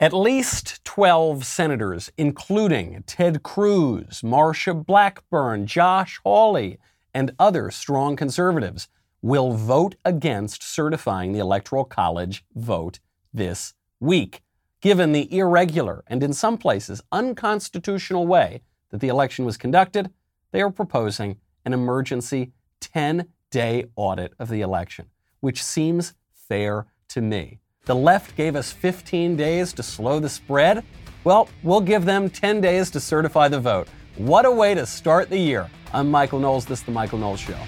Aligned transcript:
At 0.00 0.12
least 0.12 0.84
12 0.84 1.46
senators, 1.46 2.10
including 2.18 3.04
Ted 3.06 3.44
Cruz, 3.44 4.22
Marsha 4.22 4.74
Blackburn, 4.74 5.66
Josh 5.66 6.20
Hawley, 6.24 6.78
and 7.14 7.30
other 7.38 7.70
strong 7.70 8.16
conservatives, 8.16 8.88
will 9.22 9.52
vote 9.52 9.94
against 10.04 10.64
certifying 10.64 11.32
the 11.32 11.38
Electoral 11.38 11.84
College 11.84 12.44
vote 12.56 12.98
this 13.32 13.74
week, 14.00 14.42
given 14.80 15.12
the 15.12 15.32
irregular 15.32 16.02
and 16.08 16.24
in 16.24 16.32
some 16.32 16.58
places 16.58 17.00
unconstitutional 17.12 18.26
way 18.26 18.62
that 18.90 19.00
the 19.00 19.08
election 19.08 19.44
was 19.44 19.56
conducted. 19.56 20.10
They 20.50 20.60
are 20.60 20.70
proposing 20.70 21.36
an 21.64 21.72
emergency 21.72 22.50
10 22.80 23.28
day 23.50 23.84
audit 23.94 24.34
of 24.40 24.48
the 24.48 24.60
election, 24.60 25.06
which 25.38 25.62
seems 25.62 26.14
fair 26.32 26.86
to 27.10 27.22
me. 27.22 27.60
The 27.86 27.94
left 27.94 28.34
gave 28.34 28.56
us 28.56 28.72
15 28.72 29.36
days 29.36 29.74
to 29.74 29.82
slow 29.82 30.18
the 30.18 30.30
spread. 30.30 30.82
Well, 31.22 31.50
we'll 31.62 31.82
give 31.82 32.06
them 32.06 32.30
10 32.30 32.62
days 32.62 32.90
to 32.92 32.98
certify 32.98 33.48
the 33.48 33.60
vote. 33.60 33.88
What 34.16 34.46
a 34.46 34.50
way 34.50 34.74
to 34.74 34.86
start 34.86 35.28
the 35.28 35.36
year. 35.36 35.68
I'm 35.92 36.10
Michael 36.10 36.38
Knowles. 36.38 36.64
This 36.64 36.78
is 36.78 36.86
The 36.86 36.92
Michael 36.92 37.18
Knowles 37.18 37.40
Show. 37.40 37.58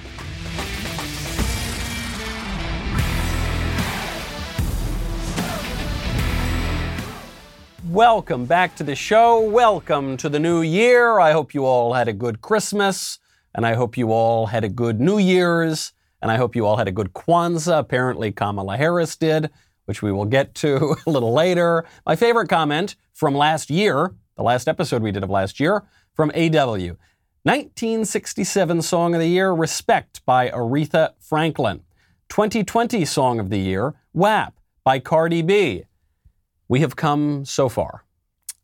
Welcome 7.84 8.47
back 8.47 8.75
to 8.77 8.84
the 8.84 8.97
show. 8.97 9.41
Welcome 9.41 10.17
to 10.17 10.30
the 10.30 10.39
new 10.39 10.62
year. 10.62 11.20
I 11.20 11.33
hope 11.33 11.53
you 11.53 11.67
all 11.67 11.92
had 11.92 12.09
a 12.09 12.14
good 12.14 12.41
Christmas, 12.41 13.19
and 13.55 13.67
I 13.67 13.75
hope 13.75 13.98
you 13.98 14.12
all 14.12 14.47
had 14.47 14.64
a 14.64 14.70
good 14.70 14.98
New 14.98 15.19
Year's, 15.19 15.92
and 16.23 16.30
I 16.30 16.37
hope 16.37 16.56
you 16.56 16.64
all 16.64 16.78
had 16.78 16.89
a 16.89 16.92
good 16.92 17.12
Kwanzaa. 17.12 17.78
Apparently, 17.78 18.33
Kamala 18.33 18.78
Harris 18.78 19.14
did 19.14 19.51
which 19.87 20.03
we 20.03 20.13
will 20.13 20.25
get 20.25 20.55
to 20.57 20.97
a 21.07 21.11
little 21.11 21.33
later. 21.33 21.85
My 22.05 22.15
favorite 22.15 22.49
comment 22.49 22.95
from 23.15 23.35
last 23.35 23.71
year, 23.71 24.15
the 24.37 24.43
last 24.43 24.69
episode 24.69 25.03
we 25.03 25.11
did 25.11 25.25
of 25.25 25.31
last 25.31 25.59
year, 25.59 25.85
from 26.15 26.31
AW. 26.31 26.97
1967 27.43 28.83
Song 28.83 29.15
of 29.15 29.20
the 29.20 29.28
Year, 29.28 29.53
Respect 29.53 30.25
by 30.27 30.51
Aretha 30.51 31.12
Franklin. 31.20 31.83
2020 32.28 33.05
Song 33.05 33.39
of 33.39 33.51
the 33.51 33.59
Year, 33.59 33.95
WAP 34.12 34.55
by 34.84 34.98
Cardi 34.98 35.43
B. 35.43 35.84
We 36.69 36.81
have 36.81 36.97
come 36.97 37.45
so 37.45 37.69
far. 37.69 38.05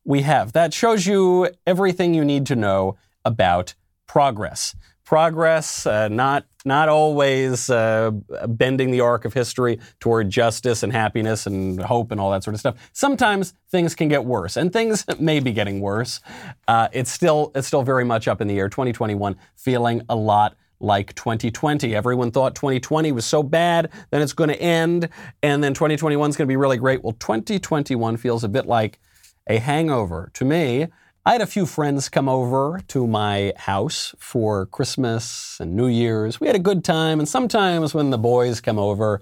We 0.04 0.22
have. 0.22 0.52
That 0.52 0.74
shows 0.74 1.06
you 1.06 1.50
everything 1.64 2.12
you 2.12 2.24
need 2.24 2.46
to 2.46 2.56
know 2.56 2.96
about 3.24 3.74
progress 4.08 4.74
progress, 5.12 5.86
uh, 5.86 6.08
not 6.08 6.46
not 6.64 6.88
always 6.88 7.68
uh, 7.68 8.10
bending 8.48 8.90
the 8.90 9.00
arc 9.00 9.26
of 9.26 9.34
history 9.34 9.78
toward 10.00 10.30
justice 10.30 10.82
and 10.82 10.90
happiness 10.90 11.46
and 11.46 11.82
hope 11.82 12.12
and 12.12 12.18
all 12.18 12.30
that 12.30 12.42
sort 12.42 12.54
of 12.54 12.60
stuff. 12.60 12.90
Sometimes 12.94 13.52
things 13.70 13.94
can 13.94 14.08
get 14.08 14.24
worse, 14.24 14.56
and 14.56 14.72
things 14.72 15.04
may 15.20 15.38
be 15.38 15.52
getting 15.52 15.80
worse. 15.80 16.20
Uh, 16.66 16.88
it's 16.94 17.10
still 17.10 17.52
it's 17.54 17.66
still 17.66 17.82
very 17.82 18.06
much 18.06 18.26
up 18.26 18.40
in 18.40 18.48
the 18.48 18.58
air. 18.58 18.70
2021 18.70 19.36
feeling 19.54 20.00
a 20.08 20.16
lot 20.16 20.56
like 20.80 21.14
2020. 21.14 21.94
Everyone 21.94 22.30
thought 22.30 22.54
2020 22.54 23.12
was 23.12 23.26
so 23.26 23.42
bad, 23.42 23.90
then 24.12 24.22
it's 24.22 24.32
going 24.32 24.48
to 24.48 24.58
end, 24.62 25.10
and 25.42 25.62
then 25.62 25.74
2021 25.74 26.30
is 26.30 26.38
going 26.38 26.46
to 26.46 26.50
be 26.50 26.56
really 26.56 26.78
great. 26.78 27.04
Well, 27.04 27.12
2021 27.12 28.16
feels 28.16 28.44
a 28.44 28.48
bit 28.48 28.64
like 28.64 28.98
a 29.46 29.58
hangover 29.58 30.30
to 30.32 30.46
me. 30.46 30.88
I 31.24 31.30
had 31.30 31.40
a 31.40 31.46
few 31.46 31.66
friends 31.66 32.08
come 32.08 32.28
over 32.28 32.80
to 32.88 33.06
my 33.06 33.52
house 33.56 34.12
for 34.18 34.66
Christmas 34.66 35.56
and 35.60 35.76
New 35.76 35.86
Year's. 35.86 36.40
We 36.40 36.48
had 36.48 36.56
a 36.56 36.58
good 36.58 36.82
time, 36.82 37.20
and 37.20 37.28
sometimes 37.28 37.94
when 37.94 38.10
the 38.10 38.18
boys 38.18 38.60
come 38.60 38.76
over, 38.76 39.20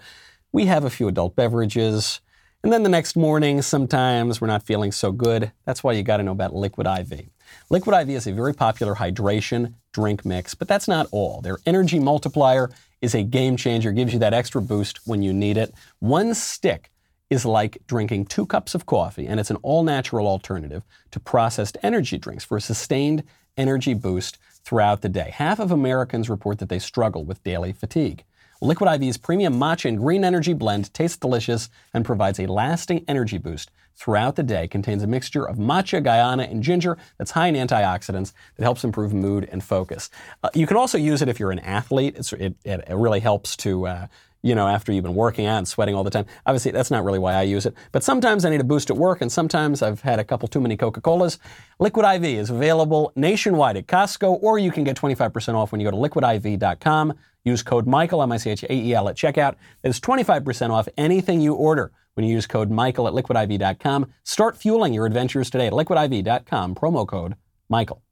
we 0.51 0.65
have 0.65 0.83
a 0.83 0.89
few 0.89 1.09
adult 1.09 1.37
beverages. 1.37 2.23
And 2.63 2.73
then 2.73 2.85
the 2.85 2.89
next 2.89 3.17
morning, 3.17 3.61
sometimes 3.61 4.41
we're 4.41 4.47
not 4.47 4.63
feeling 4.63 4.93
so 4.93 5.13
good. 5.13 5.53
That's 5.67 5.85
why 5.85 5.93
you 5.93 6.03
got 6.03 6.17
to 6.17 6.23
know 6.23 6.33
about 6.33 6.55
Liquid 6.55 6.87
IV. 6.87 7.29
Liquid 7.69 7.95
IV 7.95 8.17
is 8.17 8.27
a 8.27 8.33
very 8.33 8.55
popular 8.55 8.95
hydration 8.95 9.75
drink 9.93 10.25
mix, 10.25 10.55
but 10.55 10.69
that's 10.69 10.89
not 10.89 11.07
all. 11.11 11.43
Their 11.43 11.59
energy 11.67 11.99
multiplier 11.99 12.71
is 13.03 13.15
a 13.15 13.23
game 13.23 13.59
changer, 13.59 13.93
gives 13.93 14.15
you 14.15 14.19
that 14.21 14.33
extra 14.33 14.63
boost 14.63 15.07
when 15.07 15.23
you 15.23 15.35
need 15.35 15.59
it. 15.59 15.75
One 15.99 16.33
stick 16.33 16.91
is 17.31 17.47
like 17.47 17.79
drinking 17.87 18.27
two 18.27 18.45
cups 18.45 18.75
of 18.75 18.87
coffee, 18.87 19.27
and 19.27 19.41
it's 19.41 19.51
an 19.51 19.57
all 19.63 19.85
natural 19.85 20.27
alternative 20.27 20.83
to 21.13 21.21
processed 21.21 21.79
energy 21.83 22.19
drinks 22.19 22.45
for 22.45 22.57
a 22.57 22.61
sustained 22.61 23.23
energy 23.57 23.95
boost 23.95 24.37
throughout 24.65 25.01
the 25.01 25.09
day. 25.09 25.31
Half 25.33 25.61
of 25.61 25.71
Americans 25.71 26.29
report 26.29 26.59
that 26.59 26.69
they 26.69 26.81
struggle 26.81 27.25
with 27.25 27.43
daily 27.45 27.73
fatigue. 27.73 28.25
Liquid 28.63 28.91
IV's 28.91 29.17
premium 29.17 29.55
matcha 29.55 29.87
and 29.87 29.97
green 29.97 30.23
energy 30.23 30.53
blend 30.53 30.93
tastes 30.93 31.17
delicious 31.17 31.71
and 31.95 32.05
provides 32.05 32.39
a 32.39 32.47
lasting 32.47 33.05
energy 33.09 33.39
boost 33.39 33.71
throughout 33.95 34.37
the 34.37 34.43
day. 34.43 34.69
Contains 34.69 35.03
a 35.03 35.07
mixture 35.07 35.49
of 35.49 35.57
matcha, 35.57 36.03
guarana, 36.05 36.51
and 36.51 36.63
ginger 36.63 36.99
that's 37.17 37.31
high 37.31 37.47
in 37.47 37.55
antioxidants 37.55 38.35
that 38.57 38.63
helps 38.63 38.85
improve 38.85 39.15
mood 39.15 39.49
and 39.51 39.65
focus. 39.65 40.11
Uh, 40.43 40.51
you 40.55 40.67
can 40.67 40.77
also 40.77 40.99
use 40.99 41.23
it 41.23 41.29
if 41.29 41.41
you're 41.41 41.53
an 41.53 41.59
athlete. 41.61 42.17
It, 42.33 42.55
it, 42.65 42.85
really 42.91 43.21
helps 43.21 43.57
to 43.59 43.87
uh, 43.87 44.07
you 44.43 44.55
know, 44.55 44.67
after 44.67 44.93
you've 44.93 45.05
been 45.05 45.15
working 45.15 45.47
out 45.47 45.59
and 45.59 45.69
sweating 45.69 45.95
all 45.95 46.05
the 46.05 46.11
time. 46.11 46.27
Obviously, 46.47 46.71
that's 46.71 46.91
not 46.91 47.05
really 47.05 47.19
why 47.19 47.35
I 47.35 47.43
use 47.43 47.67
it. 47.67 47.75
But 47.93 48.03
sometimes 48.03 48.45
I 48.45 48.51
need 48.51 48.61
a 48.61 48.65
boost 48.65 48.91
at 48.91 48.97
work, 48.97 49.21
and 49.21 49.31
sometimes 49.31 49.83
I've 49.83 50.01
had 50.01 50.19
a 50.19 50.25
couple 50.25 50.49
too 50.49 50.61
many 50.61 50.77
Coca 50.77 51.01
Colas. 51.01 51.39
Liquid 51.79 52.07
IV 52.07 52.25
is 52.25 52.51
available 52.51 53.13
nationwide 53.17 53.77
at 53.77 53.87
Costco, 53.87 54.43
or 54.43 54.59
you 54.59 54.71
can 54.71 54.85
get 54.85 54.97
25% 54.97 55.55
off 55.55 55.73
when 55.73 55.81
you 55.81 55.91
go 55.91 55.91
to 55.91 55.97
liquidiv.com. 55.97 57.15
Use 57.45 57.63
code 57.63 57.87
Michael, 57.87 58.23
M 58.23 58.33
I 58.33 58.37
C 58.37 58.51
H 58.51 58.65
A 58.65 58.73
E 58.73 58.95
L, 58.95 59.09
at 59.09 59.17
checkout. 59.17 59.57
Is 59.83 60.01
25% 60.01 60.71
off 60.71 60.89
anything 60.97 61.41
you 61.41 61.55
order 61.55 61.93
when 62.15 62.27
you 62.27 62.35
use 62.35 62.47
code 62.47 62.71
Michael 62.71 63.09
at 63.09 63.15
liquidiv.com. 63.15 64.13
Start 64.25 64.57
fueling 64.57 64.93
your 64.93 65.07
adventures 65.07 65.49
today 65.51 65.67
at 65.67 65.73
liquidiv.com, 65.73 66.75
promo 66.75 67.07
code 67.07 67.35
Michael. 67.69 68.03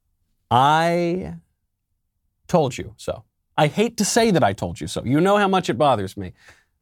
I 0.49 1.35
told 2.47 2.77
you 2.77 2.93
so. 2.97 3.23
I 3.59 3.67
hate 3.67 3.97
to 3.97 4.05
say 4.05 4.31
that 4.31 4.41
I 4.41 4.53
told 4.53 4.79
you 4.79 4.87
so. 4.87 5.03
You 5.03 5.19
know 5.19 5.35
how 5.35 5.49
much 5.49 5.69
it 5.69 5.77
bothers 5.77 6.15
me, 6.15 6.31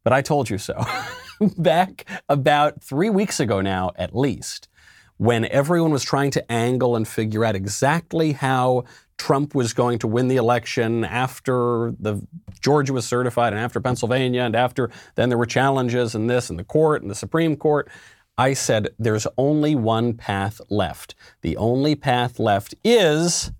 but 0.03 0.13
I 0.13 0.21
told 0.21 0.47
you 0.47 0.59
so. 0.59 0.85
Back 1.57 2.05
about 2.29 2.83
three 2.83 3.09
weeks 3.09 3.39
ago 3.39 3.61
now, 3.61 3.93
at 3.95 4.15
least, 4.15 4.69
when 5.17 5.45
everyone 5.45 5.89
was 5.89 6.03
trying 6.03 6.29
to 6.31 6.51
angle 6.51 6.95
and 6.95 7.07
figure 7.07 7.43
out 7.43 7.55
exactly 7.55 8.33
how 8.33 8.83
Trump 9.17 9.55
was 9.55 9.73
going 9.73 9.97
to 9.97 10.07
win 10.07 10.27
the 10.27 10.35
election 10.35 11.03
after 11.03 11.95
the 11.99 12.21
Georgia 12.61 12.93
was 12.93 13.07
certified 13.07 13.53
and 13.53 13.59
after 13.59 13.79
Pennsylvania 13.81 14.43
and 14.43 14.55
after 14.55 14.91
then 15.15 15.29
there 15.29 15.37
were 15.39 15.47
challenges 15.47 16.13
and 16.13 16.29
this 16.29 16.51
and 16.51 16.59
the 16.59 16.63
court 16.63 17.01
and 17.01 17.09
the 17.09 17.15
Supreme 17.15 17.55
Court. 17.55 17.89
I 18.37 18.53
said 18.53 18.89
there's 18.99 19.25
only 19.35 19.73
one 19.73 20.13
path 20.13 20.61
left. 20.69 21.15
The 21.41 21.57
only 21.57 21.95
path 21.95 22.37
left 22.37 22.75
is 22.83 23.51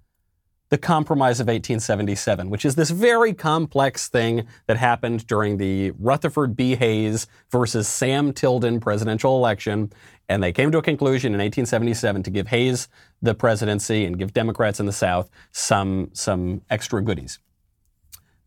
the 0.70 0.78
Compromise 0.78 1.40
of 1.40 1.48
1877, 1.48 2.50
which 2.50 2.66
is 2.66 2.76
this 2.76 2.90
very 2.90 3.34
complex 3.34 4.10
thing 4.10 4.46
that 4.66 4.78
happened 4.78 5.26
during 5.28 5.58
the 5.58 5.92
Rutherford 5.92 6.56
B. 6.56 6.76
Hayes 6.76 7.28
versus 7.52 7.88
Sam 7.88 8.34
Tilden 8.34 8.80
presidential 8.80 9.38
election. 9.38 9.92
And 10.28 10.44
they 10.44 10.52
came 10.52 10.72
to 10.72 10.78
a 10.78 10.82
conclusion 10.82 11.34
in 11.34 11.40
1877 11.40 12.24
to 12.24 12.30
give 12.30 12.48
Hayes 12.48 12.90
the 13.22 13.34
presidency 13.34 14.04
and 14.04 14.20
give 14.20 14.34
Democrats 14.34 14.80
in 14.80 14.86
the 14.86 14.92
South 14.92 15.30
some, 15.52 16.10
some 16.14 16.62
extra 16.70 17.02
goodies. 17.02 17.40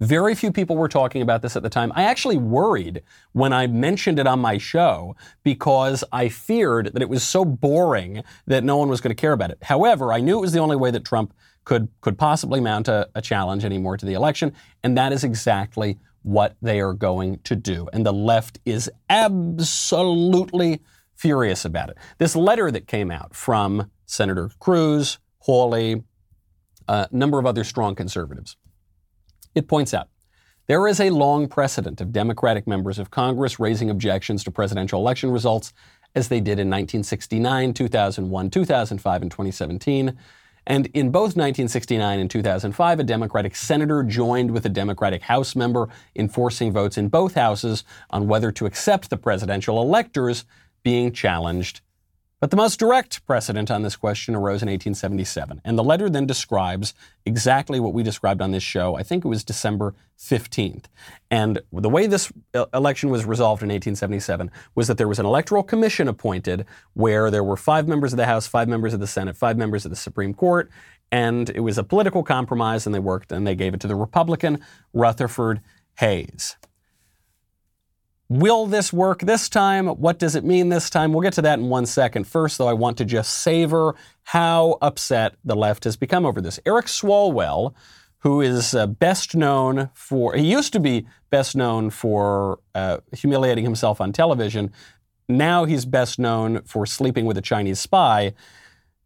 Very 0.01 0.35
few 0.35 0.51
people 0.51 0.77
were 0.77 0.89
talking 0.89 1.21
about 1.21 1.43
this 1.43 1.57
at 1.57 1.63
the 1.63 1.69
time. 1.69 1.93
I 1.95 2.05
actually 2.05 2.39
worried 2.39 3.03
when 3.33 3.53
I 3.53 3.67
mentioned 3.67 4.19
it 4.19 4.27
on 4.27 4.41
my 4.41 4.57
show 4.57 5.15
because 5.43 6.03
I 6.11 6.31
feared 6.31 6.93
that 6.95 7.03
it 7.03 7.09
was 7.11 7.23
so 7.23 7.45
boring 7.45 8.23
that 8.47 8.65
no 8.65 8.79
one 8.79 8.89
was 8.89 9.03
going 9.03 9.15
to 9.15 9.21
care 9.21 9.33
about 9.33 9.51
it. 9.51 9.59
However, 9.63 10.11
I 10.11 10.21
knew 10.21 10.39
it 10.39 10.41
was 10.41 10.53
the 10.53 10.59
only 10.59 10.77
way 10.77 10.91
that 10.91 11.05
Trump 11.05 11.35
could, 11.71 11.87
could 12.01 12.19
possibly 12.19 12.59
mount 12.61 12.89
a, 12.89 13.09
a 13.15 13.23
challenge 13.23 13.65
anymore 13.65 13.97
to 13.97 14.05
the 14.05 14.15
election. 14.15 14.53
And 14.83 14.99
that 14.99 15.13
is 15.13 15.23
exactly 15.23 16.01
what 16.23 16.57
they 16.61 16.81
are 16.81 16.93
going 16.93 17.39
to 17.45 17.55
do. 17.55 17.89
And 17.93 18.05
the 18.05 18.13
left 18.13 18.59
is 18.65 18.91
absolutely 19.09 20.81
furious 21.15 21.65
about 21.65 21.91
it. 21.91 21.97
This 22.19 22.35
letter 22.35 22.73
that 22.73 22.89
came 22.89 23.13
out 23.13 23.37
from 23.37 23.89
Senator 24.05 24.51
Cruz, 24.59 25.21
Hawley, 25.39 26.03
a 26.89 27.07
number 27.13 27.39
of 27.39 27.47
other 27.47 27.63
strong 27.63 27.95
conservatives, 27.95 28.57
it 29.55 29.69
points 29.69 29.95
out 29.95 30.09
there 30.67 30.89
is 30.89 30.99
a 30.99 31.11
long 31.11 31.47
precedent 31.47 32.01
of 32.01 32.11
Democratic 32.11 32.67
members 32.67 32.99
of 32.99 33.13
Congress 33.13 33.61
raising 33.61 33.91
objections 33.91 34.43
to 34.43 34.51
presidential 34.51 34.99
election 34.99 35.31
results, 35.31 35.73
as 36.17 36.27
they 36.27 36.41
did 36.41 36.59
in 36.59 36.67
1969, 36.67 37.75
2001, 37.75 38.51
2005, 38.51 39.23
and 39.23 39.31
2017. 39.31 40.19
And 40.67 40.87
in 40.89 41.11
both 41.11 41.37
1969 41.37 42.19
and 42.19 42.31
2005, 42.31 43.01
a 43.01 43.05
Democratic 43.05 43.57
senator 43.57 44.03
joined 44.03 44.51
with 44.51 44.67
a 44.67 44.69
Democratic 44.69 45.23
House 45.23 45.57
member 45.57 45.89
in 46.15 46.29
forcing 46.29 46.73
votes 46.73 46.99
in 46.99 47.09
both 47.09 47.35
houses 47.35 47.85
on 48.11 48.29
whether 48.29 48.53
to 48.53 48.67
accept 48.67 49.11
the 49.11 49.17
presidential 49.17 49.81
electors 49.81 50.45
being 50.83 51.13
challenged 51.13 51.81
But 52.41 52.51
the 52.51 52.57
most 52.57 52.79
direct 52.79 53.27
precedent 53.27 53.71
on 53.71 53.83
this 53.83 53.97
question 53.97 54.35
arose 54.35 54.63
in 54.63 54.69
1877, 54.69 55.61
and 55.63 55.79
the 55.79 55.85
letter 55.85 56.09
then 56.09 56.25
describes 56.25 56.95
exactly 57.27 57.79
what 57.79 57.93
we 57.93 58.03
described 58.03 58.41
on 58.41 58.51
this 58.51 58.63
show. 58.63 58.97
I 58.97 59.03
think 59.03 59.27
it 59.27 59.29
was 59.29 59.45
December 59.45 59.95
15th. 60.19 60.87
And 61.31 61.61
the 61.71 61.91
way 61.91 62.07
this 62.07 62.33
uh, 62.55 62.65
election 62.73 63.11
was 63.11 63.27
resolved 63.27 63.63
in 63.63 63.69
1877 63.69 64.51
was 64.75 64.89
that 64.89 64.97
there 64.97 65.07
was 65.07 65.19
an 65.19 65.27
electoral 65.27 65.63
commission 65.63 66.09
appointed 66.09 66.65
where 66.95 67.31
there 67.31 67.45
were 67.45 67.59
five 67.59 67.87
members 67.87 68.15
of 68.15 68.17
the 68.17 68.25
House, 68.25 68.47
five 68.47 68.69
members 68.69 68.95
of 68.95 69.01
the 69.01 69.07
Senate, 69.07 69.37
five 69.37 69.59
members 69.59 69.85
of 69.85 69.91
the 69.91 69.97
Supreme 69.97 70.33
Court, 70.33 70.71
and 71.13 71.51
it 71.51 71.61
was 71.61 71.77
a 71.77 71.85
political 71.85 72.23
compromise, 72.23 72.87
and 72.87 72.95
they 72.95 73.01
worked 73.01 73.33
and 73.33 73.47
they 73.47 73.55
gave 73.55 73.75
it 73.75 73.81
to 73.81 73.89
the 73.89 73.97
Republican 73.97 74.61
Rutherford 74.95 75.61
Hayes. 75.99 76.57
Will 78.31 78.67
this 78.67 78.93
work 78.93 79.23
this 79.23 79.49
time? 79.49 79.89
What 79.89 80.21
does 80.21 80.37
it 80.37 80.45
mean 80.45 80.69
this 80.69 80.89
time? 80.89 81.13
We'll 81.13 81.23
get 81.23 81.33
to 81.33 81.43
that 81.43 81.59
in 81.59 81.69
one 81.69 81.85
second. 81.85 82.29
First, 82.29 82.59
though, 82.59 82.69
I 82.69 82.73
want 82.75 82.97
to 82.99 83.05
just 83.05 83.39
savor 83.39 83.97
how 84.23 84.79
upset 84.81 85.35
the 85.45 85.57
left 85.57 85.83
has 85.83 85.97
become 85.97 86.25
over 86.25 86.41
this. 86.41 86.61
Eric 86.65 86.87
Swalwell, 86.87 87.75
who 88.19 88.41
is 88.41 88.73
uh, 88.73 88.87
best 88.87 89.35
known 89.35 89.91
for, 89.95 90.35
he 90.35 90.49
used 90.49 90.73
to 90.75 90.79
be 90.79 91.09
best 91.31 91.57
known 91.57 91.91
for 91.91 92.61
uh, 92.77 92.99
humiliating 93.13 93.65
himself 93.65 94.01
on 94.01 94.13
television. 94.13 94.71
Now 95.29 95.65
he's 95.65 95.85
best 95.85 96.21
known 96.21 96.63
for 96.63 96.87
sleeping 96.87 97.27
with 97.27 97.37
a 97.37 97.43
Chinese 97.43 97.81
spy. 97.81 98.35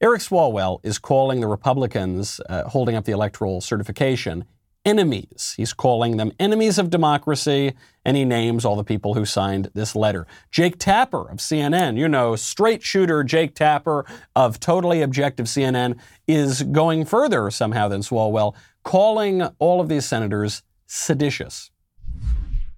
Eric 0.03 0.21
Swalwell 0.21 0.81
is 0.83 0.99
calling 0.99 1.41
the 1.41 1.49
Republicans 1.49 2.43
uh, 2.51 2.65
holding 2.65 2.95
up 2.95 3.07
the 3.07 3.13
electoral 3.13 3.63
certification 3.63 4.45
enemies. 4.85 5.55
He's 5.57 5.73
calling 5.73 6.17
them 6.17 6.33
enemies 6.39 6.79
of 6.79 6.91
democracy, 6.91 7.73
and 8.05 8.17
he 8.17 8.25
names 8.25 8.65
all 8.65 8.77
the 8.77 8.85
people 8.85 9.15
who 9.15 9.25
signed 9.25 9.71
this 9.75 9.97
letter. 9.97 10.27
Jake 10.51 10.79
Tapper 10.79 11.31
of 11.31 11.39
CNN, 11.39 11.97
you 11.97 12.09
know, 12.09 12.37
straight 12.37 12.83
shooter 12.83 13.25
Jake 13.25 13.55
Tapper 13.55 14.05
of 14.37 14.61
totally 14.61 15.03
objective 15.03 15.47
CNN, 15.47 15.99
is 16.27 16.63
going 16.63 17.05
further 17.05 17.51
somehow 17.51 17.89
than 17.89 18.03
Swalwell, 18.03 18.55
calling 18.83 19.43
all 19.59 19.81
of 19.81 19.89
these 19.89 20.05
senators 20.05 20.63
seditious. 20.87 21.71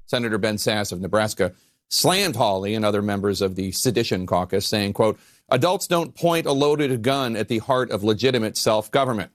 Senator 0.06 0.38
Ben 0.38 0.56
Sasse 0.56 0.93
of 0.93 1.00
Nebraska 1.00 1.53
slammed 1.88 2.37
Hawley 2.37 2.75
and 2.75 2.85
other 2.85 3.03
members 3.03 3.41
of 3.41 3.56
the 3.56 3.73
sedition 3.73 4.26
caucus, 4.26 4.67
saying, 4.67 4.93
quote, 4.93 5.19
adults 5.49 5.87
don't 5.87 6.14
point 6.14 6.47
a 6.47 6.53
loaded 6.53 7.03
gun 7.03 7.37
at 7.37 7.49
the 7.49 7.58
heart 7.58 7.91
of 7.91 8.05
legitimate 8.05 8.56
self-government. 8.56 9.31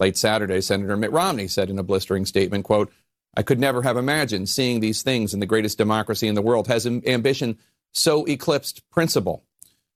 Late 0.00 0.16
Saturday, 0.16 0.62
Senator 0.62 0.96
Mitt 0.96 1.12
Romney 1.12 1.46
said 1.46 1.68
in 1.68 1.78
a 1.78 1.82
blistering 1.82 2.24
statement, 2.24 2.64
quote, 2.64 2.90
I 3.36 3.42
could 3.42 3.60
never 3.60 3.82
have 3.82 3.96
imagined 3.96 4.48
seeing 4.48 4.80
these 4.80 5.02
things 5.02 5.34
in 5.34 5.40
the 5.40 5.46
greatest 5.46 5.78
democracy 5.78 6.26
in 6.26 6.34
the 6.34 6.42
world. 6.42 6.66
Has 6.66 6.86
ambition 6.86 7.58
so 7.92 8.24
eclipsed 8.24 8.88
principle? 8.90 9.44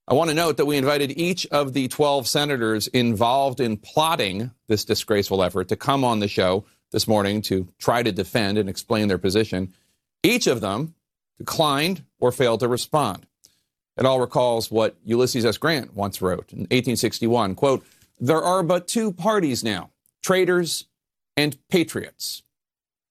I 0.07 0.13
want 0.13 0.29
to 0.29 0.37
note 0.37 0.59
that 0.59 0.67
we 0.67 0.77
invited 0.77 1.19
each 1.19 1.47
of 1.47 1.73
the 1.73 1.89
12 1.89 2.29
senators 2.29 2.87
involved 2.89 3.59
in 3.59 3.79
plotting 3.79 4.51
this 4.69 4.85
disgraceful 4.85 5.43
effort 5.43 5.69
to 5.69 5.77
come 5.77 6.05
on 6.05 6.21
the 6.21 6.29
show 6.29 6.67
this 6.93 7.09
morning 7.09 7.41
to 7.43 7.67
try 7.79 8.03
to 8.03 8.13
defend 8.13 8.59
and 8.59 8.69
explain 8.69 9.09
their 9.09 9.19
position. 9.19 9.73
Each 10.23 10.47
of 10.47 10.61
them 10.61 10.95
declined 11.39 12.05
or 12.21 12.31
failed 12.31 12.61
to 12.61 12.69
respond. 12.69 13.27
It 13.97 14.05
all 14.05 14.21
recalls 14.21 14.71
what 14.71 14.97
Ulysses 15.05 15.47
S. 15.47 15.57
Grant 15.57 15.95
once 15.95 16.21
wrote 16.21 16.53
in 16.53 16.61
1861, 16.61 17.55
quote, 17.55 17.85
there 18.21 18.43
are 18.43 18.63
but 18.63 18.87
two 18.87 19.13
parties 19.13 19.65
now, 19.65 19.91
traitors, 20.25 20.87
and 21.37 21.59
patriots. 21.69 22.43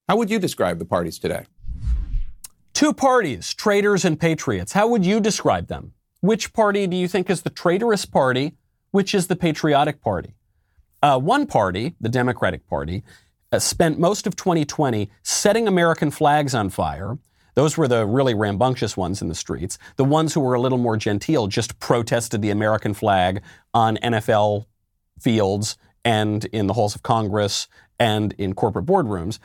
How 0.10 0.18
would 0.18 0.32
you 0.32 0.40
describe 0.40 0.80
the 0.80 0.86
parties 0.86 1.20
today? 1.20 1.46
Two 2.74 2.92
parties, 2.92 3.54
traitors 3.54 4.04
and 4.04 4.20
patriots. 4.20 4.74
How 4.74 4.88
would 4.88 5.06
you 5.06 5.20
describe 5.20 5.68
them? 5.68 5.94
Which 6.22 6.54
party 6.54 6.88
do 6.88 6.98
you 6.98 7.08
think 7.08 7.30
is 7.30 7.44
the 7.44 7.52
traitorous 7.52 8.06
party? 8.06 8.58
Which 8.90 9.14
is 9.14 9.28
the 9.28 9.36
patriotic 9.36 10.02
party? 10.02 10.34
Uh, 11.04 11.20
one 11.20 11.46
party, 11.46 11.96
the 12.02 12.10
Democratic 12.10 12.68
Party, 12.68 13.04
uh, 13.52 13.60
spent 13.60 14.00
most 14.00 14.26
of 14.26 14.36
2020 14.36 15.12
setting 15.22 15.68
American 15.68 16.10
flags 16.10 16.56
on 16.56 16.72
fire. 16.72 17.20
Those 17.54 17.78
were 17.78 17.88
the 17.88 18.08
really 18.08 18.34
rambunctious 18.34 18.98
ones 18.98 19.22
in 19.22 19.28
the 19.28 19.36
streets. 19.36 19.78
The 19.98 20.06
ones 20.06 20.34
who 20.34 20.40
were 20.40 20.56
a 20.56 20.62
little 20.62 20.80
more 20.80 20.98
genteel 20.98 21.46
just 21.46 21.80
protested 21.80 22.42
the 22.42 22.50
American 22.50 22.96
flag 22.96 23.44
on 23.72 23.98
NFL 23.98 24.66
fields 25.20 25.78
and 26.06 26.46
in 26.46 26.68
the 26.68 26.74
halls 26.74 26.96
of 26.96 27.04
Congress 27.04 27.68
and 28.00 28.34
in 28.38 28.54
corporate 28.54 28.86
boardrooms. 28.86 29.40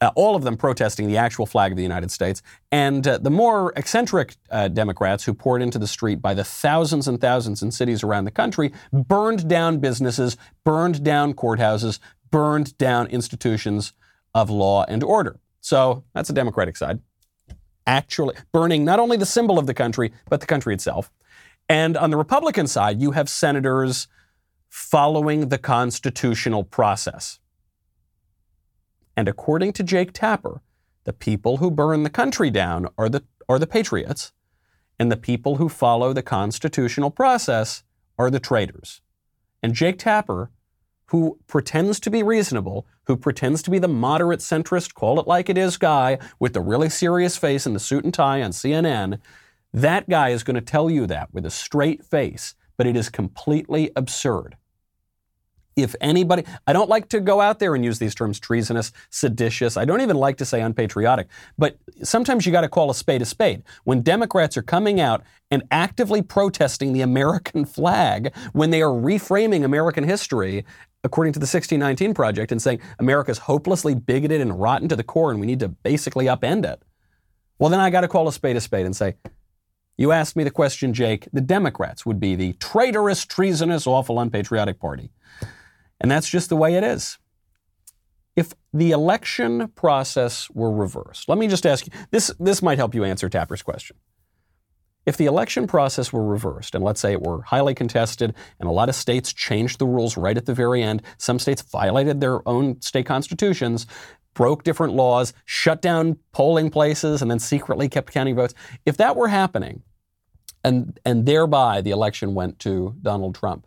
Uh, 0.00 0.10
all 0.16 0.34
of 0.34 0.42
them 0.42 0.56
protesting 0.56 1.06
the 1.06 1.16
actual 1.16 1.46
flag 1.46 1.70
of 1.70 1.76
the 1.76 1.82
United 1.82 2.10
States. 2.10 2.42
And 2.72 3.06
uh, 3.06 3.18
the 3.18 3.30
more 3.30 3.72
eccentric 3.76 4.34
uh, 4.50 4.66
Democrats 4.66 5.22
who 5.22 5.32
poured 5.32 5.62
into 5.62 5.78
the 5.78 5.86
street 5.86 6.20
by 6.20 6.34
the 6.34 6.42
thousands 6.42 7.06
and 7.06 7.20
thousands 7.20 7.62
in 7.62 7.70
cities 7.70 8.02
around 8.02 8.24
the 8.24 8.32
country 8.32 8.72
burned 8.92 9.48
down 9.48 9.78
businesses, 9.78 10.36
burned 10.64 11.04
down 11.04 11.34
courthouses, 11.34 12.00
burned 12.32 12.76
down 12.78 13.06
institutions 13.06 13.92
of 14.34 14.50
law 14.50 14.84
and 14.88 15.04
order. 15.04 15.38
So 15.60 16.02
that's 16.14 16.26
the 16.26 16.34
Democratic 16.34 16.76
side. 16.76 16.98
Actually, 17.86 18.34
burning 18.50 18.84
not 18.84 18.98
only 18.98 19.16
the 19.16 19.26
symbol 19.26 19.56
of 19.56 19.68
the 19.68 19.74
country, 19.74 20.12
but 20.28 20.40
the 20.40 20.46
country 20.46 20.74
itself. 20.74 21.12
And 21.68 21.96
on 21.96 22.10
the 22.10 22.16
Republican 22.16 22.66
side, 22.66 23.00
you 23.00 23.12
have 23.12 23.28
senators 23.28 24.08
following 24.72 25.50
the 25.50 25.58
constitutional 25.58 26.64
process. 26.64 27.38
And 29.14 29.28
according 29.28 29.74
to 29.74 29.82
Jake 29.82 30.14
Tapper, 30.14 30.62
the 31.04 31.12
people 31.12 31.58
who 31.58 31.70
burn 31.70 32.04
the 32.04 32.10
country 32.10 32.50
down 32.50 32.88
are 32.96 33.10
the, 33.10 33.22
are 33.50 33.58
the 33.58 33.66
patriots, 33.66 34.32
and 34.98 35.12
the 35.12 35.18
people 35.18 35.56
who 35.56 35.68
follow 35.68 36.14
the 36.14 36.22
constitutional 36.22 37.10
process 37.10 37.84
are 38.18 38.30
the 38.30 38.40
traitors. 38.40 39.02
And 39.62 39.74
Jake 39.74 39.98
Tapper, 39.98 40.50
who 41.08 41.38
pretends 41.46 42.00
to 42.00 42.10
be 42.10 42.22
reasonable, 42.22 42.86
who 43.04 43.18
pretends 43.18 43.60
to 43.64 43.70
be 43.70 43.78
the 43.78 43.88
moderate 43.88 44.40
centrist, 44.40 44.94
call 44.94 45.20
it 45.20 45.26
like 45.26 45.50
it 45.50 45.58
is 45.58 45.76
guy 45.76 46.18
with 46.40 46.54
the 46.54 46.62
really 46.62 46.88
serious 46.88 47.36
face 47.36 47.66
and 47.66 47.76
the 47.76 47.80
suit 47.80 48.04
and 48.04 48.14
tie 48.14 48.40
on 48.40 48.52
CNN, 48.52 49.20
that 49.74 50.08
guy 50.08 50.30
is 50.30 50.42
going 50.42 50.54
to 50.54 50.62
tell 50.62 50.88
you 50.88 51.06
that 51.08 51.28
with 51.30 51.44
a 51.44 51.50
straight 51.50 52.02
face, 52.02 52.54
but 52.78 52.86
it 52.86 52.96
is 52.96 53.10
completely 53.10 53.90
absurd 53.94 54.56
if 55.76 55.94
anybody, 56.00 56.44
I 56.66 56.72
don't 56.72 56.88
like 56.88 57.08
to 57.10 57.20
go 57.20 57.40
out 57.40 57.58
there 57.58 57.74
and 57.74 57.84
use 57.84 57.98
these 57.98 58.14
terms 58.14 58.38
treasonous, 58.38 58.92
seditious. 59.10 59.76
I 59.76 59.84
don't 59.84 60.00
even 60.00 60.16
like 60.16 60.36
to 60.38 60.44
say 60.44 60.60
unpatriotic. 60.60 61.28
But 61.58 61.76
sometimes 62.02 62.44
you 62.44 62.52
got 62.52 62.62
to 62.62 62.68
call 62.68 62.90
a 62.90 62.94
spade 62.94 63.22
a 63.22 63.24
spade. 63.24 63.62
When 63.84 64.02
Democrats 64.02 64.56
are 64.56 64.62
coming 64.62 65.00
out 65.00 65.22
and 65.50 65.62
actively 65.70 66.22
protesting 66.22 66.92
the 66.92 67.00
American 67.00 67.64
flag, 67.64 68.34
when 68.52 68.70
they 68.70 68.82
are 68.82 68.90
reframing 68.90 69.64
American 69.64 70.04
history, 70.04 70.64
according 71.04 71.32
to 71.32 71.38
the 71.38 71.44
1619 71.44 72.14
Project, 72.14 72.52
and 72.52 72.60
saying 72.60 72.80
America's 72.98 73.38
hopelessly 73.38 73.94
bigoted 73.94 74.40
and 74.40 74.60
rotten 74.60 74.88
to 74.88 74.96
the 74.96 75.02
core 75.02 75.30
and 75.30 75.40
we 75.40 75.46
need 75.46 75.60
to 75.60 75.68
basically 75.68 76.26
upend 76.26 76.64
it, 76.64 76.82
well, 77.58 77.70
then 77.70 77.80
I 77.80 77.90
got 77.90 78.00
to 78.02 78.08
call 78.08 78.28
a 78.28 78.32
spade 78.32 78.56
a 78.56 78.60
spade 78.60 78.86
and 78.86 78.96
say, 78.96 79.14
you 79.98 80.10
asked 80.10 80.36
me 80.36 80.44
the 80.44 80.50
question, 80.50 80.94
Jake. 80.94 81.28
The 81.32 81.40
Democrats 81.40 82.06
would 82.06 82.18
be 82.18 82.34
the 82.34 82.54
traitorous, 82.54 83.24
treasonous, 83.24 83.86
awful, 83.86 84.18
unpatriotic 84.18 84.80
party. 84.80 85.10
And 86.02 86.10
that's 86.10 86.28
just 86.28 86.48
the 86.48 86.56
way 86.56 86.74
it 86.74 86.84
is. 86.84 87.18
If 88.34 88.52
the 88.72 88.90
election 88.90 89.68
process 89.68 90.50
were 90.50 90.72
reversed, 90.72 91.28
let 91.28 91.38
me 91.38 91.48
just 91.48 91.64
ask 91.64 91.86
you 91.86 91.92
this, 92.10 92.32
this 92.40 92.62
might 92.62 92.78
help 92.78 92.94
you 92.94 93.04
answer 93.04 93.28
Tapper's 93.28 93.62
question. 93.62 93.96
If 95.04 95.16
the 95.16 95.26
election 95.26 95.66
process 95.66 96.12
were 96.12 96.24
reversed, 96.24 96.74
and 96.74 96.84
let's 96.84 97.00
say 97.00 97.12
it 97.12 97.22
were 97.22 97.42
highly 97.42 97.74
contested, 97.74 98.34
and 98.60 98.68
a 98.68 98.72
lot 98.72 98.88
of 98.88 98.94
states 98.94 99.32
changed 99.32 99.78
the 99.78 99.86
rules 99.86 100.16
right 100.16 100.36
at 100.36 100.46
the 100.46 100.54
very 100.54 100.82
end, 100.82 101.02
some 101.18 101.38
states 101.38 101.62
violated 101.62 102.20
their 102.20 102.46
own 102.48 102.80
state 102.80 103.06
constitutions, 103.06 103.86
broke 104.34 104.62
different 104.62 104.94
laws, 104.94 105.34
shut 105.44 105.82
down 105.82 106.18
polling 106.32 106.70
places, 106.70 107.20
and 107.20 107.30
then 107.30 107.40
secretly 107.40 107.88
kept 107.88 108.12
counting 108.12 108.36
votes. 108.36 108.54
If 108.86 108.96
that 108.96 109.16
were 109.16 109.28
happening, 109.28 109.82
and, 110.64 110.98
and 111.04 111.26
thereby 111.26 111.80
the 111.80 111.90
election 111.90 112.34
went 112.34 112.60
to 112.60 112.94
Donald 113.02 113.34
Trump, 113.34 113.66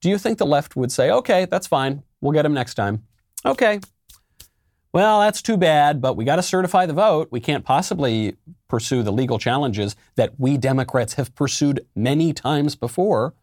do 0.00 0.08
you 0.08 0.18
think 0.18 0.38
the 0.38 0.46
left 0.46 0.76
would 0.76 0.92
say, 0.92 1.10
okay, 1.10 1.46
that's 1.46 1.66
fine, 1.66 2.02
we'll 2.20 2.32
get 2.32 2.44
him 2.44 2.54
next 2.54 2.74
time? 2.74 3.04
Okay. 3.44 3.80
Well, 4.92 5.20
that's 5.20 5.42
too 5.42 5.56
bad, 5.56 6.00
but 6.00 6.16
we 6.16 6.24
got 6.24 6.36
to 6.36 6.42
certify 6.42 6.86
the 6.86 6.94
vote. 6.94 7.28
We 7.30 7.38
can't 7.40 7.64
possibly 7.64 8.36
pursue 8.68 9.02
the 9.02 9.12
legal 9.12 9.38
challenges 9.38 9.94
that 10.14 10.32
we 10.38 10.56
Democrats 10.56 11.14
have 11.14 11.34
pursued 11.34 11.86
many 11.94 12.32
times 12.32 12.76
before. 12.76 13.34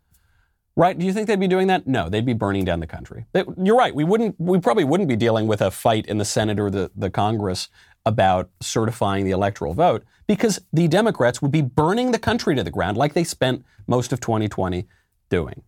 Right? 0.76 0.98
Do 0.98 1.06
you 1.06 1.14
think 1.14 1.28
they'd 1.28 1.40
be 1.40 1.48
doing 1.48 1.68
that? 1.68 1.86
No, 1.86 2.10
they'd 2.10 2.26
be 2.26 2.34
burning 2.34 2.66
down 2.66 2.80
the 2.80 2.88
country. 2.88 3.28
They, 3.34 3.44
you're 3.62 3.78
right. 3.78 3.94
We 3.94 4.04
wouldn't. 4.04 4.36
We 4.40 4.60
probably 4.60 4.84
wouldn't 4.84 5.08
be 5.08 5.16
dealing 5.16 5.46
with 5.46 5.62
a 5.62 5.70
fight 5.70 6.08
in 6.08 6.18
the 6.18 6.26
Senate 6.26 6.60
or 6.60 6.72
the, 6.72 6.90
the 6.96 7.12
Congress 7.12 7.70
about 8.04 8.50
certifying 8.60 9.24
the 9.24 9.32
electoral 9.32 9.76
vote 9.76 10.04
because 10.26 10.60
the 10.74 10.88
Democrats 10.88 11.42
would 11.44 11.52
be 11.52 11.62
burning 11.62 12.12
the 12.12 12.18
country 12.18 12.56
to 12.56 12.64
the 12.64 12.72
ground 12.72 12.98
like 12.98 13.14
they 13.14 13.24
spent 13.24 13.64
most 13.86 14.12
of 14.12 14.20
2020 14.20 14.88
doing. 15.30 15.62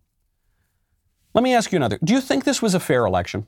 Let 1.36 1.42
me 1.42 1.52
ask 1.52 1.70
you 1.70 1.76
another. 1.76 1.98
Do 2.02 2.14
you 2.14 2.22
think 2.22 2.44
this 2.44 2.62
was 2.62 2.74
a 2.74 2.80
fair 2.80 3.04
election? 3.04 3.46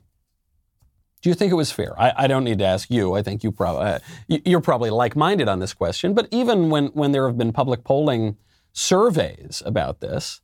Do 1.23 1.29
you 1.29 1.33
think 1.33 1.51
it 1.51 1.55
was 1.55 1.71
fair? 1.71 1.99
I, 1.99 2.13
I 2.15 2.27
don't 2.27 2.43
need 2.43 2.59
to 2.59 2.65
ask 2.65 2.91
you. 2.91 3.15
I 3.15 3.23
think 3.23 3.43
you 3.43 3.51
probably 3.51 3.81
uh, 3.87 3.99
you're 4.27 4.61
probably 4.61 4.91
like-minded 4.91 5.49
on 5.49 5.57
this 5.57 5.73
question. 5.73 6.13
But 6.13 6.27
even 6.29 6.69
when 6.69 6.87
when 6.89 7.13
there 7.13 7.25
have 7.25 7.35
been 7.35 7.51
public 7.51 7.83
polling 7.83 8.37
surveys 8.73 9.63
about 9.65 10.01
this, 10.01 10.41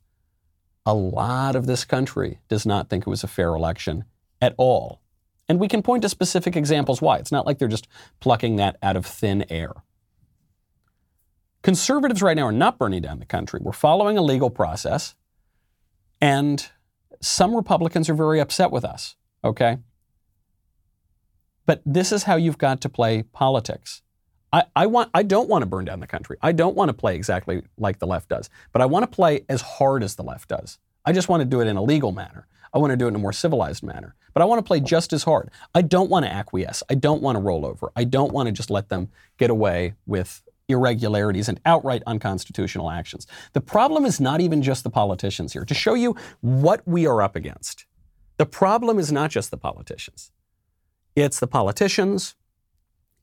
a 0.84 0.92
lot 0.92 1.54
of 1.54 1.66
this 1.66 1.84
country 1.84 2.40
does 2.48 2.66
not 2.66 2.90
think 2.90 3.06
it 3.06 3.10
was 3.10 3.22
a 3.22 3.28
fair 3.28 3.54
election 3.54 4.04
at 4.42 4.56
all. 4.58 5.00
And 5.48 5.60
we 5.60 5.68
can 5.68 5.82
point 5.82 6.02
to 6.02 6.08
specific 6.08 6.56
examples 6.56 7.00
why. 7.00 7.18
It's 7.18 7.30
not 7.30 7.46
like 7.46 7.58
they're 7.58 7.68
just 7.68 7.86
plucking 8.18 8.56
that 8.56 8.76
out 8.82 8.96
of 8.96 9.06
thin 9.06 9.44
air. 9.48 9.72
Conservatives 11.62 12.22
right 12.22 12.36
now 12.36 12.46
are 12.46 12.52
not 12.52 12.76
burning 12.76 13.02
down 13.02 13.20
the 13.20 13.24
country. 13.24 13.60
We're 13.62 13.70
following 13.70 14.18
a 14.18 14.22
legal 14.22 14.50
process, 14.50 15.14
and 16.20 16.68
some 17.20 17.54
Republicans 17.54 18.08
are 18.08 18.14
very 18.14 18.40
upset 18.40 18.70
with 18.70 18.84
us, 18.84 19.16
okay? 19.44 19.78
But 21.66 21.82
this 21.84 22.12
is 22.12 22.24
how 22.24 22.36
you've 22.36 22.58
got 22.58 22.80
to 22.82 22.88
play 22.88 23.22
politics. 23.22 24.02
I, 24.52 24.64
I, 24.74 24.86
want, 24.86 25.10
I 25.12 25.22
don't 25.22 25.48
want 25.48 25.62
to 25.62 25.66
burn 25.66 25.84
down 25.84 26.00
the 26.00 26.06
country. 26.06 26.36
I 26.40 26.52
don't 26.52 26.76
want 26.76 26.88
to 26.88 26.94
play 26.94 27.16
exactly 27.16 27.62
like 27.76 27.98
the 27.98 28.06
left 28.06 28.28
does, 28.28 28.48
but 28.72 28.80
I 28.80 28.86
want 28.86 29.02
to 29.02 29.14
play 29.14 29.44
as 29.48 29.60
hard 29.60 30.02
as 30.02 30.14
the 30.14 30.22
left 30.22 30.48
does. 30.48 30.78
I 31.04 31.12
just 31.12 31.28
want 31.28 31.40
to 31.40 31.44
do 31.44 31.60
it 31.60 31.66
in 31.66 31.76
a 31.76 31.82
legal 31.82 32.12
manner. 32.12 32.46
I 32.72 32.78
want 32.78 32.90
to 32.90 32.96
do 32.96 33.06
it 33.06 33.08
in 33.08 33.14
a 33.14 33.18
more 33.18 33.32
civilized 33.32 33.82
manner. 33.82 34.14
But 34.34 34.42
I 34.42 34.44
want 34.44 34.58
to 34.58 34.68
play 34.68 34.80
just 34.80 35.12
as 35.12 35.24
hard. 35.24 35.50
I 35.74 35.82
don't 35.82 36.10
want 36.10 36.26
to 36.26 36.32
acquiesce. 36.32 36.82
I 36.90 36.94
don't 36.94 37.22
want 37.22 37.36
to 37.36 37.40
roll 37.40 37.64
over. 37.64 37.90
I 37.96 38.04
don't 38.04 38.32
want 38.32 38.48
to 38.48 38.52
just 38.52 38.70
let 38.70 38.88
them 38.90 39.08
get 39.38 39.50
away 39.50 39.94
with 40.04 40.42
irregularities 40.68 41.48
and 41.48 41.60
outright 41.64 42.02
unconstitutional 42.06 42.90
actions. 42.90 43.26
The 43.52 43.60
problem 43.60 44.04
is 44.04 44.20
not 44.20 44.40
even 44.40 44.62
just 44.62 44.84
the 44.84 44.90
politicians 44.90 45.52
here. 45.52 45.64
To 45.64 45.74
show 45.74 45.94
you 45.94 46.16
what 46.40 46.86
we 46.86 47.06
are 47.06 47.22
up 47.22 47.36
against, 47.36 47.86
the 48.36 48.46
problem 48.46 48.98
is 48.98 49.12
not 49.12 49.30
just 49.30 49.50
the 49.50 49.56
politicians. 49.56 50.32
It's 51.14 51.40
the 51.40 51.46
politicians, 51.46 52.34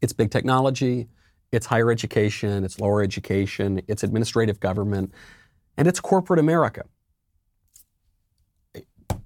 it's 0.02 0.14
big 0.14 0.32
technology, 0.32 1.10
it's 1.52 1.68
higher 1.68 1.92
education, 1.92 2.64
it's 2.64 2.80
lower 2.80 3.04
education, 3.04 3.82
it's 3.88 4.04
administrative 4.04 4.60
government, 4.60 5.14
and 5.78 5.88
it's 5.88 6.00
corporate 6.00 6.40
America. 6.40 6.86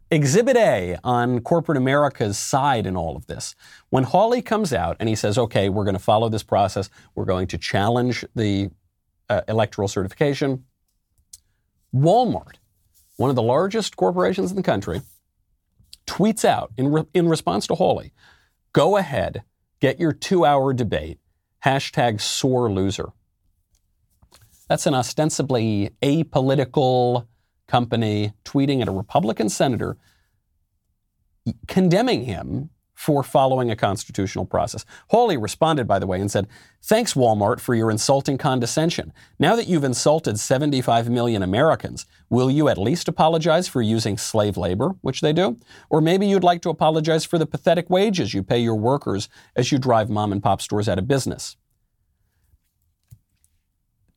Exhibit 0.10 0.56
A 0.56 0.98
on 1.04 1.42
corporate 1.42 1.78
America's 1.78 2.38
side 2.38 2.86
in 2.86 2.96
all 2.96 3.16
of 3.16 3.28
this. 3.28 3.56
When 3.90 4.04
Hawley 4.04 4.42
comes 4.42 4.72
out 4.74 4.98
and 5.00 5.10
he 5.10 5.16
says, 5.16 5.38
okay, 5.38 5.70
we're 5.70 5.84
going 5.84 5.98
to 5.98 6.00
follow 6.00 6.30
this 6.30 6.44
process, 6.44 6.90
we're 7.16 7.26
going 7.26 7.48
to 7.48 7.58
challenge 7.58 8.26
the 8.36 8.70
uh, 9.30 9.42
electoral 9.48 9.88
certification, 9.88 10.64
Walmart, 11.94 12.56
one 13.18 13.30
of 13.30 13.36
the 13.36 13.42
largest 13.42 13.98
corporations 13.98 14.52
in 14.52 14.58
the 14.58 14.64
country, 14.64 15.02
tweets 16.06 16.46
out 16.46 16.72
in, 16.78 16.92
re- 16.92 17.08
in 17.14 17.28
response 17.28 17.68
to 17.68 17.76
Hawley, 17.76 18.14
go 18.74 18.98
ahead, 18.98 19.44
get 19.80 20.00
your 20.00 20.14
two 20.14 20.46
hour 20.46 20.74
debate, 20.74 21.20
hashtag 21.66 22.22
sore 22.22 22.72
loser. 22.72 23.10
That's 24.70 24.86
an 24.86 24.94
ostensibly 24.94 25.92
apolitical, 26.02 27.28
company 27.68 28.34
tweeting 28.46 28.82
at 28.82 28.88
a 28.88 28.92
Republican 28.92 29.50
senator 29.50 29.98
condemning 31.68 32.26
him 32.26 32.70
for 32.98 33.22
following 33.22 33.70
a 33.70 33.76
constitutional 33.76 34.44
process. 34.44 34.84
Hawley 35.10 35.38
responded, 35.38 35.88
by 35.88 36.00
the 36.00 36.08
way, 36.08 36.20
and 36.20 36.32
said, 36.32 36.48
Thanks, 36.82 37.14
Walmart, 37.14 37.60
for 37.60 37.76
your 37.76 37.92
insulting 37.92 38.40
condescension. 38.40 39.14
Now 39.38 39.56
that 39.56 39.68
you've 39.68 39.84
insulted 39.84 40.40
75 40.40 41.08
million 41.08 41.44
Americans, 41.44 42.08
will 42.32 42.50
you 42.50 42.70
at 42.70 42.78
least 42.80 43.08
apologize 43.08 43.68
for 43.68 43.84
using 43.84 44.18
slave 44.18 44.58
labor, 44.58 44.96
which 45.02 45.22
they 45.22 45.32
do? 45.32 45.60
Or 45.92 46.02
maybe 46.02 46.26
you'd 46.26 46.44
like 46.44 46.64
to 46.64 46.70
apologize 46.70 47.24
for 47.24 47.38
the 47.38 47.46
pathetic 47.46 47.88
wages 47.88 48.34
you 48.34 48.42
pay 48.42 48.60
your 48.60 48.76
workers 48.76 49.30
as 49.56 49.72
you 49.72 49.78
drive 49.78 50.10
mom 50.10 50.32
and 50.32 50.42
pop 50.42 50.60
stores 50.60 50.90
out 50.90 50.98
of 50.98 51.08
business. 51.08 51.56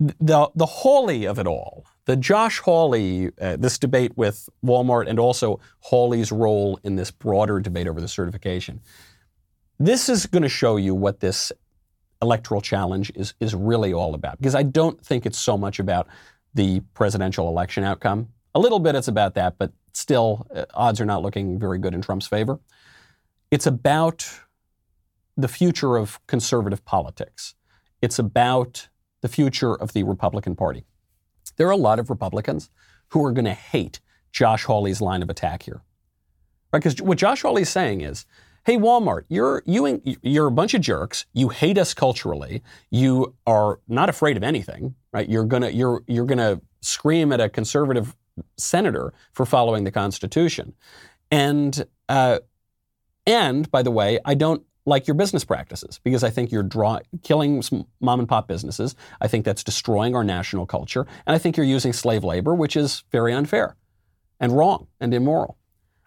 The, 0.01 0.51
the 0.55 0.67
Hawley 0.67 1.27
of 1.27 1.39
it 1.39 1.47
all 1.47 1.85
the 2.11 2.17
Josh 2.17 2.59
Hawley, 2.59 3.31
uh, 3.41 3.57
this 3.57 3.79
debate 3.79 4.17
with 4.17 4.49
Walmart 4.65 5.09
and 5.09 5.21
also 5.21 5.61
Hawley's 5.79 6.33
role 6.33 6.81
in 6.83 6.97
this 6.97 7.13
broader 7.13 7.61
debate 7.61 7.87
over 7.87 8.01
the 8.01 8.09
certification, 8.09 8.81
this 9.79 10.09
is 10.09 10.27
going 10.27 10.43
to 10.43 10.49
show 10.49 10.77
you 10.77 10.93
what 10.93 11.21
this 11.21 11.53
electoral 12.21 12.61
challenge 12.61 13.13
is, 13.15 13.35
is 13.39 13.55
really 13.55 13.93
all 13.93 14.15
about. 14.15 14.39
Because 14.39 14.57
I 14.57 14.65
don't 14.65 15.01
think 15.01 15.25
it's 15.25 15.39
so 15.39 15.57
much 15.57 15.79
about 15.79 16.09
the 16.53 16.81
presidential 16.95 17.49
election 17.49 17.85
outcome. 17.85 18.29
A 18.57 18.59
little 18.59 18.81
bit 18.81 18.97
it's 18.97 19.07
about 19.07 19.35
that, 19.35 19.57
but 19.57 19.71
still, 19.93 20.49
uh, 20.53 20.65
odds 20.75 21.01
are 21.01 21.07
not 21.07 21.23
looking 21.23 21.61
very 21.61 21.79
good 21.79 21.95
in 21.95 22.03
Trump's 22.03 22.27
favor. 22.27 22.59
It's 23.53 23.69
about 23.69 24.29
the 25.37 25.47
future 25.47 25.97
of 25.97 26.19
conservative 26.27 26.85
politics. 26.85 27.55
It's 28.03 28.19
about 28.19 28.89
the 29.21 29.29
future 29.29 29.75
of 29.75 29.93
the 29.93 30.03
Republican 30.03 30.57
Party. 30.57 30.85
There 31.57 31.67
are 31.67 31.73
a 31.73 31.77
lot 31.77 31.99
of 31.99 32.11
Republicans 32.11 32.71
who 33.09 33.25
are 33.25 33.33
going 33.33 33.45
to 33.45 33.55
hate 33.55 34.01
Josh 34.33 34.65
Hawley's 34.65 35.01
line 35.01 35.23
of 35.23 35.31
attack 35.31 35.65
here. 35.65 35.83
Right? 36.73 36.83
Because 36.83 37.03
what 37.03 37.19
Josh 37.19 37.43
Hawley 37.43 37.63
is 37.63 37.69
saying 37.69 38.01
is, 38.01 38.27
hey, 38.65 38.77
Walmart, 38.77 39.25
you're, 39.29 39.63
you, 39.67 40.01
you're 40.23 40.47
a 40.47 40.53
bunch 40.53 40.75
of 40.75 40.81
jerks. 40.81 41.27
You 41.33 41.49
hate 41.49 41.79
us 41.79 41.95
culturally. 41.95 42.63
You 42.91 43.35
are 43.47 43.81
not 43.89 44.09
afraid 44.09 44.37
of 44.37 44.43
anything, 44.43 44.95
right? 45.13 45.29
You're 45.29 45.45
going 45.45 45.63
to, 45.63 45.73
you're, 45.73 46.03
you're 46.07 46.27
going 46.27 46.39
to 46.39 46.61
scream 46.81 47.33
at 47.33 47.41
a 47.41 47.49
conservative 47.49 48.15
senator 48.57 49.13
for 49.33 49.45
following 49.45 49.85
the 49.85 49.91
Constitution. 49.91 50.75
And, 51.31 51.85
uh, 52.09 52.41
and 53.27 53.71
by 53.71 53.83
the 53.83 53.91
way, 53.91 54.19
I 54.25 54.35
don't 54.35 54.63
like 54.87 55.07
your 55.07 55.15
business 55.15 55.45
practices 55.45 56.01
because 56.03 56.25
I 56.25 56.31
think 56.31 56.51
you're 56.51 56.63
draw- 56.63 57.01
killing 57.23 57.63
mom 58.01 58.21
and 58.21 58.29
pop 58.29 58.49
businesses. 58.49 58.97
I 59.21 59.29
think 59.29 59.45
that's 59.45 59.63
destroying 59.63 60.15
our 60.15 60.25
national 60.25 60.67
culture. 60.67 61.07
And 61.27 61.35
I 61.35 61.39
think 61.39 61.57
you're 61.57 61.67
using 61.67 61.93
slave 61.93 62.25
labor, 62.25 62.55
which 62.55 62.77
is 62.77 63.05
very 63.13 63.33
unfair 63.33 63.77
and 64.39 64.57
wrong 64.57 64.87
and 65.01 65.13
immoral. 65.13 65.59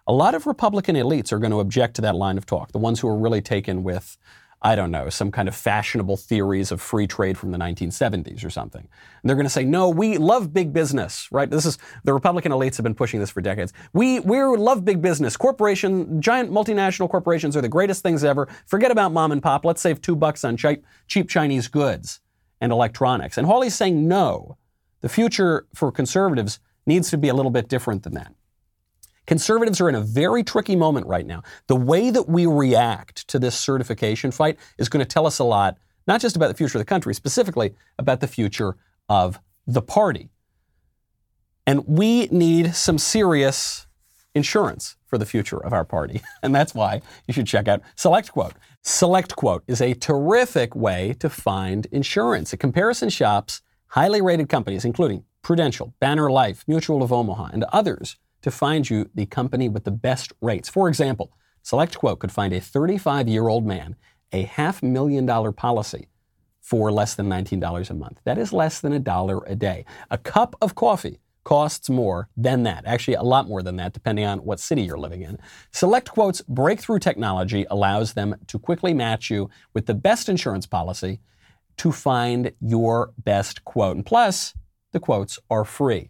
A 0.06 0.14
lot 0.14 0.36
of 0.36 0.46
Republican 0.46 0.96
elites 0.96 1.32
are 1.32 1.40
going 1.40 1.52
to 1.52 1.60
object 1.60 1.96
to 1.96 2.02
that 2.02 2.16
line 2.16 2.38
of 2.38 2.46
talk, 2.46 2.72
the 2.72 2.80
ones 2.80 3.00
who 3.00 3.08
are 3.08 3.18
really 3.18 3.42
taken 3.42 3.84
with 3.84 4.18
I 4.66 4.76
don't 4.76 4.92
know, 4.92 5.10
some 5.10 5.30
kind 5.30 5.50
of 5.50 5.56
fashionable 5.56 6.16
theories 6.16 6.72
of 6.72 6.82
free 6.82 7.06
trade 7.06 7.38
from 7.38 7.52
the 7.52 7.58
1970s 7.58 8.46
or 8.46 8.50
something. 8.50 8.80
And 8.82 9.30
they're 9.30 9.36
going 9.36 9.46
to 9.46 9.50
say, 9.50 9.66
no, 9.66 9.90
we 9.90 10.18
love 10.18 10.54
big 10.54 10.72
business, 10.72 11.28
right? 11.32 11.50
This 11.50 11.66
is, 11.66 11.78
the 12.06 12.14
Republican 12.14 12.54
elites 12.54 12.78
have 12.78 12.86
been 12.86 12.96
pushing 12.96 13.20
this 13.20 13.30
for 13.30 13.42
decades. 13.42 13.74
We, 13.92 14.22
we 14.22 14.42
love 14.42 14.86
big 14.86 15.02
business. 15.02 15.36
Corporation, 15.36 16.22
giant 16.22 16.50
multinational 16.50 17.10
corporations 17.10 17.58
are 17.58 17.62
the 17.62 17.68
greatest 17.68 18.04
things 18.04 18.24
ever. 18.24 18.48
Forget 18.66 18.90
about 18.90 19.12
mom 19.12 19.34
and 19.34 19.44
pop. 19.44 19.66
Let's 19.66 19.82
save 19.82 20.02
two 20.02 20.16
bucks 20.16 20.46
on 20.46 20.56
cheap, 20.56 20.86
cheap 21.08 21.30
Chinese 21.30 21.68
goods 21.68 22.22
and 22.62 22.72
electronics. 22.72 23.38
And 23.38 23.46
Hawley's 23.46 23.76
saying, 23.76 24.08
no, 24.08 24.58
the 25.02 25.10
future 25.10 25.68
for 25.76 25.92
conservatives 25.92 26.62
needs 26.86 27.10
to 27.10 27.18
be 27.18 27.28
a 27.28 27.34
little 27.34 27.52
bit 27.52 27.68
different 27.68 28.04
than 28.04 28.14
that. 28.14 28.34
Conservatives 29.26 29.80
are 29.80 29.90
in 29.90 29.96
a 29.96 30.02
very 30.02 30.44
tricky 30.44 30.76
moment 30.76 31.08
right 31.08 31.26
now. 31.26 31.44
The 31.68 31.76
way 31.76 32.10
that 32.10 32.28
we 32.28 32.46
react 32.46 33.28
to 33.30 33.40
this 33.40 33.58
certification 33.58 34.32
fight 34.32 34.58
is 34.78 34.90
going 34.90 35.06
to 35.06 35.10
tell 35.10 35.26
us 35.26 35.40
a 35.40 35.44
lot, 35.44 35.78
not 36.08 36.22
just 36.22 36.36
about 36.36 36.50
the 36.50 36.54
future 36.54 36.78
of 36.78 36.82
the 36.82 36.86
country, 36.86 37.14
specifically 37.14 37.76
about 37.98 38.20
the 38.20 38.28
future 38.28 38.76
of 39.08 39.40
the 39.66 39.82
party. 39.82 40.30
And 41.66 41.88
we 41.88 42.28
need 42.28 42.76
some 42.76 42.98
serious 42.98 43.88
insurance 44.36 44.98
for 45.06 45.18
the 45.18 45.26
future 45.26 45.64
of 45.64 45.72
our 45.74 45.86
party. 45.86 46.22
And 46.44 46.54
that's 46.54 46.76
why 46.76 47.02
you 47.26 47.34
should 47.34 47.48
check 47.48 47.70
out 47.70 47.82
SelectQuote. 47.96 48.54
SelectQuote 48.84 49.62
is 49.68 49.80
a 49.80 49.94
terrific 49.94 50.76
way 50.76 51.16
to 51.20 51.30
find 51.30 51.86
insurance. 51.92 52.52
It 52.52 52.58
comparison 52.58 53.08
shops 53.08 53.62
highly 53.88 54.22
rated 54.22 54.50
companies, 54.50 54.84
including 54.84 55.24
Prudential, 55.42 55.94
Banner 56.00 56.30
Life, 56.30 56.66
Mutual 56.68 57.02
of 57.04 57.14
Omaha, 57.14 57.50
and 57.54 57.64
others 57.66 58.18
to 58.44 58.52
find 58.52 58.90
you 58.90 59.10
the 59.16 59.26
company 59.26 59.68
with 59.68 59.84
the 59.84 59.92
best 59.92 60.32
rates. 60.42 60.70
For 60.70 60.88
example, 60.88 61.32
SelectQuote 61.64 62.20
could 62.20 62.32
find 62.32 62.54
a 62.54 62.62
35 62.62 63.28
year 63.28 63.48
old 63.48 63.66
man 63.66 63.96
a 64.32 64.44
half 64.44 64.84
million 64.84 65.26
dollar 65.26 65.52
policy 65.52 66.08
for 66.60 66.92
less 66.92 67.16
than 67.16 67.28
$19 67.28 67.90
a 67.90 67.94
month. 67.94 68.20
That 68.24 68.38
is 68.38 68.54
less 68.54 68.80
than 68.80 68.94
a 68.94 69.00
dollar 69.00 69.44
a 69.46 69.56
day. 69.56 69.86
A 70.10 70.18
cup 70.18 70.56
of 70.62 70.76
coffee 70.76 71.20
costs 71.44 71.90
more 71.90 72.30
than 72.38 72.64
that, 72.64 72.86
actually, 72.86 73.16
a 73.16 73.22
lot 73.24 73.48
more 73.48 73.62
than 73.62 73.76
that, 73.76 73.94
depending 73.94 74.26
on 74.26 74.40
what 74.40 74.62
city 74.62 74.82
you're 74.82 74.98
living 74.98 75.22
in. 75.24 75.38
SelectQuote's 75.74 76.42
breakthrough 76.42 77.00
technology 77.00 77.66
allows 77.70 78.14
them 78.14 78.36
to 78.48 78.58
quickly 78.58 78.94
match 78.94 79.30
you 79.30 79.50
with 79.74 79.86
the 79.86 79.94
best 79.94 80.30
insurance 80.30 80.66
policy 80.66 81.20
to 81.78 81.92
find 81.92 82.54
your 82.62 83.12
best 83.18 83.66
quote. 83.66 83.98
And 83.98 84.06
plus, 84.06 84.54
the 84.94 85.00
quotes 85.00 85.38
are 85.50 85.66
free. 85.66 86.10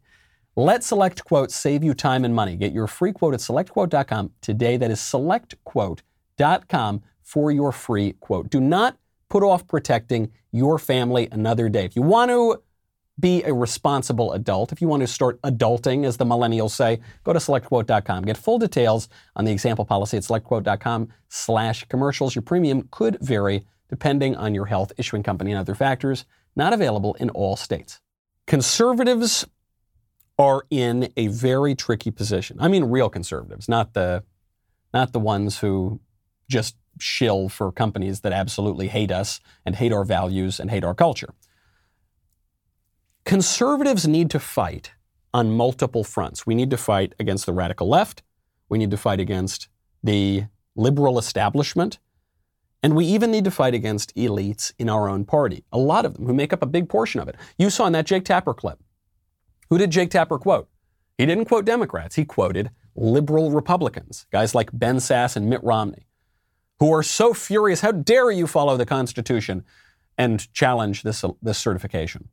Let 0.56 0.82
SelectQuote 0.82 1.50
save 1.50 1.84
you 1.84 1.96
time 1.96 2.24
and 2.24 2.36
money. 2.36 2.56
Get 2.56 2.74
your 2.74 2.86
free 2.86 3.12
quote 3.12 3.34
at 3.34 3.40
selectquote.com 3.40 4.32
today. 4.42 4.78
That 4.78 4.92
is 4.92 5.00
selectquote.com 5.00 7.02
for 7.24 7.52
your 7.52 7.72
free 7.72 8.14
quote. 8.20 8.50
Do 8.50 8.60
not 8.60 8.98
put 9.30 9.42
off 9.42 9.68
protecting 9.68 10.32
your 10.52 10.78
family 10.78 11.28
another 11.32 11.70
day. 11.70 11.86
If 11.86 11.96
you 11.96 12.04
want 12.04 12.30
to 12.30 12.62
be 13.20 13.44
a 13.44 13.54
responsible 13.54 14.34
adult, 14.34 14.72
if 14.72 14.80
you 14.80 14.88
want 14.88 15.02
to 15.02 15.08
start 15.08 15.42
adulting, 15.42 16.06
as 16.06 16.18
the 16.18 16.26
millennials 16.26 16.72
say, 16.72 17.00
go 17.24 17.34
to 17.34 17.40
selectquote.com. 17.40 18.24
Get 18.24 18.38
full 18.38 18.60
details 18.60 19.10
on 19.36 19.46
the 19.46 19.52
example 19.52 19.86
policy 19.86 20.18
at 20.18 20.24
selectquote.com 20.24 21.10
slash 21.30 21.86
commercials. 21.86 22.36
Your 22.36 22.44
premium 22.44 22.88
could 22.92 23.18
vary 23.22 23.66
depending 23.90 24.36
on 24.36 24.54
your 24.54 24.66
health, 24.66 24.92
issuing 24.98 25.24
company, 25.24 25.52
and 25.52 25.60
other 25.60 25.76
factors. 25.76 26.26
Not 26.56 26.74
available 26.74 27.16
in 27.16 27.32
all 27.32 27.56
states. 27.56 28.00
Conservatives 28.46 29.48
are 30.44 30.66
in 30.70 31.12
a 31.16 31.28
very 31.28 31.74
tricky 31.74 32.12
position. 32.12 32.58
I 32.60 32.68
mean, 32.68 32.84
real 32.86 33.10
conservatives, 33.10 33.70
not 33.70 33.94
the, 33.94 34.24
not 34.94 35.14
the 35.14 35.20
ones 35.20 35.60
who 35.60 36.02
just 36.50 36.76
shill 37.00 37.48
for 37.48 37.72
companies 37.72 38.20
that 38.22 38.34
absolutely 38.34 38.90
hate 38.90 39.12
us 39.12 39.40
and 39.66 39.76
hate 39.76 39.94
our 39.94 40.04
values 40.04 40.60
and 40.60 40.70
hate 40.70 40.84
our 40.84 40.94
culture. 40.94 41.34
Conservatives 43.24 44.06
need 44.06 44.30
to 44.32 44.40
fight 44.40 44.92
on 45.34 45.50
multiple 45.52 46.04
fronts. 46.04 46.46
We 46.46 46.56
need 46.56 46.70
to 46.72 46.78
fight 46.78 47.14
against 47.20 47.46
the 47.46 47.54
radical 47.54 47.88
left. 47.88 48.22
We 48.68 48.78
need 48.78 48.92
to 48.92 48.98
fight 48.98 49.22
against 49.22 49.70
the 50.04 50.46
liberal 50.76 51.18
establishment. 51.18 52.00
And 52.84 52.98
we 52.98 53.06
even 53.06 53.32
need 53.32 53.46
to 53.46 53.52
fight 53.52 53.74
against 53.74 54.14
elites 54.16 54.74
in 54.78 54.90
our 54.90 55.08
own 55.08 55.24
party, 55.24 55.64
a 55.72 55.78
lot 55.78 56.06
of 56.06 56.16
them 56.16 56.26
who 56.26 56.34
make 56.34 56.52
up 56.52 56.62
a 56.62 56.68
big 56.68 56.90
portion 56.90 57.22
of 57.22 57.30
it. 57.30 57.38
You 57.58 57.70
saw 57.70 57.86
in 57.86 57.94
that 57.94 58.06
Jake 58.06 58.26
Tapper 58.26 58.54
clip. 58.54 58.80
Who 59.74 59.80
did 59.80 59.90
Jake 59.90 60.12
Tapper 60.12 60.38
quote? 60.38 60.70
He 61.18 61.26
didn't 61.26 61.46
quote 61.46 61.66
Democrats, 61.66 62.14
he 62.14 62.26
quoted 62.26 62.70
liberal 62.96 63.50
Republicans, 63.50 64.28
guys 64.32 64.54
like 64.54 64.70
Ben 64.72 64.98
Sasse 64.98 65.36
and 65.36 65.50
Mitt 65.50 65.64
Romney, 65.64 66.06
who 66.78 66.94
are 66.94 67.02
so 67.02 67.34
furious. 67.34 67.82
How 67.82 67.92
dare 67.92 68.30
you 68.30 68.46
follow 68.46 68.78
the 68.78 68.86
Constitution 68.86 69.66
and 70.16 70.54
challenge 70.54 71.02
this, 71.02 71.26
this 71.42 71.58
certification? 71.58 72.30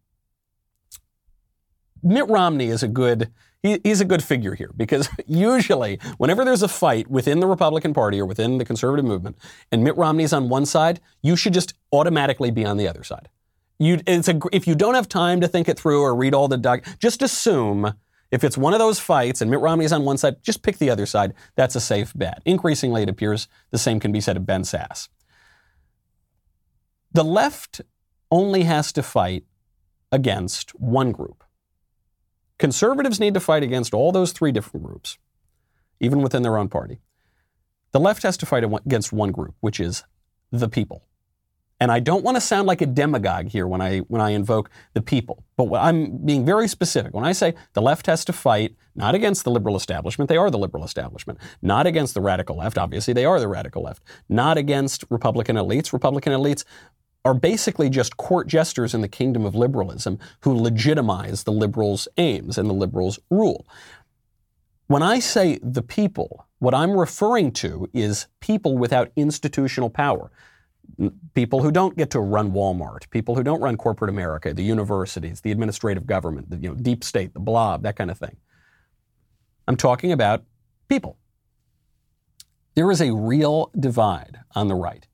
Mitt 2.02 2.28
Romney 2.28 2.66
is 2.66 2.82
a 2.82 2.88
good 2.88 3.30
he, 3.62 3.80
he's 3.84 4.02
a 4.02 4.04
good 4.04 4.22
figure 4.22 4.54
here 4.54 4.72
because 4.76 5.08
usually 5.26 5.98
whenever 6.18 6.44
there's 6.44 6.62
a 6.62 6.68
fight 6.68 7.08
within 7.08 7.40
the 7.40 7.46
Republican 7.46 7.94
Party 7.94 8.20
or 8.20 8.26
within 8.26 8.58
the 8.58 8.66
conservative 8.66 9.06
movement 9.06 9.38
and 9.72 9.82
Mitt 9.82 9.96
Romney's 9.96 10.34
on 10.34 10.50
one 10.50 10.66
side, 10.66 11.00
you 11.22 11.36
should 11.36 11.54
just 11.54 11.72
automatically 11.90 12.50
be 12.50 12.66
on 12.66 12.76
the 12.76 12.86
other 12.86 13.02
side. 13.02 13.30
You, 13.80 13.98
it's 14.06 14.28
a, 14.28 14.38
if 14.52 14.66
you 14.66 14.74
don't 14.74 14.94
have 14.94 15.08
time 15.08 15.40
to 15.40 15.48
think 15.48 15.66
it 15.66 15.78
through 15.78 16.02
or 16.02 16.14
read 16.14 16.34
all 16.34 16.48
the 16.48 16.58
doc, 16.58 16.84
just 16.98 17.22
assume 17.22 17.94
if 18.30 18.44
it's 18.44 18.58
one 18.58 18.74
of 18.74 18.78
those 18.78 19.00
fights 19.00 19.40
and 19.40 19.50
Mitt 19.50 19.60
Romney's 19.60 19.90
on 19.90 20.04
one 20.04 20.18
side, 20.18 20.36
just 20.42 20.62
pick 20.62 20.76
the 20.76 20.90
other 20.90 21.06
side. 21.06 21.32
That's 21.56 21.74
a 21.74 21.80
safe 21.80 22.12
bet. 22.14 22.42
Increasingly, 22.44 23.02
it 23.02 23.08
appears 23.08 23.48
the 23.70 23.78
same 23.78 23.98
can 23.98 24.12
be 24.12 24.20
said 24.20 24.36
of 24.36 24.44
Ben 24.44 24.62
Sasse. 24.62 25.08
The 27.12 27.24
left 27.24 27.80
only 28.30 28.64
has 28.64 28.92
to 28.92 29.02
fight 29.02 29.44
against 30.12 30.70
one 30.72 31.10
group. 31.10 31.42
Conservatives 32.58 33.18
need 33.18 33.32
to 33.32 33.40
fight 33.40 33.62
against 33.62 33.94
all 33.94 34.12
those 34.12 34.32
three 34.32 34.52
different 34.52 34.84
groups, 34.84 35.16
even 36.00 36.20
within 36.20 36.42
their 36.42 36.58
own 36.58 36.68
party. 36.68 37.00
The 37.92 38.00
left 38.00 38.24
has 38.24 38.36
to 38.36 38.46
fight 38.46 38.62
against 38.62 39.10
one 39.10 39.32
group, 39.32 39.54
which 39.60 39.80
is 39.80 40.04
the 40.52 40.68
people. 40.68 41.06
And 41.80 41.90
I 41.90 41.98
don't 41.98 42.22
want 42.22 42.36
to 42.36 42.42
sound 42.42 42.68
like 42.68 42.82
a 42.82 42.86
demagogue 42.86 43.48
here 43.48 43.66
when 43.66 43.80
I 43.80 43.98
when 44.00 44.20
I 44.20 44.30
invoke 44.30 44.70
the 44.92 45.00
people, 45.00 45.42
but 45.56 45.72
I'm 45.74 46.18
being 46.18 46.44
very 46.44 46.68
specific. 46.68 47.14
When 47.14 47.24
I 47.24 47.32
say 47.32 47.54
the 47.72 47.80
left 47.80 48.06
has 48.06 48.22
to 48.26 48.34
fight 48.34 48.76
not 48.94 49.14
against 49.14 49.44
the 49.44 49.50
liberal 49.50 49.76
establishment, 49.76 50.28
they 50.28 50.36
are 50.36 50.50
the 50.50 50.58
liberal 50.58 50.84
establishment. 50.84 51.38
Not 51.62 51.86
against 51.86 52.12
the 52.12 52.20
radical 52.20 52.56
left, 52.56 52.76
obviously 52.76 53.14
they 53.14 53.24
are 53.24 53.40
the 53.40 53.48
radical 53.48 53.82
left. 53.82 54.02
Not 54.28 54.58
against 54.58 55.04
Republican 55.08 55.56
elites. 55.56 55.92
Republican 55.92 56.34
elites 56.34 56.64
are 57.24 57.34
basically 57.34 57.88
just 57.88 58.16
court 58.18 58.46
jesters 58.46 58.94
in 58.94 59.00
the 59.00 59.08
kingdom 59.08 59.46
of 59.46 59.54
liberalism 59.54 60.18
who 60.40 60.54
legitimize 60.54 61.44
the 61.44 61.52
liberals' 61.52 62.08
aims 62.18 62.58
and 62.58 62.68
the 62.68 62.74
liberals' 62.74 63.18
rule. 63.30 63.66
When 64.86 65.02
I 65.02 65.18
say 65.18 65.58
the 65.62 65.82
people, 65.82 66.46
what 66.58 66.74
I'm 66.74 66.92
referring 66.92 67.52
to 67.52 67.88
is 67.94 68.26
people 68.40 68.76
without 68.76 69.12
institutional 69.16 69.88
power. 69.88 70.30
People 71.34 71.62
who 71.62 71.70
don't 71.70 71.96
get 71.96 72.10
to 72.10 72.20
run 72.20 72.52
Walmart, 72.52 73.08
people 73.10 73.34
who 73.34 73.42
don't 73.42 73.60
run 73.60 73.76
corporate 73.76 74.10
America, 74.10 74.52
the 74.52 74.62
universities, 74.62 75.40
the 75.40 75.50
administrative 75.50 76.06
government, 76.06 76.50
the 76.50 76.56
you 76.56 76.68
know, 76.68 76.74
deep 76.74 77.04
state, 77.04 77.32
the 77.32 77.40
blob, 77.40 77.82
that 77.82 77.96
kind 77.96 78.10
of 78.10 78.18
thing. 78.18 78.36
I'm 79.66 79.76
talking 79.76 80.12
about 80.12 80.44
people. 80.88 81.16
There 82.74 82.90
is 82.90 83.00
a 83.00 83.12
real 83.12 83.70
divide 83.78 84.38
on 84.54 84.68
the 84.68 84.74
right 84.74 85.06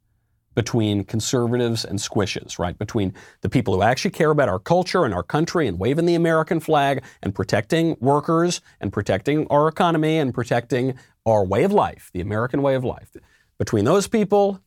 between 0.56 1.04
conservatives 1.04 1.84
and 1.84 1.98
squishes, 1.98 2.58
right? 2.58 2.76
Between 2.78 3.12
the 3.42 3.48
people 3.48 3.74
who 3.74 3.82
actually 3.82 4.10
care 4.10 4.30
about 4.30 4.48
our 4.48 4.58
culture 4.58 5.04
and 5.04 5.12
our 5.12 5.22
country 5.22 5.68
and 5.68 5.78
waving 5.78 6.06
the 6.06 6.14
American 6.14 6.58
flag 6.60 7.04
and 7.22 7.34
protecting 7.34 7.96
workers 8.00 8.62
and 8.80 8.92
protecting 8.92 9.46
our 9.48 9.68
economy 9.68 10.18
and 10.18 10.32
protecting 10.32 10.94
our 11.26 11.44
way 11.44 11.62
of 11.62 11.72
life, 11.72 12.10
the 12.14 12.22
American 12.22 12.62
way 12.62 12.74
of 12.74 12.84
life. 12.84 13.10
Between 13.58 13.84
those 13.84 14.08
people 14.08 14.60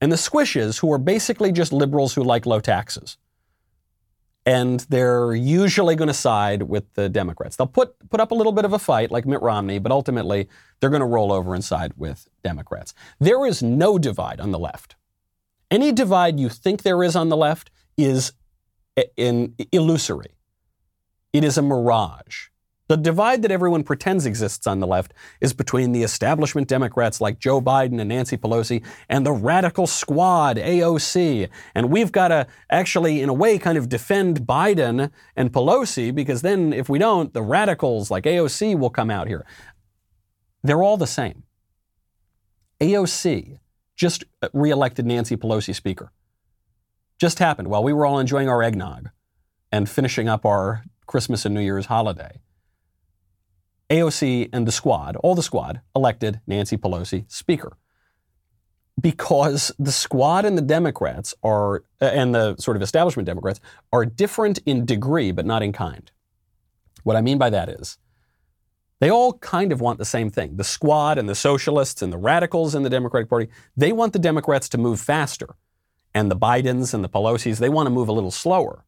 and 0.00 0.12
the 0.12 0.16
squishes 0.16 0.80
who 0.80 0.92
are 0.92 0.98
basically 0.98 1.52
just 1.52 1.72
liberals 1.72 2.14
who 2.14 2.22
like 2.22 2.46
low 2.46 2.60
taxes. 2.60 3.16
And 4.46 4.80
they're 4.88 5.34
usually 5.34 5.94
going 5.94 6.08
to 6.08 6.14
side 6.14 6.62
with 6.62 6.94
the 6.94 7.08
Democrats. 7.08 7.56
They'll 7.56 7.66
put, 7.66 8.08
put 8.08 8.20
up 8.20 8.30
a 8.30 8.34
little 8.34 8.52
bit 8.52 8.64
of 8.64 8.72
a 8.72 8.78
fight 8.78 9.10
like 9.10 9.26
Mitt 9.26 9.42
Romney, 9.42 9.78
but 9.78 9.92
ultimately 9.92 10.48
they're 10.80 10.90
going 10.90 11.00
to 11.00 11.06
roll 11.06 11.32
over 11.32 11.54
and 11.54 11.62
side 11.62 11.92
with 11.96 12.28
Democrats. 12.42 12.94
There 13.18 13.44
is 13.44 13.62
no 13.62 13.98
divide 13.98 14.40
on 14.40 14.52
the 14.52 14.58
left. 14.58 14.96
Any 15.70 15.92
divide 15.92 16.40
you 16.40 16.48
think 16.48 16.82
there 16.82 17.02
is 17.02 17.14
on 17.14 17.28
the 17.28 17.36
left 17.36 17.70
is 17.98 18.32
eh, 18.96 19.04
in 19.16 19.54
illusory. 19.70 20.36
It 21.32 21.44
is 21.44 21.58
a 21.58 21.62
mirage. 21.62 22.48
The 22.88 22.96
divide 22.96 23.42
that 23.42 23.50
everyone 23.50 23.84
pretends 23.84 24.24
exists 24.24 24.66
on 24.66 24.80
the 24.80 24.86
left 24.86 25.12
is 25.42 25.52
between 25.52 25.92
the 25.92 26.02
establishment 26.02 26.68
Democrats 26.68 27.20
like 27.20 27.38
Joe 27.38 27.60
Biden 27.60 28.00
and 28.00 28.08
Nancy 28.08 28.38
Pelosi 28.38 28.82
and 29.10 29.26
the 29.26 29.32
radical 29.32 29.86
squad, 29.86 30.56
AOC. 30.56 31.50
And 31.74 31.90
we've 31.90 32.10
got 32.10 32.28
to 32.28 32.46
actually, 32.70 33.20
in 33.20 33.28
a 33.28 33.34
way, 33.34 33.58
kind 33.58 33.76
of 33.76 33.90
defend 33.90 34.40
Biden 34.40 35.10
and 35.36 35.52
Pelosi 35.52 36.14
because 36.14 36.40
then 36.40 36.72
if 36.72 36.88
we 36.88 36.98
don't, 36.98 37.34
the 37.34 37.42
radicals 37.42 38.10
like 38.10 38.24
AOC 38.24 38.78
will 38.78 38.90
come 38.90 39.10
out 39.10 39.28
here. 39.28 39.44
They're 40.62 40.82
all 40.82 40.96
the 40.96 41.06
same. 41.06 41.42
AOC 42.80 43.58
just 43.96 44.24
reelected 44.54 45.04
Nancy 45.04 45.36
Pelosi 45.36 45.74
Speaker. 45.74 46.10
Just 47.18 47.38
happened 47.38 47.68
while 47.68 47.82
we 47.82 47.92
were 47.92 48.06
all 48.06 48.18
enjoying 48.18 48.48
our 48.48 48.62
eggnog 48.62 49.10
and 49.70 49.90
finishing 49.90 50.26
up 50.26 50.46
our 50.46 50.84
Christmas 51.06 51.44
and 51.44 51.54
New 51.54 51.60
Year's 51.60 51.86
holiday. 51.86 52.40
AOC 53.90 54.50
and 54.52 54.66
the 54.66 54.72
squad, 54.72 55.16
all 55.16 55.34
the 55.34 55.42
squad, 55.42 55.80
elected 55.96 56.40
Nancy 56.46 56.76
Pelosi 56.76 57.30
Speaker. 57.30 57.76
Because 59.00 59.72
the 59.78 59.92
squad 59.92 60.44
and 60.44 60.58
the 60.58 60.62
Democrats 60.62 61.34
are, 61.42 61.84
uh, 62.00 62.06
and 62.06 62.34
the 62.34 62.56
sort 62.56 62.76
of 62.76 62.82
establishment 62.82 63.26
Democrats, 63.26 63.60
are 63.92 64.04
different 64.04 64.58
in 64.66 64.84
degree, 64.84 65.30
but 65.30 65.46
not 65.46 65.62
in 65.62 65.72
kind. 65.72 66.10
What 67.04 67.16
I 67.16 67.20
mean 67.20 67.38
by 67.38 67.50
that 67.50 67.68
is, 67.68 67.98
they 69.00 69.10
all 69.10 69.34
kind 69.34 69.70
of 69.70 69.80
want 69.80 69.98
the 69.98 70.04
same 70.04 70.30
thing. 70.30 70.56
The 70.56 70.64
squad 70.64 71.18
and 71.18 71.28
the 71.28 71.34
socialists 71.34 72.02
and 72.02 72.12
the 72.12 72.18
radicals 72.18 72.74
in 72.74 72.82
the 72.82 72.90
Democratic 72.90 73.30
Party, 73.30 73.48
they 73.76 73.92
want 73.92 74.12
the 74.12 74.18
Democrats 74.18 74.68
to 74.70 74.78
move 74.78 75.00
faster. 75.00 75.54
And 76.12 76.30
the 76.30 76.36
Bidens 76.36 76.92
and 76.92 77.04
the 77.04 77.08
Pelosi's, 77.08 77.60
they 77.60 77.68
want 77.68 77.86
to 77.86 77.90
move 77.90 78.08
a 78.08 78.12
little 78.12 78.32
slower. 78.32 78.84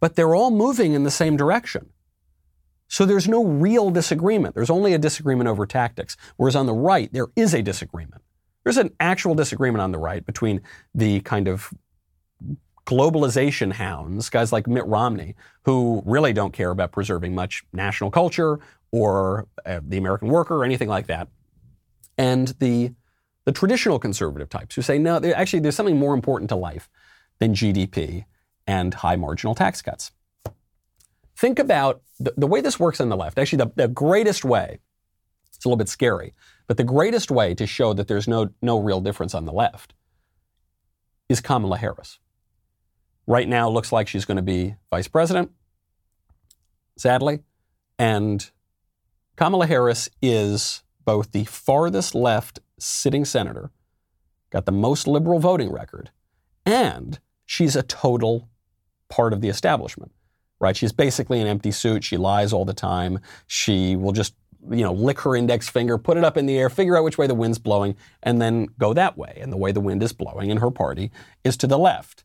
But 0.00 0.16
they're 0.16 0.34
all 0.34 0.50
moving 0.50 0.94
in 0.94 1.04
the 1.04 1.10
same 1.10 1.36
direction. 1.36 1.90
So 2.90 3.06
there's 3.06 3.28
no 3.28 3.44
real 3.44 3.90
disagreement. 3.90 4.56
There's 4.56 4.68
only 4.68 4.94
a 4.94 4.98
disagreement 4.98 5.48
over 5.48 5.64
tactics. 5.64 6.16
Whereas 6.36 6.56
on 6.56 6.66
the 6.66 6.74
right, 6.74 7.10
there 7.12 7.28
is 7.36 7.54
a 7.54 7.62
disagreement. 7.62 8.20
There's 8.64 8.78
an 8.78 8.90
actual 8.98 9.36
disagreement 9.36 9.80
on 9.80 9.92
the 9.92 9.98
right 9.98 10.26
between 10.26 10.60
the 10.92 11.20
kind 11.20 11.46
of 11.46 11.72
globalization 12.86 13.72
hounds, 13.72 14.28
guys 14.28 14.52
like 14.52 14.66
Mitt 14.66 14.84
Romney, 14.86 15.36
who 15.62 16.02
really 16.04 16.32
don't 16.32 16.52
care 16.52 16.70
about 16.70 16.90
preserving 16.90 17.32
much 17.32 17.62
national 17.72 18.10
culture 18.10 18.58
or 18.90 19.46
uh, 19.64 19.78
the 19.86 19.96
American 19.96 20.26
worker 20.26 20.56
or 20.56 20.64
anything 20.64 20.88
like 20.88 21.06
that. 21.06 21.28
And 22.18 22.48
the, 22.58 22.92
the 23.44 23.52
traditional 23.52 24.00
conservative 24.00 24.48
types 24.48 24.74
who 24.74 24.82
say, 24.82 24.98
no, 24.98 25.20
actually, 25.32 25.60
there's 25.60 25.76
something 25.76 25.96
more 25.96 26.12
important 26.12 26.48
to 26.48 26.56
life 26.56 26.90
than 27.38 27.54
GDP 27.54 28.24
and 28.66 28.94
high 28.94 29.16
marginal 29.16 29.54
tax 29.54 29.80
cuts. 29.80 30.10
Think 31.40 31.58
about 31.58 32.02
the, 32.18 32.34
the 32.36 32.46
way 32.46 32.60
this 32.60 32.78
works 32.78 33.00
on 33.00 33.08
the 33.08 33.16
left. 33.16 33.38
Actually, 33.38 33.64
the, 33.64 33.72
the 33.74 33.88
greatest 33.88 34.44
way, 34.44 34.78
it's 35.46 35.64
a 35.64 35.68
little 35.68 35.78
bit 35.78 35.88
scary, 35.88 36.34
but 36.66 36.76
the 36.76 36.84
greatest 36.84 37.30
way 37.30 37.54
to 37.54 37.66
show 37.66 37.94
that 37.94 38.08
there's 38.08 38.28
no, 38.28 38.50
no 38.60 38.78
real 38.78 39.00
difference 39.00 39.34
on 39.34 39.46
the 39.46 39.52
left 39.52 39.94
is 41.30 41.40
Kamala 41.40 41.78
Harris. 41.78 42.18
Right 43.26 43.48
now, 43.48 43.70
looks 43.70 43.90
like 43.90 44.06
she's 44.06 44.26
going 44.26 44.36
to 44.36 44.42
be 44.42 44.74
vice 44.90 45.08
president, 45.08 45.50
sadly. 46.98 47.38
And 47.98 48.50
Kamala 49.36 49.66
Harris 49.66 50.10
is 50.20 50.82
both 51.06 51.32
the 51.32 51.44
farthest 51.44 52.14
left 52.14 52.60
sitting 52.78 53.24
senator, 53.24 53.70
got 54.50 54.66
the 54.66 54.72
most 54.72 55.06
liberal 55.06 55.38
voting 55.38 55.72
record, 55.72 56.10
and 56.66 57.18
she's 57.46 57.76
a 57.76 57.82
total 57.82 58.50
part 59.08 59.32
of 59.32 59.40
the 59.40 59.48
establishment, 59.48 60.12
right? 60.60 60.76
She's 60.76 60.92
basically 60.92 61.40
an 61.40 61.46
empty 61.46 61.70
suit. 61.70 62.04
She 62.04 62.16
lies 62.16 62.52
all 62.52 62.64
the 62.64 62.74
time. 62.74 63.18
She 63.46 63.96
will 63.96 64.12
just, 64.12 64.34
you 64.70 64.84
know, 64.84 64.92
lick 64.92 65.20
her 65.20 65.34
index 65.34 65.68
finger, 65.68 65.98
put 65.98 66.16
it 66.16 66.24
up 66.24 66.36
in 66.36 66.46
the 66.46 66.58
air, 66.58 66.68
figure 66.68 66.96
out 66.96 67.04
which 67.04 67.18
way 67.18 67.26
the 67.26 67.34
wind's 67.34 67.58
blowing, 67.58 67.96
and 68.22 68.40
then 68.40 68.68
go 68.78 68.92
that 68.92 69.16
way. 69.16 69.38
And 69.40 69.52
the 69.52 69.56
way 69.56 69.72
the 69.72 69.80
wind 69.80 70.02
is 70.02 70.12
blowing 70.12 70.50
in 70.50 70.58
her 70.58 70.70
party 70.70 71.10
is 71.42 71.56
to 71.58 71.66
the 71.66 71.78
left. 71.78 72.24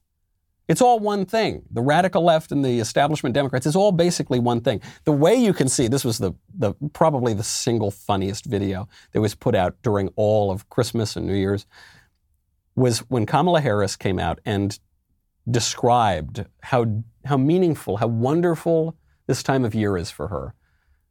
It's 0.68 0.82
all 0.82 1.00
one 1.00 1.26
thing. 1.26 1.64
The 1.70 1.82
radical 1.82 2.24
left 2.24 2.52
and 2.52 2.66
the 2.66 2.80
establishment 2.80 3.36
Democrats 3.36 3.68
is 3.68 3.76
all 3.76 3.92
basically 3.92 4.40
one 4.40 4.62
thing. 4.62 4.82
The 5.04 5.12
way 5.12 5.36
you 5.36 5.54
can 5.54 5.70
see 5.70 5.88
this 5.88 6.04
was 6.04 6.18
the, 6.18 6.34
the 6.58 6.74
probably 6.94 7.34
the 7.34 7.44
single 7.44 7.92
funniest 7.92 8.46
video 8.46 8.90
that 9.12 9.22
was 9.22 9.36
put 9.36 9.54
out 9.54 9.76
during 9.84 10.10
all 10.16 10.52
of 10.52 10.68
Christmas 10.70 11.16
and 11.16 11.28
New 11.28 11.36
Year's 11.36 11.68
was 12.76 13.00
when 13.10 13.26
Kamala 13.26 13.62
Harris 13.62 13.96
came 13.96 14.20
out 14.20 14.40
and 14.44 14.78
described 15.50 16.46
how 16.62 17.04
how 17.26 17.38
meaningful, 17.38 17.98
how 17.98 18.08
wonderful 18.08 18.96
this 19.28 19.42
time 19.42 19.66
of 19.66 19.74
year 19.74 19.98
is 19.98 20.12
for 20.12 20.28
her 20.28 20.54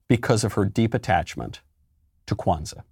because 0.09 0.45
of 0.45 0.53
her 0.53 0.65
deep 0.65 0.95
attachment 0.95 1.61
to 2.27 2.35
Kwanzaa. 2.35 2.83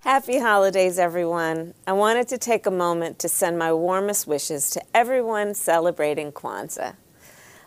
Happy 0.00 0.38
holidays, 0.38 1.00
everyone. 1.00 1.74
I 1.84 1.92
wanted 1.92 2.28
to 2.28 2.38
take 2.38 2.64
a 2.66 2.70
moment 2.70 3.18
to 3.18 3.28
send 3.28 3.58
my 3.58 3.72
warmest 3.72 4.28
wishes 4.28 4.70
to 4.70 4.82
everyone 4.94 5.54
celebrating 5.54 6.30
Kwanzaa. 6.30 6.94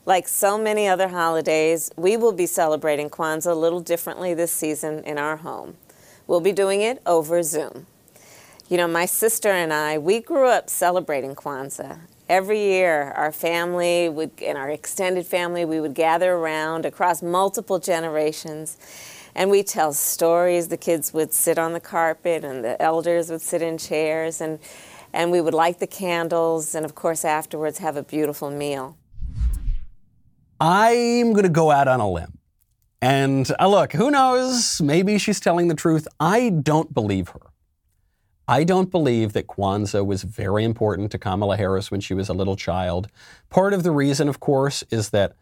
Like 0.06 0.28
so 0.30 0.58
many 0.58 0.88
other 0.88 1.10
holidays, 1.10 1.92
we 1.98 2.16
will 2.16 2.32
be 2.32 2.46
celebrating 2.46 3.10
Kwanzaa 3.10 3.52
a 3.52 3.56
little 3.56 3.82
differently 3.82 4.34
this 4.34 4.54
season 4.54 5.04
in 5.04 5.18
our 5.18 5.38
home. 5.38 5.76
We'll 6.28 6.40
be 6.40 6.54
doing 6.54 6.80
it 6.82 7.02
over 7.06 7.44
Zoom. 7.44 7.88
You 8.70 8.78
know, 8.78 8.88
my 8.88 9.06
sister 9.06 9.50
and 9.50 9.74
I, 9.74 9.98
we 9.98 10.22
grew 10.22 10.48
up 10.48 10.70
celebrating 10.70 11.36
Kwanzaa. 11.36 12.00
Every 12.30 12.60
year, 12.60 13.12
our 13.18 13.32
family 13.32 14.08
would, 14.08 14.32
and 14.42 14.58
our 14.58 14.70
extended 14.70 15.26
family, 15.26 15.66
we 15.66 15.82
would 15.82 15.96
gather 15.96 16.34
around 16.34 16.86
across 16.86 17.22
multiple 17.22 17.80
generations 17.80 18.78
and 19.36 19.50
we 19.50 19.64
tell 19.64 19.94
stories. 19.94 20.68
The 20.68 20.78
kids 20.78 21.14
would 21.14 21.34
sit 21.34 21.58
on 21.58 21.74
the 21.74 21.80
carpet, 21.80 22.44
and 22.44 22.64
the 22.64 22.82
elders 22.82 23.30
would 23.30 23.42
sit 23.42 23.62
in 23.62 23.78
chairs, 23.78 24.42
and 24.42 24.60
and 25.14 25.32
we 25.32 25.42
would 25.42 25.54
light 25.54 25.80
the 25.80 25.88
candles, 25.88 26.76
and 26.76 26.86
of 26.86 26.94
course 26.94 27.26
afterwards 27.26 27.80
have 27.80 27.98
a 27.98 28.04
beautiful 28.04 28.52
meal. 28.52 28.98
I'm 30.60 31.32
going 31.32 31.44
to 31.44 31.50
go 31.50 31.72
out 31.72 31.88
on 31.88 32.00
a 32.00 32.10
limb. 32.10 32.38
And 33.02 33.50
uh, 33.60 33.68
look, 33.70 33.94
who 33.94 34.12
knows? 34.12 34.82
Maybe 34.82 35.18
she's 35.18 35.40
telling 35.40 35.70
the 35.70 35.74
truth. 35.74 36.06
I 36.20 36.50
don't 36.50 36.94
believe 36.94 37.30
her. 37.30 37.40
I 38.50 38.64
don't 38.64 38.90
believe 38.90 39.34
that 39.34 39.46
Kwanzaa 39.46 40.04
was 40.04 40.24
very 40.24 40.64
important 40.64 41.12
to 41.12 41.20
Kamala 41.20 41.56
Harris 41.56 41.92
when 41.92 42.02
she 42.02 42.16
was 42.16 42.30
a 42.30 42.34
little 42.34 42.56
child. 42.56 43.08
Part 43.52 43.76
of 43.76 43.84
the 43.84 43.92
reason, 43.92 44.28
of 44.28 44.40
course, 44.40 44.84
is 44.90 45.12
that 45.12 45.36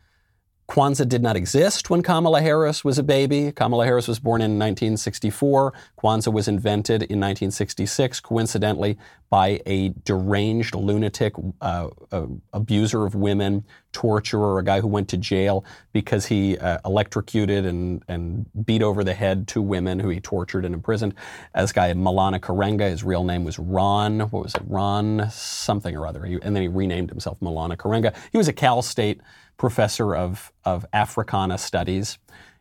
Kwanzaa 0.70 1.08
did 1.08 1.24
not 1.24 1.38
exist 1.38 1.90
when 1.90 2.04
Kamala 2.04 2.42
Harris 2.42 2.84
was 2.84 2.98
a 2.98 3.04
baby. 3.04 3.54
Kamala 3.54 3.86
Harris 3.86 4.06
was 4.06 4.20
born 4.20 4.42
in 4.42 4.60
1964. 4.60 5.74
Kwanzaa 5.98 6.34
was 6.34 6.50
invented 6.50 7.04
in 7.04 7.20
1966, 7.20 8.20
coincidentally, 8.20 8.98
by 9.30 9.62
a 9.66 9.90
deranged 10.04 10.76
lunatic 10.76 11.34
uh, 11.62 11.88
uh, 12.12 12.28
abuser 12.52 13.06
of 13.06 13.16
women, 13.16 13.64
torturer, 13.94 14.60
a 14.60 14.64
guy 14.64 14.82
who 14.82 14.88
went 14.88 15.08
to 15.08 15.18
jail 15.18 15.64
because 15.94 16.26
he 16.26 16.58
uh, 16.58 16.80
electrocuted 16.86 17.66
and, 17.66 18.04
and 18.10 18.46
beat 18.66 18.84
over 18.84 19.06
the 19.06 19.14
head 19.14 19.48
two 19.48 19.62
women 19.62 20.00
who 20.00 20.10
he 20.10 20.20
tortured 20.20 20.66
and 20.66 20.76
imprisoned. 20.76 21.14
This 21.56 21.72
guy, 21.72 21.94
Maulana 21.94 22.40
Karenga, 22.40 22.90
his 22.90 23.06
real 23.06 23.24
name 23.24 23.46
was 23.46 23.58
Ron, 23.58 24.20
what 24.20 24.44
was 24.44 24.56
it, 24.56 24.64
Ron 24.68 25.30
something 25.32 25.96
or 25.96 26.06
other. 26.06 26.26
He, 26.26 26.38
and 26.42 26.54
then 26.54 26.62
he 26.62 26.68
renamed 26.68 27.10
himself 27.10 27.40
Maulana 27.40 27.78
Karenga. 27.78 28.14
He 28.34 28.38
was 28.38 28.50
a 28.50 28.54
Cal 28.54 28.82
State 28.82 29.22
professor 29.58 30.16
of, 30.16 30.52
of 30.66 30.86
Africana 30.94 31.58
studies 31.58 32.18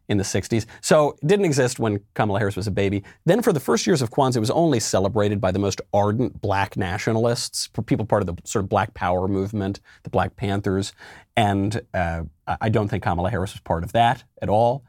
in 0.09 0.19
the 0.19 0.25
60s. 0.25 0.67
So 0.81 1.17
it 1.23 1.27
didn't 1.27 1.47
exist 1.47 1.79
when 1.79 2.01
Kamala 2.15 2.39
Harris 2.39 2.57
was 2.57 2.67
a 2.67 2.71
baby. 2.71 3.03
Then 3.25 3.43
for 3.43 3.53
the 3.53 3.61
first 3.61 3.87
years 3.87 4.03
of 4.03 4.11
Kwanzaa, 4.11 4.37
it 4.37 4.41
was 4.41 4.51
only 4.51 4.81
celebrated 4.81 5.41
by 5.41 5.51
the 5.51 5.59
most 5.59 5.81
ardent 5.93 6.41
black 6.41 6.77
nationalists, 6.77 7.69
people 7.87 8.07
part 8.07 8.23
of 8.23 8.27
the 8.27 8.37
sort 8.45 8.65
of 8.65 8.69
black 8.69 8.95
power 8.95 9.27
movement, 9.27 9.81
the 10.05 10.11
Black 10.11 10.37
Panthers. 10.37 10.93
And 11.37 11.81
uh, 11.93 12.23
I 12.47 12.69
don't 12.69 12.89
think 12.89 13.03
Kamala 13.03 13.31
Harris 13.31 13.53
was 13.53 13.61
part 13.61 13.83
of 13.83 13.93
that 13.93 14.25
at 14.41 14.49
all. 14.49 14.85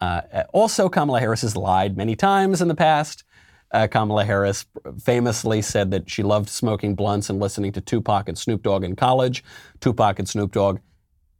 Uh, 0.00 0.22
also, 0.52 0.88
Kamala 0.88 1.20
Harris 1.20 1.42
has 1.42 1.56
lied 1.56 1.96
many 1.96 2.16
times 2.16 2.60
in 2.60 2.68
the 2.68 2.74
past. 2.74 3.24
Uh, 3.72 3.86
Kamala 3.86 4.24
Harris 4.24 4.66
famously 5.02 5.62
said 5.62 5.90
that 5.90 6.08
she 6.10 6.22
loved 6.22 6.48
smoking 6.48 6.94
blunts 6.94 7.30
and 7.30 7.40
listening 7.40 7.72
to 7.72 7.80
Tupac 7.80 8.28
and 8.28 8.36
Snoop 8.36 8.62
Dogg 8.62 8.84
in 8.84 8.94
college. 8.94 9.42
Tupac 9.80 10.18
and 10.18 10.28
Snoop 10.28 10.52
Dogg 10.52 10.80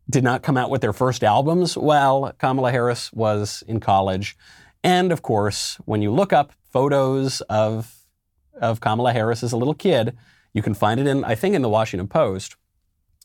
did 0.08 0.22
not 0.22 0.42
come 0.42 0.56
out 0.56 0.70
with 0.70 0.80
their 0.80 0.92
first 0.92 1.24
albums 1.24 1.76
while 1.76 2.32
Kamala 2.38 2.70
Harris 2.70 3.12
was 3.12 3.64
in 3.66 3.80
college. 3.80 4.36
And 4.84 5.10
of 5.10 5.22
course, 5.22 5.76
when 5.84 6.02
you 6.02 6.12
look 6.12 6.32
up 6.32 6.52
photos 6.70 7.40
of, 7.42 8.04
of 8.60 8.80
Kamala 8.80 9.12
Harris 9.12 9.42
as 9.42 9.52
a 9.52 9.56
little 9.56 9.74
kid, 9.74 10.16
you 10.52 10.62
can 10.62 10.74
find 10.74 11.00
it 11.00 11.06
in, 11.06 11.24
I 11.24 11.34
think, 11.34 11.54
in 11.54 11.62
the 11.62 11.68
Washington 11.68 12.08
Post. 12.08 12.56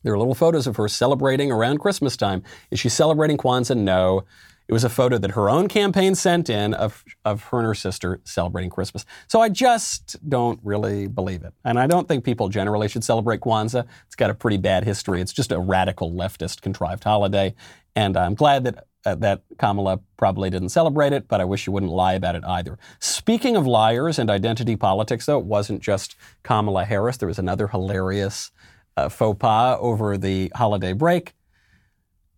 There 0.03 0.13
are 0.13 0.17
little 0.17 0.35
photos 0.35 0.65
of 0.65 0.77
her 0.77 0.87
celebrating 0.87 1.51
around 1.51 1.79
Christmas 1.79 2.17
time. 2.17 2.43
Is 2.71 2.79
she 2.79 2.89
celebrating 2.89 3.37
Kwanzaa? 3.37 3.77
No. 3.77 4.23
It 4.71 4.73
was 4.73 4.85
a 4.85 4.89
photo 4.89 5.17
that 5.17 5.31
her 5.31 5.49
own 5.49 5.67
campaign 5.67 6.15
sent 6.15 6.49
in 6.49 6.73
of, 6.73 7.03
of 7.25 7.43
her 7.43 7.57
and 7.57 7.67
her 7.67 7.75
sister 7.75 8.21
celebrating 8.23 8.69
Christmas. 8.69 9.03
So 9.27 9.41
I 9.41 9.49
just 9.49 10.15
don't 10.29 10.61
really 10.63 11.07
believe 11.07 11.43
it. 11.43 11.53
And 11.65 11.77
I 11.77 11.87
don't 11.87 12.07
think 12.07 12.23
people 12.23 12.47
generally 12.47 12.87
should 12.87 13.03
celebrate 13.03 13.41
Kwanzaa. 13.41 13.85
It's 14.05 14.15
got 14.15 14.29
a 14.29 14.33
pretty 14.33 14.55
bad 14.55 14.85
history. 14.85 15.19
It's 15.19 15.33
just 15.33 15.51
a 15.51 15.59
radical 15.59 16.13
leftist 16.13 16.61
contrived 16.61 17.03
holiday. 17.03 17.53
And 17.97 18.15
I'm 18.15 18.33
glad 18.33 18.63
that 18.63 18.87
uh, 19.05 19.15
that 19.15 19.41
Kamala 19.57 19.99
probably 20.15 20.49
didn't 20.49 20.69
celebrate 20.69 21.11
it, 21.11 21.27
but 21.27 21.41
I 21.41 21.43
wish 21.43 21.63
she 21.63 21.69
wouldn't 21.69 21.91
lie 21.91 22.13
about 22.13 22.35
it 22.35 22.45
either. 22.45 22.79
Speaking 22.99 23.57
of 23.57 23.67
liars 23.67 24.19
and 24.19 24.29
identity 24.29 24.77
politics, 24.77 25.25
though, 25.25 25.39
it 25.39 25.45
wasn't 25.45 25.81
just 25.81 26.15
Kamala 26.43 26.85
Harris. 26.85 27.17
There 27.17 27.27
was 27.27 27.39
another 27.39 27.67
hilarious 27.67 28.51
uh, 28.95 29.09
faux 29.09 29.37
pas 29.37 29.77
over 29.81 30.17
the 30.17 30.49
holiday 30.55 30.93
break. 30.93 31.33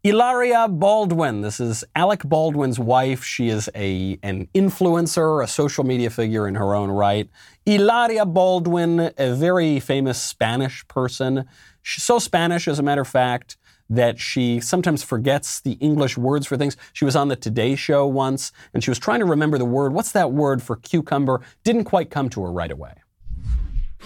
Hilaria 0.04 0.68
Baldwin. 0.68 1.40
This 1.40 1.62
is 1.62 1.86
Alec 1.96 2.24
Baldwin's 2.26 2.78
wife. 2.78 3.24
She 3.24 3.48
is 3.48 3.70
a, 3.74 4.20
an 4.22 4.50
influencer, 4.54 5.42
a 5.42 5.48
social 5.48 5.86
media 5.86 6.10
figure 6.10 6.46
in 6.46 6.56
her 6.56 6.76
own 6.76 6.92
right. 6.92 7.30
Ilaria 7.66 8.26
Baldwin, 8.26 9.14
a 9.18 9.34
very 9.34 9.80
famous 9.80 10.22
Spanish 10.22 10.86
person. 10.90 11.46
She's 11.82 12.04
so 12.04 12.20
Spanish, 12.20 12.68
as 12.68 12.80
a 12.80 12.84
matter 12.84 13.00
of 13.00 13.08
fact, 13.08 13.56
that 13.90 14.20
she 14.20 14.60
sometimes 14.60 15.04
forgets 15.04 15.62
the 15.62 15.78
English 15.80 16.18
words 16.18 16.48
for 16.48 16.58
things. 16.58 16.76
She 16.92 17.06
was 17.06 17.16
on 17.16 17.30
the 17.30 17.38
Today 17.38 17.78
Show 17.78 18.06
once, 18.06 18.52
and 18.74 18.84
she 18.84 18.92
was 18.92 19.00
trying 19.00 19.22
to 19.22 19.26
remember 19.26 19.58
the 19.58 19.64
word. 19.64 19.94
What's 19.94 20.12
that 20.12 20.34
word 20.34 20.62
for 20.62 20.76
cucumber? 20.76 21.40
Didn't 21.64 21.86
quite 21.86 22.10
come 22.10 22.28
to 22.32 22.44
her 22.44 22.52
right 22.52 22.72
away. 22.72 22.96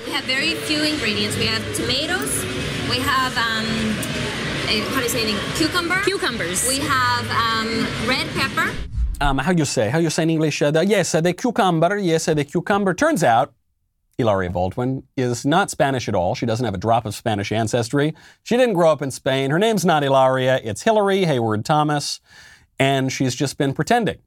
We 0.05 0.11
have 0.11 0.25
very 0.25 0.53
few 0.53 0.83
ingredients. 0.83 1.35
We 1.37 1.47
have 1.47 1.75
tomatoes. 1.75 2.43
We 2.87 2.99
have 2.99 3.35
um, 3.35 3.65
how 4.67 4.97
do 4.97 5.03
you 5.03 5.09
say 5.09 5.21
anything? 5.23 5.55
Cucumber. 5.55 6.01
Cucumbers. 6.03 6.67
We 6.67 6.79
have 6.79 7.29
um, 7.31 7.87
red 8.07 8.27
pepper. 8.35 8.73
Um, 9.21 9.37
how 9.37 9.53
do 9.53 9.59
you 9.59 9.65
say? 9.65 9.89
How 9.89 9.97
you 9.97 10.09
say 10.09 10.23
in 10.23 10.29
English? 10.29 10.61
Uh, 10.61 10.71
the, 10.71 10.85
yes, 10.85 11.15
uh, 11.15 11.21
the 11.21 11.33
cucumber. 11.33 11.97
Yes, 11.97 12.27
uh, 12.27 12.33
the 12.33 12.43
cucumber. 12.43 12.93
Turns 12.93 13.23
out, 13.23 13.53
Hilaria 14.17 14.49
Baldwin 14.49 15.03
is 15.15 15.45
not 15.45 15.71
Spanish 15.71 16.09
at 16.09 16.15
all. 16.15 16.35
She 16.35 16.45
doesn't 16.45 16.65
have 16.65 16.73
a 16.73 16.79
drop 16.79 17.05
of 17.05 17.15
Spanish 17.15 17.51
ancestry. 17.51 18.13
She 18.43 18.57
didn't 18.57 18.73
grow 18.73 18.91
up 18.91 19.01
in 19.01 19.09
Spain. 19.09 19.51
Her 19.51 19.59
name's 19.59 19.85
not 19.85 20.03
Hilaria. 20.03 20.59
It's 20.63 20.81
Hillary 20.81 21.23
Hayward 21.25 21.63
Thomas, 21.63 22.19
and 22.77 23.11
she's 23.11 23.35
just 23.35 23.57
been 23.57 23.73
pretending 23.73 24.17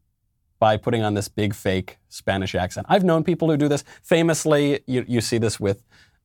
by 0.59 0.77
putting 0.77 1.03
on 1.03 1.15
this 1.15 1.29
big 1.29 1.55
fake 1.55 1.99
Spanish 2.09 2.55
accent. 2.55 2.87
I've 2.89 3.05
known 3.05 3.25
people 3.25 3.51
who 3.51 3.57
do 3.57 3.69
this. 3.69 3.85
Famously, 4.03 4.81
you, 4.87 5.05
you 5.07 5.21
see 5.21 5.39
this 5.39 5.61
with 5.61 5.83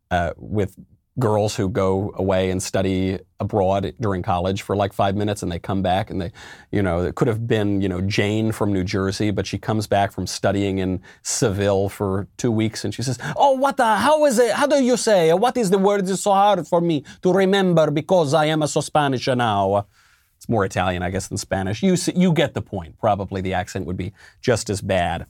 uh, 0.09 0.31
with 0.37 0.77
girls 1.17 1.55
who 1.55 1.69
go 1.69 2.13
away 2.15 2.51
and 2.51 2.61
study 2.61 3.17
abroad 3.39 3.93
during 4.01 4.21
college 4.21 4.61
for 4.61 4.75
like 4.75 4.91
five 4.91 5.15
minutes 5.15 5.41
and 5.41 5.51
they 5.51 5.59
come 5.59 5.81
back 5.81 6.09
and 6.09 6.21
they, 6.21 6.31
you 6.71 6.81
know, 6.81 7.03
it 7.03 7.15
could 7.15 7.27
have 7.27 7.47
been, 7.47 7.81
you 7.81 7.87
know, 7.87 8.01
Jane 8.01 8.51
from 8.51 8.73
New 8.73 8.83
Jersey, 8.83 9.31
but 9.31 9.47
she 9.47 9.57
comes 9.57 9.87
back 9.87 10.11
from 10.11 10.27
studying 10.27 10.79
in 10.79 11.01
Seville 11.21 11.87
for 11.87 12.27
two 12.35 12.51
weeks 12.51 12.83
and 12.83 12.93
she 12.93 13.01
says, 13.01 13.17
Oh, 13.37 13.53
what 13.53 13.77
the, 13.77 13.85
how 13.85 14.25
is 14.25 14.39
it, 14.39 14.51
how 14.51 14.67
do 14.67 14.83
you 14.83 14.97
say, 14.97 15.31
what 15.33 15.55
is 15.55 15.69
the 15.69 15.77
word 15.77 16.07
is 16.09 16.21
so 16.21 16.31
hard 16.31 16.67
for 16.67 16.81
me 16.81 17.05
to 17.21 17.31
remember 17.31 17.91
because 17.91 18.33
I 18.33 18.45
am 18.45 18.61
a 18.61 18.67
so 18.67 18.81
Spanish 18.81 19.27
now? 19.27 19.87
It's 20.35 20.49
more 20.49 20.65
Italian, 20.65 21.01
I 21.01 21.11
guess, 21.11 21.29
than 21.29 21.37
Spanish. 21.37 21.81
You, 21.81 21.95
you 22.13 22.33
get 22.33 22.53
the 22.53 22.61
point. 22.61 22.99
Probably 22.99 23.39
the 23.39 23.53
accent 23.53 23.85
would 23.85 23.97
be 23.97 24.11
just 24.41 24.69
as 24.69 24.81
bad. 24.81 25.27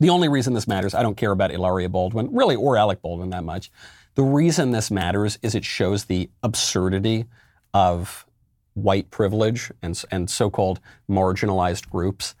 The 0.00 0.08
only 0.08 0.28
reason 0.28 0.54
this 0.54 0.66
matters, 0.66 0.94
I 0.94 1.02
don't 1.02 1.16
care 1.16 1.30
about 1.30 1.50
Ilaria 1.50 1.90
Baldwin, 1.90 2.34
really, 2.34 2.56
or 2.56 2.78
Alec 2.78 3.02
Baldwin 3.02 3.28
that 3.30 3.44
much. 3.44 3.70
The 4.14 4.22
reason 4.22 4.72
this 4.72 4.90
matters 4.90 5.38
is 5.42 5.54
it 5.54 5.64
shows 5.64 6.04
the 6.04 6.30
absurdity 6.42 7.26
of 7.72 8.26
white 8.74 9.10
privilege 9.10 9.70
and, 9.82 10.02
and 10.10 10.28
so 10.28 10.50
called 10.50 10.80
marginalized 11.08 11.88
groups. 11.88 12.34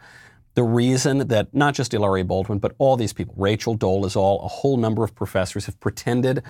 The 0.54 0.62
reason 0.64 1.28
that 1.28 1.54
not 1.54 1.74
just 1.74 1.92
Hilaria 1.92 2.24
Baldwin, 2.24 2.58
but 2.58 2.74
all 2.78 2.96
these 2.96 3.12
people, 3.12 3.34
Rachel 3.36 3.76
Dolezal, 3.78 4.44
a 4.44 4.48
whole 4.48 4.76
number 4.76 5.04
of 5.04 5.14
professors 5.14 5.66
have 5.66 5.78
pretended 5.80 6.42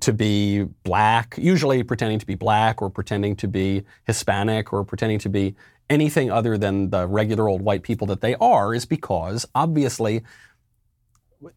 to 0.00 0.12
be 0.12 0.64
black, 0.84 1.34
usually 1.38 1.82
pretending 1.82 2.18
to 2.18 2.26
be 2.26 2.34
black 2.34 2.82
or 2.82 2.90
pretending 2.90 3.36
to 3.36 3.48
be 3.48 3.84
Hispanic 4.06 4.72
or 4.72 4.84
pretending 4.84 5.18
to 5.20 5.30
be 5.30 5.54
anything 5.88 6.30
other 6.30 6.58
than 6.58 6.90
the 6.90 7.06
regular 7.06 7.48
old 7.48 7.62
white 7.62 7.82
people 7.82 8.06
that 8.08 8.20
they 8.20 8.34
are, 8.34 8.74
is 8.74 8.84
because 8.84 9.46
obviously 9.54 10.22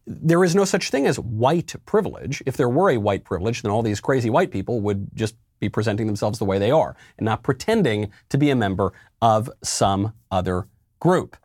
there 0.06 0.44
is 0.44 0.54
no 0.54 0.64
such 0.64 0.90
thing 0.90 1.06
as 1.06 1.18
white 1.18 1.74
privilege. 1.86 2.42
If 2.46 2.56
there 2.56 2.68
were 2.68 2.90
a 2.90 2.98
white 2.98 3.24
privilege, 3.24 3.62
then 3.62 3.70
all 3.72 3.82
these 3.82 4.00
crazy 4.00 4.30
white 4.30 4.50
people 4.50 4.80
would 4.80 5.08
just 5.14 5.34
be 5.60 5.68
presenting 5.68 6.06
themselves 6.06 6.38
the 6.38 6.44
way 6.44 6.58
they 6.58 6.70
are 6.70 6.96
and 7.18 7.24
not 7.24 7.42
pretending 7.42 8.10
to 8.28 8.38
be 8.38 8.50
a 8.50 8.56
member 8.56 8.92
of 9.20 9.50
some 9.62 10.12
other 10.30 10.66
group. 11.00 11.36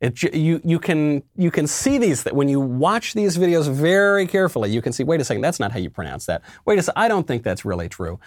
It, 0.00 0.22
you, 0.22 0.60
you, 0.64 0.78
can, 0.78 1.22
you 1.36 1.50
can 1.50 1.66
see 1.66 1.98
these, 1.98 2.24
when 2.24 2.48
you 2.48 2.58
watch 2.58 3.12
these 3.12 3.36
videos 3.36 3.70
very 3.70 4.26
carefully, 4.26 4.70
you 4.70 4.80
can 4.80 4.94
see, 4.94 5.04
wait 5.04 5.20
a 5.20 5.24
second, 5.24 5.42
that's 5.42 5.60
not 5.60 5.72
how 5.72 5.78
you 5.78 5.90
pronounce 5.90 6.24
that. 6.26 6.42
Wait 6.64 6.78
a 6.78 6.82
second, 6.82 7.02
I 7.02 7.08
don't 7.08 7.26
think 7.26 7.42
that's 7.42 7.66
really 7.66 7.88
true. 7.88 8.18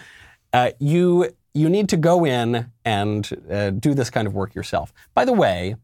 Uh, 0.51 0.69
you, 0.79 1.32
you 1.56 1.69
need 1.69 1.89
to 1.89 1.97
go 1.97 2.25
in 2.25 2.71
and 2.86 3.29
uh, 3.49 3.71
do 3.71 3.95
this 3.95 4.12
kind 4.12 4.27
of 4.27 4.36
work 4.36 4.53
yourself. 4.53 4.93
By 5.15 5.25
the 5.25 5.34
way, 5.34 5.75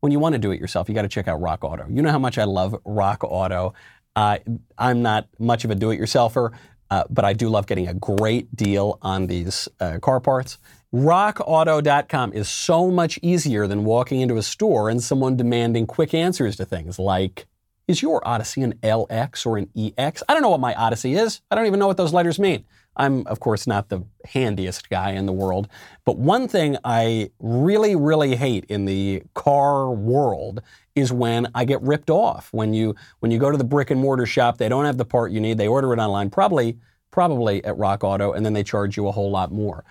when 0.00 0.12
you 0.12 0.18
want 0.18 0.34
to 0.34 0.38
do 0.38 0.50
it 0.50 0.60
yourself, 0.60 0.88
you 0.88 0.94
got 0.94 1.02
to 1.02 1.08
check 1.08 1.28
out 1.28 1.40
Rock 1.40 1.64
Auto. 1.64 1.86
You 1.88 2.02
know 2.02 2.10
how 2.10 2.18
much 2.18 2.38
I 2.38 2.44
love 2.44 2.76
Rock 2.84 3.24
Auto. 3.24 3.74
Uh, 4.14 4.38
I'm 4.78 5.02
not 5.02 5.28
much 5.38 5.64
of 5.64 5.70
a 5.70 5.74
do-it-yourselfer, 5.74 6.52
uh, 6.90 7.04
but 7.10 7.24
I 7.24 7.32
do 7.32 7.48
love 7.48 7.66
getting 7.66 7.88
a 7.88 7.94
great 7.94 8.54
deal 8.54 8.98
on 9.02 9.26
these 9.26 9.68
uh, 9.80 9.98
car 10.00 10.20
parts. 10.20 10.58
RockAuto.com 10.94 12.32
is 12.32 12.48
so 12.48 12.90
much 12.90 13.18
easier 13.20 13.66
than 13.66 13.84
walking 13.84 14.20
into 14.20 14.36
a 14.36 14.42
store 14.42 14.88
and 14.88 15.02
someone 15.02 15.36
demanding 15.36 15.86
quick 15.86 16.14
answers 16.14 16.56
to 16.56 16.64
things 16.64 16.98
like, 16.98 17.46
is 17.88 18.02
your 18.02 18.26
Odyssey 18.26 18.62
an 18.62 18.74
LX 18.82 19.46
or 19.46 19.58
an 19.58 19.68
EX? 19.76 20.22
I 20.28 20.32
don't 20.32 20.42
know 20.42 20.48
what 20.48 20.60
my 20.60 20.74
Odyssey 20.74 21.14
is. 21.14 21.40
I 21.50 21.54
don't 21.54 21.66
even 21.66 21.78
know 21.78 21.86
what 21.86 21.96
those 21.96 22.12
letters 22.12 22.38
mean. 22.38 22.64
I'm, 22.96 23.26
of 23.26 23.40
course, 23.40 23.66
not 23.66 23.88
the 23.88 24.02
handiest 24.24 24.88
guy 24.90 25.12
in 25.12 25.26
the 25.26 25.32
world. 25.32 25.68
But 26.04 26.18
one 26.18 26.48
thing 26.48 26.76
I 26.84 27.30
really, 27.38 27.94
really 27.94 28.36
hate 28.36 28.64
in 28.66 28.84
the 28.84 29.22
car 29.34 29.90
world 29.90 30.62
is 30.94 31.12
when 31.12 31.46
I 31.54 31.64
get 31.64 31.80
ripped 31.82 32.10
off. 32.10 32.48
When 32.52 32.72
you, 32.72 32.94
when 33.20 33.30
you 33.30 33.38
go 33.38 33.50
to 33.50 33.58
the 33.58 33.64
brick 33.64 33.90
and 33.90 34.00
mortar 34.00 34.26
shop, 34.26 34.58
they 34.58 34.68
don't 34.68 34.86
have 34.86 34.96
the 34.96 35.04
part 35.04 35.30
you 35.30 35.40
need. 35.40 35.58
They 35.58 35.68
order 35.68 35.92
it 35.92 35.98
online, 35.98 36.30
probably, 36.30 36.78
probably 37.10 37.64
at 37.64 37.76
Rock 37.76 38.02
Auto, 38.02 38.32
and 38.32 38.44
then 38.44 38.54
they 38.54 38.62
charge 38.62 38.96
you 38.96 39.08
a 39.08 39.12
whole 39.12 39.30
lot 39.30 39.52
more. 39.52 39.84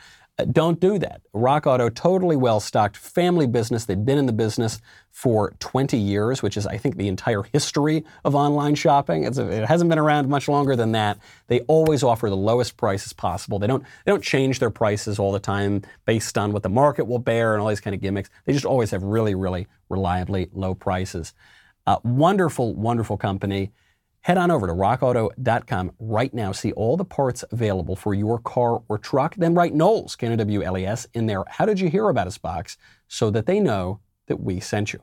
Don't 0.51 0.81
do 0.81 0.99
that. 0.99 1.21
Rock 1.31 1.65
Auto, 1.65 1.87
totally 1.89 2.35
well 2.35 2.59
stocked 2.59 2.97
family 2.97 3.47
business. 3.47 3.85
They've 3.85 4.05
been 4.05 4.17
in 4.17 4.25
the 4.25 4.33
business 4.33 4.81
for 5.11 5.55
20 5.59 5.97
years, 5.97 6.43
which 6.43 6.57
is, 6.57 6.67
I 6.67 6.77
think, 6.77 6.97
the 6.97 7.07
entire 7.07 7.43
history 7.53 8.03
of 8.25 8.35
online 8.35 8.75
shopping. 8.75 9.23
It's, 9.23 9.37
it 9.37 9.65
hasn't 9.65 9.89
been 9.89 9.97
around 9.97 10.27
much 10.27 10.49
longer 10.49 10.75
than 10.75 10.91
that. 10.91 11.19
They 11.47 11.61
always 11.61 12.03
offer 12.03 12.29
the 12.29 12.35
lowest 12.35 12.75
prices 12.75 13.13
possible. 13.13 13.59
They 13.59 13.67
don't, 13.67 13.83
they 14.03 14.11
don't 14.11 14.23
change 14.23 14.59
their 14.59 14.71
prices 14.71 15.19
all 15.19 15.31
the 15.31 15.39
time 15.39 15.83
based 16.03 16.37
on 16.37 16.51
what 16.51 16.63
the 16.63 16.69
market 16.69 17.05
will 17.05 17.19
bear 17.19 17.53
and 17.53 17.61
all 17.61 17.69
these 17.69 17.79
kind 17.79 17.95
of 17.95 18.01
gimmicks. 18.01 18.29
They 18.43 18.51
just 18.51 18.65
always 18.65 18.91
have 18.91 19.03
really, 19.03 19.35
really 19.35 19.67
reliably 19.87 20.49
low 20.51 20.75
prices. 20.75 21.33
Uh, 21.87 21.99
wonderful, 22.03 22.75
wonderful 22.75 23.15
company. 23.15 23.71
Head 24.25 24.39
on 24.39 24.49
over 24.49 24.65
to 24.65 24.73
rockauto.com 24.73 25.91
right 25.99 26.33
now. 26.33 26.51
See 26.51 26.71
all 26.71 26.97
the 26.97 27.05
parts 27.05 27.45
available 27.51 27.95
for 27.95 28.15
your 28.15 28.39
car 28.39 28.81
or 28.89 28.97
truck. 28.97 29.35
Then 29.35 29.53
write 29.53 29.75
Knowles, 29.75 30.15
K-N-O-W-L-E-S, 30.15 31.05
in 31.13 31.27
there. 31.27 31.43
How 31.47 31.67
did 31.67 31.79
you 31.79 31.89
hear 31.91 32.09
about 32.09 32.25
us 32.25 32.39
box 32.39 32.75
so 33.07 33.29
that 33.29 33.45
they 33.45 33.59
know 33.59 33.99
that 34.25 34.39
we 34.39 34.59
sent 34.59 34.93
you. 34.93 35.01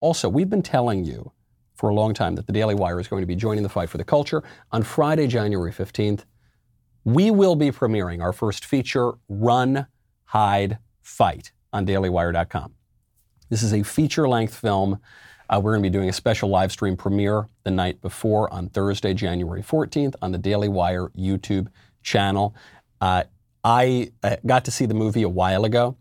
Also, 0.00 0.28
we've 0.28 0.50
been 0.50 0.60
telling 0.60 1.04
you 1.04 1.30
for 1.76 1.88
a 1.88 1.94
long 1.94 2.14
time 2.14 2.34
that 2.34 2.48
the 2.48 2.52
Daily 2.52 2.74
Wire 2.74 2.98
is 2.98 3.06
going 3.06 3.22
to 3.22 3.26
be 3.26 3.36
joining 3.36 3.62
the 3.62 3.68
fight 3.68 3.88
for 3.88 3.98
the 3.98 4.04
culture. 4.04 4.42
On 4.72 4.82
Friday, 4.82 5.28
January 5.28 5.72
15th, 5.72 6.24
we 7.04 7.30
will 7.30 7.54
be 7.56 7.70
premiering 7.70 8.22
our 8.22 8.32
first 8.32 8.64
feature, 8.64 9.12
Run, 9.28 9.86
Hide, 10.24 10.78
Fight, 11.00 11.52
on 11.72 11.86
dailywire.com. 11.86 12.74
This 13.50 13.62
is 13.62 13.72
a 13.72 13.82
feature 13.82 14.28
length 14.28 14.56
film 14.56 14.98
uh, 15.48 15.60
we're 15.62 15.72
going 15.72 15.82
to 15.82 15.88
be 15.88 15.92
doing 15.92 16.08
a 16.08 16.12
special 16.12 16.48
live 16.48 16.72
stream 16.72 16.96
premiere 16.96 17.48
the 17.64 17.70
night 17.70 18.00
before 18.00 18.52
on 18.52 18.68
Thursday, 18.68 19.14
January 19.14 19.62
14th, 19.62 20.14
on 20.22 20.32
the 20.32 20.38
Daily 20.38 20.68
Wire 20.68 21.08
YouTube 21.10 21.68
channel. 22.02 22.54
Uh, 23.00 23.24
I 23.62 24.12
uh, 24.22 24.36
got 24.46 24.64
to 24.66 24.70
see 24.70 24.86
the 24.86 24.94
movie 24.94 25.22
a 25.22 25.28
while 25.28 25.64
ago. 25.64 25.96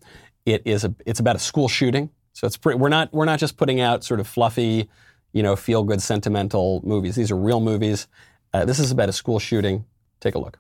It 0.45 0.62
is 0.65 0.84
a, 0.84 0.93
it's 1.06 1.19
about 1.19 1.36
a 1.36 1.39
school 1.39 1.67
shooting, 1.67 2.10
so 2.34 2.45
it's 2.45 2.58
pretty, 2.58 2.77
we're 2.77 2.89
not 2.89 3.13
we're 3.13 3.25
not 3.25 3.39
just 3.39 3.56
putting 3.56 3.79
out 3.79 4.03
sort 4.03 4.19
of 4.19 4.27
fluffy, 4.27 4.89
you 5.32 5.41
know, 5.41 5.56
feel 5.56 5.84
good 5.84 6.01
sentimental 6.01 6.82
movies. 6.84 7.15
These 7.15 7.32
are 7.32 7.38
real 7.38 7.62
movies. 7.62 8.08
Uh, 8.53 8.65
this 8.65 8.79
is 8.79 8.91
about 8.91 9.08
a 9.08 9.13
school 9.13 9.39
shooting. 9.39 9.86
Take 10.19 10.36
a 10.36 10.39
look. 10.39 10.60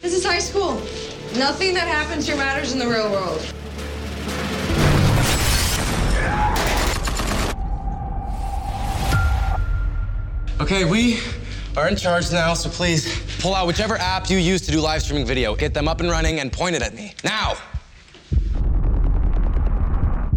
This 0.00 0.14
is 0.14 0.24
high 0.24 0.38
school. 0.38 0.74
Nothing 1.36 1.74
that 1.74 1.88
happens 1.88 2.26
here 2.26 2.36
matters 2.36 2.72
in 2.72 2.78
the 2.78 2.86
real 2.86 3.10
world. 3.10 3.54
Okay, 10.60 10.84
we 10.84 11.20
are 11.76 11.86
in 11.86 11.94
charge 11.94 12.32
now, 12.32 12.52
so 12.52 12.68
please 12.68 13.22
pull 13.38 13.54
out 13.54 13.68
whichever 13.68 13.96
app 13.96 14.28
you 14.28 14.38
use 14.38 14.60
to 14.62 14.72
do 14.72 14.80
live 14.80 15.02
streaming 15.02 15.24
video. 15.24 15.54
Get 15.54 15.72
them 15.72 15.86
up 15.86 16.00
and 16.00 16.10
running 16.10 16.40
and 16.40 16.52
point 16.52 16.74
it 16.74 16.82
at 16.82 16.94
me. 16.94 17.14
Now! 17.22 17.54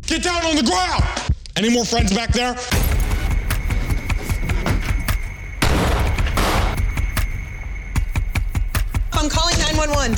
Get 0.06 0.22
down 0.22 0.46
on 0.46 0.56
the 0.56 0.64
ground! 0.64 1.04
Any 1.56 1.72
more 1.72 1.86
friends 1.86 2.14
back 2.14 2.34
there? 2.34 2.56
I'm 9.14 9.28
calling 9.28 9.58
911. 9.58 10.14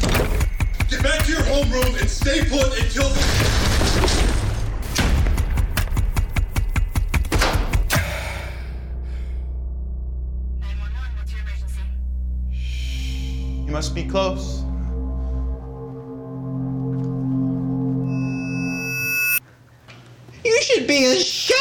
Get 0.89 1.01
back 1.01 1.23
to 1.25 1.31
your 1.31 1.41
homeroom 1.43 1.97
and 2.01 2.09
stay 2.09 2.43
put 2.49 2.77
until. 2.77 3.72
Must 13.73 13.95
be 13.95 14.03
close. 14.03 14.61
You 20.45 20.61
should 20.61 20.85
be 20.85 21.05
ashamed. 21.05 21.57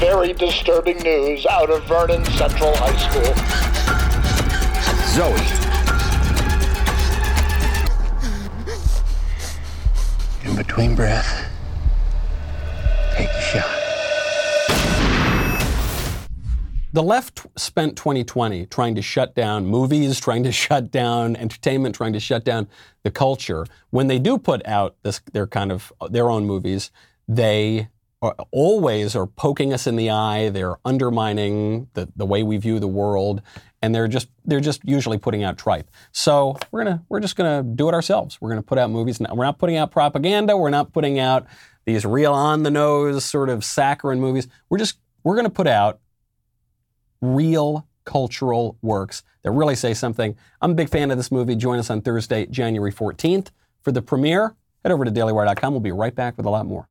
Very 0.00 0.32
disturbing 0.32 0.96
news 1.02 1.44
out 1.44 1.68
of 1.68 1.84
Vernon 1.84 2.24
Central 2.24 2.72
High 2.76 2.96
School. 2.96 3.34
Zoe. 5.12 5.36
In 10.48 10.56
between 10.56 10.94
breath, 10.94 11.44
The 16.96 17.02
left 17.02 17.46
spent 17.58 17.94
2020 17.98 18.64
trying 18.64 18.94
to 18.94 19.02
shut 19.02 19.34
down 19.34 19.66
movies, 19.66 20.18
trying 20.26 20.44
to 20.44 20.50
shut 20.50 20.90
down 20.90 21.36
entertainment, 21.36 21.94
trying 21.94 22.14
to 22.14 22.20
shut 22.20 22.42
down 22.42 22.68
the 23.02 23.10
culture. 23.10 23.66
When 23.90 24.06
they 24.06 24.18
do 24.18 24.38
put 24.38 24.66
out 24.66 24.96
this, 25.02 25.20
their 25.34 25.46
kind 25.46 25.70
of 25.70 25.92
uh, 26.00 26.08
their 26.08 26.30
own 26.30 26.46
movies, 26.46 26.90
they 27.28 27.88
are, 28.22 28.34
always 28.50 29.14
are 29.14 29.26
poking 29.26 29.74
us 29.74 29.86
in 29.86 29.96
the 29.96 30.08
eye. 30.08 30.48
They're 30.48 30.78
undermining 30.86 31.88
the, 31.92 32.10
the 32.16 32.24
way 32.24 32.42
we 32.42 32.56
view 32.56 32.80
the 32.80 32.88
world, 32.88 33.42
and 33.82 33.94
they're 33.94 34.08
just 34.08 34.28
they're 34.46 34.58
just 34.58 34.80
usually 34.82 35.18
putting 35.18 35.44
out 35.44 35.58
tripe. 35.58 35.90
So 36.12 36.56
we're 36.70 36.84
gonna 36.84 37.04
we're 37.10 37.20
just 37.20 37.36
gonna 37.36 37.62
do 37.62 37.90
it 37.90 37.92
ourselves. 37.92 38.40
We're 38.40 38.48
gonna 38.48 38.62
put 38.62 38.78
out 38.78 38.88
movies. 38.90 39.20
We're 39.20 39.44
not 39.44 39.58
putting 39.58 39.76
out 39.76 39.90
propaganda. 39.90 40.56
We're 40.56 40.70
not 40.70 40.94
putting 40.94 41.18
out 41.18 41.46
these 41.84 42.06
real 42.06 42.32
on 42.32 42.62
the 42.62 42.70
nose 42.70 43.22
sort 43.22 43.50
of 43.50 43.66
saccharine 43.66 44.18
movies. 44.18 44.48
We're 44.70 44.78
just 44.78 44.96
we're 45.24 45.36
gonna 45.36 45.50
put 45.50 45.66
out 45.66 46.00
real 47.20 47.86
cultural 48.04 48.78
works 48.82 49.22
that 49.42 49.50
really 49.50 49.76
say 49.76 49.92
something. 49.94 50.36
I'm 50.60 50.72
a 50.72 50.74
big 50.74 50.88
fan 50.88 51.10
of 51.10 51.16
this 51.16 51.30
movie. 51.30 51.56
Join 51.56 51.78
us 51.78 51.90
on 51.90 52.00
Thursday, 52.00 52.46
January 52.46 52.92
14th 52.92 53.48
for 53.82 53.92
the 53.92 54.02
premiere. 54.02 54.54
Head 54.82 54.92
over 54.92 55.04
to 55.04 55.10
dailywire.com. 55.10 55.72
We'll 55.72 55.80
be 55.80 55.92
right 55.92 56.14
back 56.14 56.36
with 56.36 56.46
a 56.46 56.50
lot 56.50 56.66
more. 56.66 56.88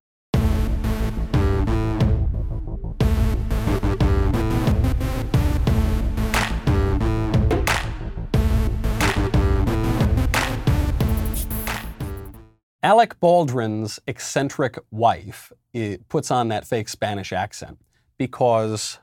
Alec 12.86 13.20
Baldwin's 13.20 14.00
eccentric 14.06 14.78
wife 14.92 15.52
eh, 15.74 15.98
puts 16.08 16.30
on 16.30 16.50
that 16.50 16.68
fake 16.68 16.88
Spanish 16.88 17.34
accent 17.34 17.80
because 18.20 19.00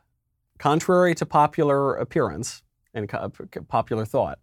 contrary 0.63 1.13
to 1.13 1.27
popular 1.27 1.97
appearance 1.97 2.63
and 2.95 3.11
popular 3.67 4.05
thought, 4.05 4.39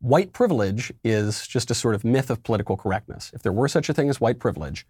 white 0.00 0.32
privilege 0.32 0.90
is 1.04 1.46
just 1.46 1.70
a 1.70 1.74
sort 1.74 1.94
of 1.94 2.02
myth 2.02 2.30
of 2.30 2.42
political 2.42 2.78
correctness. 2.78 3.30
If 3.34 3.42
there 3.42 3.52
were 3.52 3.68
such 3.68 3.90
a 3.90 3.92
thing 3.92 4.08
as 4.08 4.22
white 4.22 4.38
privilege, 4.38 4.86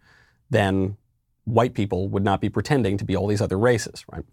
then 0.48 0.96
white 1.42 1.74
people 1.74 2.09
would 2.09 2.22
not 2.22 2.40
be 2.40 2.48
pretending 2.48 2.96
to 2.98 3.05
be 3.05 3.16
all 3.16 3.27
these 3.27 3.40
other 3.40 3.59
races, 3.59 4.05
right? 4.12 4.24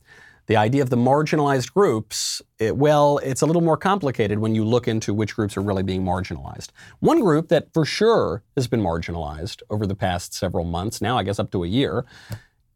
The 0.45 0.57
idea 0.57 0.83
of 0.83 0.91
the 0.91 0.95
marginalized 0.95 1.73
groups, 1.73 2.39
it, 2.59 2.77
well, 2.77 3.17
it's 3.23 3.41
a 3.41 3.47
little 3.47 3.63
more 3.63 3.77
complicated 3.77 4.37
when 4.37 4.53
you 4.53 4.63
look 4.63 4.87
into 4.87 5.11
which 5.11 5.35
groups 5.35 5.57
are 5.57 5.61
really 5.61 5.81
being 5.81 6.03
marginalized. 6.03 6.67
One 6.99 7.21
group 7.21 7.47
that 7.47 7.73
for 7.73 7.83
sure 7.83 8.43
has 8.55 8.67
been 8.67 8.81
marginalized 8.81 9.63
over 9.71 9.87
the 9.87 9.95
past 9.95 10.35
several 10.35 10.65
months, 10.65 11.01
now 11.01 11.17
I 11.17 11.23
guess 11.23 11.39
up 11.39 11.49
to 11.53 11.63
a 11.63 11.67
year, 11.67 12.05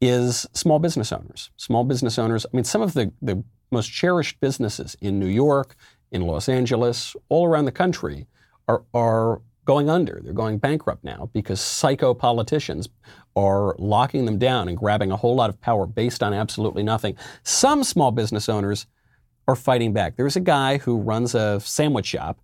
is 0.02 0.48
small 0.54 0.80
business 0.80 1.12
owners. 1.12 1.52
Small 1.58 1.84
business 1.84 2.18
owners, 2.18 2.46
I 2.46 2.56
mean, 2.56 2.64
some 2.64 2.82
of 2.82 2.94
the, 2.94 3.12
the 3.22 3.44
most 3.72 3.88
cherished 3.88 4.40
businesses 4.40 4.96
in 5.02 5.20
New 5.20 5.28
York, 5.28 5.76
in 6.12 6.22
Los 6.22 6.50
Angeles, 6.50 7.16
all 7.30 7.46
around 7.46 7.66
the 7.66 7.72
country 7.72 8.28
are, 8.68 8.84
are 8.94 9.42
going 9.66 9.90
under. 9.90 10.20
They're 10.24 10.34
going 10.34 10.58
bankrupt 10.58 11.04
now 11.04 11.30
because 11.34 11.62
psycho 11.62 12.14
politicians 12.14 12.90
are 13.36 13.76
locking 13.78 14.26
them 14.26 14.40
down 14.40 14.68
and 14.68 14.78
grabbing 14.78 15.12
a 15.12 15.18
whole 15.18 15.36
lot 15.36 15.50
of 15.50 15.62
power 15.62 15.86
based 15.86 16.24
on 16.24 16.34
absolutely 16.34 16.82
nothing. 16.82 17.16
Some 17.44 17.84
small 17.84 18.12
business 18.12 18.50
owners 18.50 18.88
are 19.48 19.56
fighting 19.56 19.94
back. 19.94 20.16
There's 20.16 20.36
a 20.36 20.42
guy 20.42 20.78
who 20.78 20.98
runs 20.98 21.36
a 21.36 21.60
sandwich 21.60 22.08
shop 22.08 22.40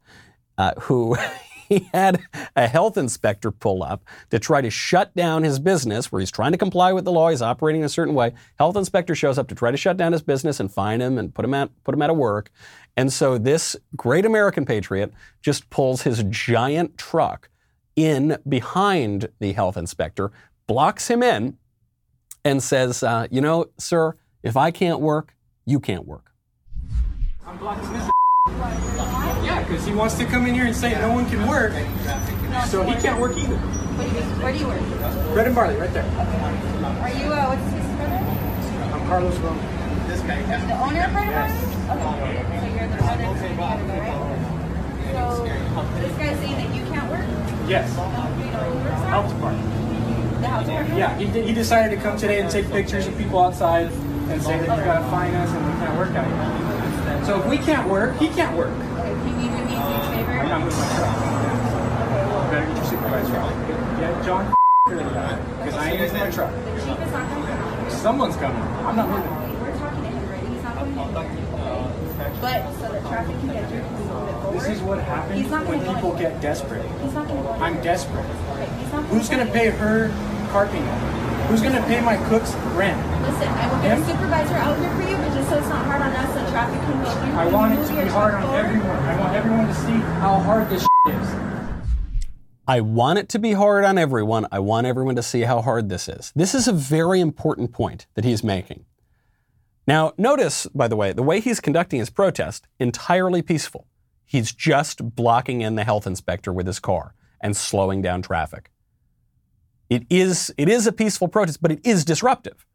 uh, 0.58 0.74
who 0.82 1.18
he 1.68 1.90
had 1.94 2.22
a 2.56 2.68
health 2.68 2.98
inspector 2.98 3.52
pull 3.52 3.84
up 3.84 4.04
to 4.30 4.40
try 4.40 4.62
to 4.62 4.70
shut 4.70 5.16
down 5.16 5.44
his 5.44 5.60
business 5.60 6.12
where 6.12 6.20
he's 6.20 6.32
trying 6.32 6.52
to 6.52 6.58
comply 6.58 6.94
with 6.94 7.06
the 7.06 7.12
law. 7.12 7.30
He's 7.30 7.42
operating 7.42 7.82
in 7.82 7.86
a 7.86 7.90
certain 7.90 8.14
way. 8.14 8.34
Health 8.58 8.76
inspector 8.76 9.16
shows 9.16 9.38
up 9.38 9.48
to 9.50 9.56
try 9.56 9.72
to 9.72 9.78
shut 9.78 9.98
down 9.98 10.12
his 10.12 10.22
business 10.22 10.60
and 10.60 10.72
fine 10.72 11.02
him 11.02 11.18
and 11.18 11.34
put 11.34 11.46
him 11.46 11.54
out, 11.54 11.72
put 11.84 11.94
him 11.94 12.02
out 12.02 12.10
of 12.10 12.18
work. 12.18 12.52
And 12.98 13.12
so 13.12 13.38
this 13.38 13.76
great 13.96 14.26
American 14.26 14.66
patriot 14.66 15.14
just 15.42 15.70
pulls 15.70 16.04
his 16.04 16.24
giant 16.30 16.98
truck 16.98 17.50
in 17.96 18.38
behind 18.48 19.30
the 19.40 19.54
health 19.54 19.78
inspector, 19.78 20.32
blocks 20.68 21.10
him 21.10 21.24
in, 21.24 21.58
and 22.44 22.62
says, 22.62 23.04
uh, 23.04 23.28
You 23.32 23.42
know, 23.42 23.66
sir, 23.78 24.16
if 24.44 24.56
I 24.56 24.72
can't 24.72 25.00
work, 25.00 25.34
you 25.66 25.80
can't 25.80 26.06
work. 26.06 26.32
I'm. 27.46 28.12
Yeah, 28.48 29.64
because 29.68 29.86
he 29.86 29.94
wants 29.94 30.16
to 30.16 30.26
come 30.26 30.46
in 30.46 30.54
here 30.54 30.66
and 30.66 30.76
say 30.76 30.94
no 30.94 31.12
one 31.12 31.28
can 31.28 31.48
work, 31.48 31.74
so 32.68 32.84
he 32.84 32.94
can't 33.02 33.20
work 33.20 33.36
either. 33.38 33.58
Where 33.58 34.54
do 34.54 34.60
you 34.60 34.68
work? 34.68 35.34
Bread 35.34 35.48
and 35.48 35.56
barley, 35.56 35.76
right 35.78 35.92
there. 35.92 36.06
Are 36.06 37.10
you, 37.10 37.34
uh, 37.34 37.50
what's 37.50 37.64
his 37.74 37.86
brother? 37.98 38.22
I'm 38.94 39.08
Carlos 39.08 39.38
Roman. 39.40 40.08
This 40.08 40.22
guy. 40.22 40.42
The 40.46 40.78
owner 40.78 41.04
of 41.06 41.12
Bread 41.12 41.26
and 41.26 41.36
Barley? 41.36 41.58
Okay. 41.90 42.38
So 42.62 42.66
you're 42.70 42.88
the 42.88 43.02
owner 43.02 43.26
of 43.26 43.38
Bread 43.40 43.50
and 43.50 43.58
Barley, 43.58 43.84
right? 43.90 44.14
So 45.16 45.44
this 46.00 46.14
guy's 46.18 46.38
saying 46.40 46.58
that 46.62 46.70
you 46.76 46.84
can't 46.86 47.10
work? 47.10 47.26
Yes. 47.68 47.90
Do 47.90 47.98
you 47.98 48.52
know 48.52 48.62
who 48.62 48.84
there? 48.84 48.94
Health 49.10 49.34
department. 49.34 49.66
The 50.42 50.48
health 50.48 50.66
department? 50.66 51.00
Yeah, 51.00 51.18
he, 51.18 51.26
he 51.42 51.54
decided 51.54 51.96
to 51.96 52.02
come 52.02 52.16
today 52.18 52.40
and 52.42 52.50
take 52.52 52.70
pictures 52.70 53.08
of 53.08 53.18
people 53.18 53.40
outside 53.40 53.92
and 53.92 54.42
say 54.42 54.60
that 54.60 54.78
you 54.78 54.86
gotta 54.86 55.06
fine 55.10 55.34
us 55.34 55.50
and 55.50 55.66
we 55.66 55.72
can't 55.82 55.98
work 55.98 56.12
out 56.12 56.28
here. 56.28 56.85
So 57.26 57.42
if 57.42 57.48
we 57.48 57.58
can't 57.58 57.90
work, 57.90 58.16
he 58.18 58.28
can't 58.28 58.56
work. 58.56 58.70
Okay, 58.70 59.10
can 59.10 59.42
you 59.42 59.50
do 59.50 59.66
me 59.66 59.74
a 59.74 59.82
huge 59.82 60.08
favor? 60.14 60.32
I'm 60.32 60.48
not 60.48 60.62
moving 60.62 60.78
my 60.78 60.88
truck. 60.94 62.52
Better 62.52 62.66
get 62.68 62.76
your 62.78 62.86
supervisor 62.86 63.36
out. 63.38 63.52
Yeah, 64.00 64.24
John, 64.24 64.56
because 64.86 65.74
I 65.74 65.90
ain't 65.90 66.02
using 66.02 66.20
my 66.20 66.30
truck. 66.30 66.54
The 66.54 66.72
chief 66.86 67.00
is 67.02 67.12
not 67.12 67.30
going 67.30 67.42
to 67.42 67.48
come. 67.48 67.90
Someone's 67.90 68.36
coming. 68.36 68.62
I'm 68.62 68.96
not 68.96 69.10
moving. 69.10 69.60
We're 69.60 69.78
talking 69.78 70.04
to 70.04 70.10
him 70.10 70.24
already. 70.24 70.48
He's 70.54 70.62
not 70.62 70.76
going 70.76 70.94
to 70.94 71.02
come. 71.02 72.42
But 72.42 72.74
so 72.74 72.92
the 72.94 73.00
traffic 73.10 73.40
can 73.40 73.48
get 73.48 73.70
through, 73.70 73.80
can 73.82 73.98
we 73.98 74.04
move 74.06 74.30
it 74.30 74.42
forward? 74.42 74.62
This 74.62 74.70
is 74.78 74.82
what 74.84 75.00
happens 75.00 75.50
when 75.50 75.50
gonna 75.50 75.84
go 75.84 75.94
people 75.96 76.16
get 76.20 76.42
desperate. 76.42 76.86
He's 77.02 77.14
not 77.14 77.28
going 77.28 77.42
to 77.42 77.44
go. 77.44 77.52
I'm 77.54 77.82
desperate. 77.82 78.26
Okay, 78.54 78.70
he's 78.78 78.94
not 78.94 79.04
Who's 79.06 79.30
gonna 79.30 79.46
gonna 79.46 79.58
pay 79.58 79.70
her 79.72 80.10
car 80.52 80.68
payment? 80.68 81.26
Who's 81.50 81.62
gonna 81.62 81.82
pay 81.86 82.02
my 82.02 82.18
cook's 82.30 82.54
rent? 82.74 82.98
Listen, 83.22 83.48
I 83.50 83.66
will 83.70 83.82
get 83.82 83.98
Him? 83.98 84.04
a 84.04 84.06
supervisor 84.06 84.56
out 84.56 84.78
here 84.80 84.94
for 84.94 85.02
you, 85.10 85.18
but 85.18 85.34
just 85.34 85.50
so 85.50 85.58
it's 85.58 85.70
not 85.70 85.86
hard 85.86 86.02
on 86.02 86.10
us, 86.10 86.15
so 86.15 86.15
I 86.56 87.50
want 87.52 87.74
it 87.74 87.86
to 87.88 88.02
be 88.02 88.10
hard 88.10 88.36
on 88.36 88.56
everyone. 88.56 88.96
I 88.98 89.20
want 89.20 89.36
everyone 89.36 89.68
to 89.68 89.74
see 89.74 89.92
how 89.92 90.40
hard 90.40 90.70
this 90.70 90.88
is. 91.08 91.36
I 92.66 92.80
want 92.80 93.20
it 93.20 93.28
to 93.30 93.40
be 93.40 93.52
hard 93.52 93.84
on 93.84 93.98
everyone. 93.98 94.48
I 94.54 94.60
want 94.60 94.88
everyone 94.88 95.18
to 95.18 95.24
see 95.24 95.42
how 95.42 95.62
hard 95.62 95.90
this 95.90 96.08
is. 96.08 96.32
This 96.34 96.56
is 96.56 96.70
a 96.70 96.74
very 96.74 97.20
important 97.20 97.74
point 97.74 98.08
that 98.14 98.24
he's 98.24 98.42
making. 98.42 98.86
Now, 99.86 100.14
notice, 100.18 100.66
by 100.68 100.88
the 100.88 100.96
way, 100.96 101.12
the 101.12 101.24
way 101.24 101.42
he's 101.42 101.60
conducting 101.60 102.00
his 102.00 102.10
protest, 102.10 102.68
entirely 102.80 103.42
peaceful. 103.42 103.86
He's 104.26 104.54
just 104.54 105.14
blocking 105.16 105.62
in 105.62 105.76
the 105.76 105.84
health 105.84 106.08
inspector 106.08 106.54
with 106.54 106.68
his 106.68 106.80
car 106.80 107.16
and 107.42 107.56
slowing 107.56 108.02
down 108.02 108.22
traffic. 108.22 108.72
It 109.90 110.06
is, 110.10 110.54
it 110.58 110.70
is 110.70 110.88
a 110.88 110.94
peaceful 110.94 111.28
protest, 111.28 111.62
but 111.62 111.72
it 111.72 111.86
is 111.86 112.06
disruptive. 112.06 112.66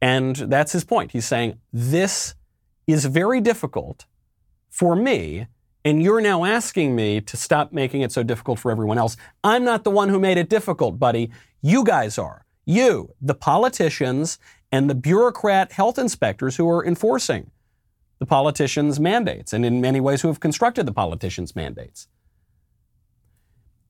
And 0.00 0.34
that's 0.34 0.72
his 0.72 0.84
point. 0.84 1.12
He's 1.12 1.26
saying, 1.26 1.60
this 1.72 2.34
is 2.86 3.04
very 3.04 3.40
difficult 3.40 4.06
for 4.68 4.94
me, 4.94 5.46
and 5.84 6.02
you're 6.02 6.20
now 6.20 6.44
asking 6.44 6.94
me 6.94 7.20
to 7.20 7.36
stop 7.36 7.72
making 7.72 8.02
it 8.02 8.12
so 8.12 8.22
difficult 8.22 8.58
for 8.58 8.70
everyone 8.70 8.98
else. 8.98 9.16
I'm 9.42 9.64
not 9.64 9.84
the 9.84 9.90
one 9.90 10.08
who 10.08 10.18
made 10.18 10.38
it 10.38 10.48
difficult, 10.48 10.98
buddy. 10.98 11.30
You 11.62 11.84
guys 11.84 12.18
are. 12.18 12.44
You, 12.64 13.14
the 13.20 13.34
politicians 13.34 14.38
and 14.72 14.90
the 14.90 14.94
bureaucrat 14.94 15.72
health 15.72 15.98
inspectors 15.98 16.56
who 16.56 16.68
are 16.68 16.84
enforcing 16.84 17.50
the 18.18 18.26
politicians' 18.26 18.98
mandates, 18.98 19.52
and 19.52 19.64
in 19.64 19.80
many 19.80 20.00
ways 20.00 20.22
who 20.22 20.28
have 20.28 20.40
constructed 20.40 20.86
the 20.86 20.92
politicians' 20.92 21.54
mandates. 21.54 22.08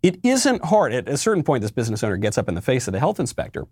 It 0.03 0.21
isn't 0.23 0.65
hard. 0.67 0.93
At 0.93 1.09
a 1.09 1.17
certain 1.17 1.43
point, 1.43 1.63
this 1.63 1.71
business 1.71 2.05
owner 2.05 2.17
gets 2.17 2.37
up 2.37 2.49
in 2.49 2.55
the 2.55 2.63
face 2.63 2.87
of 2.87 2.93
the 2.93 2.99
health 2.99 3.19
inspector 3.19 3.67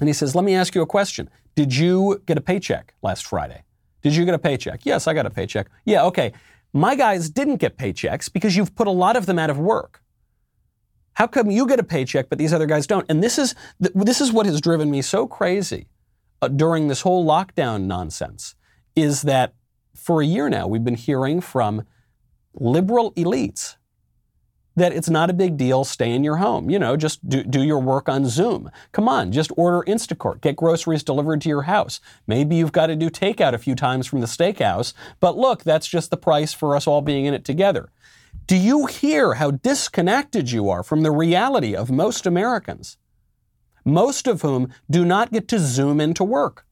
and 0.00 0.08
he 0.08 0.12
says, 0.12 0.34
Let 0.34 0.44
me 0.44 0.54
ask 0.54 0.74
you 0.74 0.82
a 0.82 0.86
question. 0.86 1.28
Did 1.54 1.76
you 1.76 2.22
get 2.26 2.38
a 2.38 2.40
paycheck 2.40 2.94
last 3.02 3.26
Friday? 3.26 3.64
Did 4.02 4.16
you 4.16 4.24
get 4.24 4.34
a 4.34 4.38
paycheck? 4.38 4.84
Yes, 4.84 5.06
I 5.06 5.14
got 5.14 5.26
a 5.26 5.30
paycheck. 5.30 5.68
Yeah, 5.84 6.04
okay. 6.04 6.32
My 6.72 6.94
guys 6.94 7.28
didn't 7.28 7.56
get 7.56 7.76
paychecks 7.76 8.32
because 8.32 8.56
you've 8.56 8.74
put 8.74 8.86
a 8.86 8.92
lot 8.92 9.16
of 9.16 9.26
them 9.26 9.38
out 9.38 9.50
of 9.50 9.58
work. 9.58 10.02
How 11.14 11.26
come 11.26 11.50
you 11.50 11.66
get 11.66 11.80
a 11.80 11.84
paycheck 11.84 12.28
but 12.28 12.38
these 12.38 12.52
other 12.52 12.66
guys 12.66 12.86
don't? 12.86 13.04
And 13.08 13.22
this 13.22 13.38
is 13.38 13.54
this 13.78 14.20
is 14.20 14.32
what 14.32 14.46
has 14.46 14.60
driven 14.60 14.90
me 14.90 15.02
so 15.02 15.26
crazy 15.26 15.88
uh, 16.40 16.48
during 16.48 16.88
this 16.88 17.02
whole 17.02 17.26
lockdown 17.26 17.82
nonsense 17.82 18.54
is 18.96 19.22
that 19.22 19.54
for 19.94 20.22
a 20.22 20.26
year 20.26 20.48
now 20.48 20.66
we've 20.66 20.84
been 20.84 20.94
hearing 20.94 21.40
from 21.40 21.84
liberal 22.54 23.12
elites 23.12 23.76
that 24.80 24.92
it's 24.92 25.10
not 25.10 25.30
a 25.30 25.34
big 25.34 25.56
deal. 25.56 25.84
Stay 25.84 26.10
in 26.10 26.24
your 26.24 26.36
home. 26.36 26.70
You 26.70 26.78
know, 26.78 26.96
just 26.96 27.26
do, 27.28 27.44
do 27.44 27.62
your 27.62 27.78
work 27.78 28.08
on 28.08 28.26
Zoom. 28.26 28.70
Come 28.92 29.08
on, 29.08 29.30
just 29.30 29.52
order 29.56 29.84
Instacart. 29.86 30.40
Get 30.40 30.56
groceries 30.56 31.04
delivered 31.04 31.42
to 31.42 31.48
your 31.48 31.62
house. 31.62 32.00
Maybe 32.26 32.56
you've 32.56 32.72
got 32.72 32.86
to 32.86 32.96
do 32.96 33.10
takeout 33.10 33.52
a 33.52 33.58
few 33.58 33.74
times 33.74 34.06
from 34.06 34.20
the 34.20 34.26
steakhouse, 34.26 34.94
but 35.20 35.36
look, 35.36 35.62
that's 35.62 35.86
just 35.86 36.10
the 36.10 36.16
price 36.16 36.52
for 36.52 36.74
us 36.74 36.86
all 36.86 37.02
being 37.02 37.26
in 37.26 37.34
it 37.34 37.44
together. 37.44 37.90
Do 38.46 38.56
you 38.56 38.86
hear 38.86 39.34
how 39.34 39.50
disconnected 39.50 40.50
you 40.50 40.70
are 40.70 40.82
from 40.82 41.02
the 41.02 41.10
reality 41.10 41.76
of 41.76 41.90
most 41.90 42.26
Americans? 42.26 42.96
Most 43.84 44.26
of 44.26 44.42
whom 44.42 44.72
do 44.90 45.04
not 45.04 45.30
get 45.30 45.46
to 45.48 45.58
Zoom 45.58 46.00
into 46.00 46.24
work. 46.24 46.66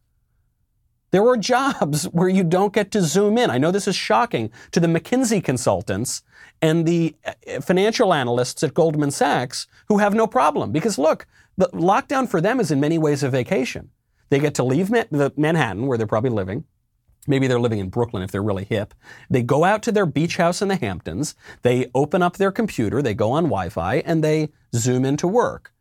There 1.11 1.27
are 1.27 1.37
jobs 1.37 2.05
where 2.13 2.29
you 2.29 2.45
don't 2.45 2.73
get 2.73 2.91
to 2.93 3.03
zoom 3.03 3.39
in. 3.39 3.51
I 3.51 3.59
know 3.59 3.71
this 3.71 3.89
is 3.89 3.97
shocking 3.97 4.51
to 4.73 4.81
the 4.81 4.87
McKinsey 4.87 5.43
consultants 5.43 6.23
and 6.61 6.87
the 6.87 7.15
uh, 7.25 7.61
financial 7.61 8.13
analysts 8.13 8.63
at 8.63 8.75
Goldman 8.75 9.11
Sachs 9.11 9.67
who 9.89 9.99
have 9.99 10.15
no 10.15 10.27
problem 10.27 10.73
because 10.73 10.99
look, 10.99 11.27
the 11.57 11.69
lockdown 11.69 12.29
for 12.29 12.41
them 12.41 12.61
is 12.61 12.71
in 12.71 12.81
many 12.81 12.99
ways 12.99 13.23
a 13.23 13.29
vacation. 13.29 13.91
They 14.31 14.39
get 14.39 14.55
to 14.57 14.65
leave 14.65 14.91
Ma- 14.91 15.05
the 15.11 15.33
Manhattan 15.37 15.87
where 15.87 15.97
they're 15.97 16.07
probably 16.07 16.31
living. 16.31 16.65
Maybe 17.27 17.47
they're 17.47 17.61
living 17.61 17.79
in 17.79 17.91
Brooklyn 17.91 18.23
if 18.23 18.31
they're 18.31 18.43
really 18.43 18.65
hip. 18.65 18.95
They 19.29 19.43
go 19.43 19.65
out 19.65 19.83
to 19.83 19.93
their 19.93 20.07
beach 20.07 20.39
house 20.39 20.63
in 20.63 20.69
the 20.69 20.77
Hamptons. 20.77 21.35
They 21.63 21.91
open 21.95 22.23
up 22.23 22.37
their 22.37 22.53
computer, 22.53 23.03
they 23.03 23.15
go 23.15 23.33
on 23.33 23.45
Wi 23.45 23.69
Fi, 23.69 23.97
and 23.97 24.25
they 24.25 24.51
zoom 24.75 25.05
into 25.05 25.29
work. 25.29 25.73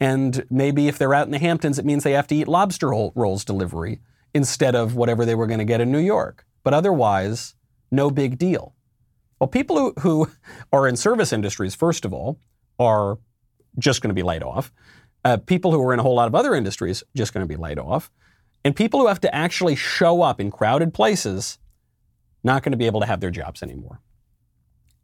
And 0.00 0.44
maybe 0.50 0.88
if 0.88 0.98
they're 0.98 1.14
out 1.14 1.26
in 1.26 1.32
the 1.32 1.38
Hamptons, 1.38 1.78
it 1.78 1.84
means 1.84 2.04
they 2.04 2.12
have 2.12 2.26
to 2.28 2.34
eat 2.34 2.48
lobster 2.48 2.88
rolls 2.88 3.44
delivery 3.44 4.00
instead 4.34 4.74
of 4.74 4.94
whatever 4.94 5.24
they 5.24 5.34
were 5.34 5.46
going 5.46 5.58
to 5.58 5.64
get 5.64 5.80
in 5.80 5.90
New 5.90 5.98
York. 5.98 6.44
But 6.62 6.74
otherwise, 6.74 7.54
no 7.90 8.10
big 8.10 8.38
deal. 8.38 8.74
Well, 9.40 9.48
people 9.48 9.76
who, 9.76 9.94
who 10.00 10.30
are 10.72 10.88
in 10.88 10.96
service 10.96 11.32
industries, 11.32 11.74
first 11.74 12.04
of 12.04 12.12
all, 12.12 12.38
are 12.78 13.18
just 13.78 14.02
going 14.02 14.10
to 14.10 14.14
be 14.14 14.22
laid 14.22 14.42
off. 14.42 14.72
Uh, 15.24 15.36
people 15.36 15.72
who 15.72 15.82
are 15.82 15.92
in 15.92 15.98
a 15.98 16.02
whole 16.02 16.14
lot 16.14 16.28
of 16.28 16.34
other 16.34 16.54
industries, 16.54 17.02
just 17.16 17.32
going 17.32 17.44
to 17.44 17.48
be 17.48 17.56
laid 17.56 17.78
off. 17.78 18.10
And 18.64 18.74
people 18.74 19.00
who 19.00 19.06
have 19.06 19.20
to 19.20 19.34
actually 19.34 19.76
show 19.76 20.22
up 20.22 20.40
in 20.40 20.50
crowded 20.50 20.92
places, 20.92 21.58
not 22.42 22.62
going 22.62 22.72
to 22.72 22.78
be 22.78 22.86
able 22.86 23.00
to 23.00 23.06
have 23.06 23.20
their 23.20 23.30
jobs 23.30 23.62
anymore. 23.62 24.00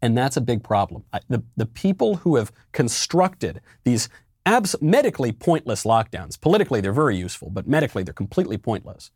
And 0.02 0.16
that's 0.18 0.36
a 0.36 0.40
big 0.40 0.62
problem. 0.62 1.04
I, 1.12 1.20
the, 1.28 1.42
the 1.56 1.66
people 1.66 2.16
who 2.16 2.36
have 2.36 2.52
constructed 2.72 3.60
these 3.84 4.08
abs- 4.46 4.76
medically 4.80 5.32
pointless 5.32 5.84
lockdowns, 5.84 6.40
politically 6.40 6.80
they're 6.80 6.92
very 6.92 7.16
useful, 7.16 7.50
but 7.50 7.66
medically 7.66 8.02
they're 8.02 8.14
completely 8.14 8.58
pointless. 8.58 9.10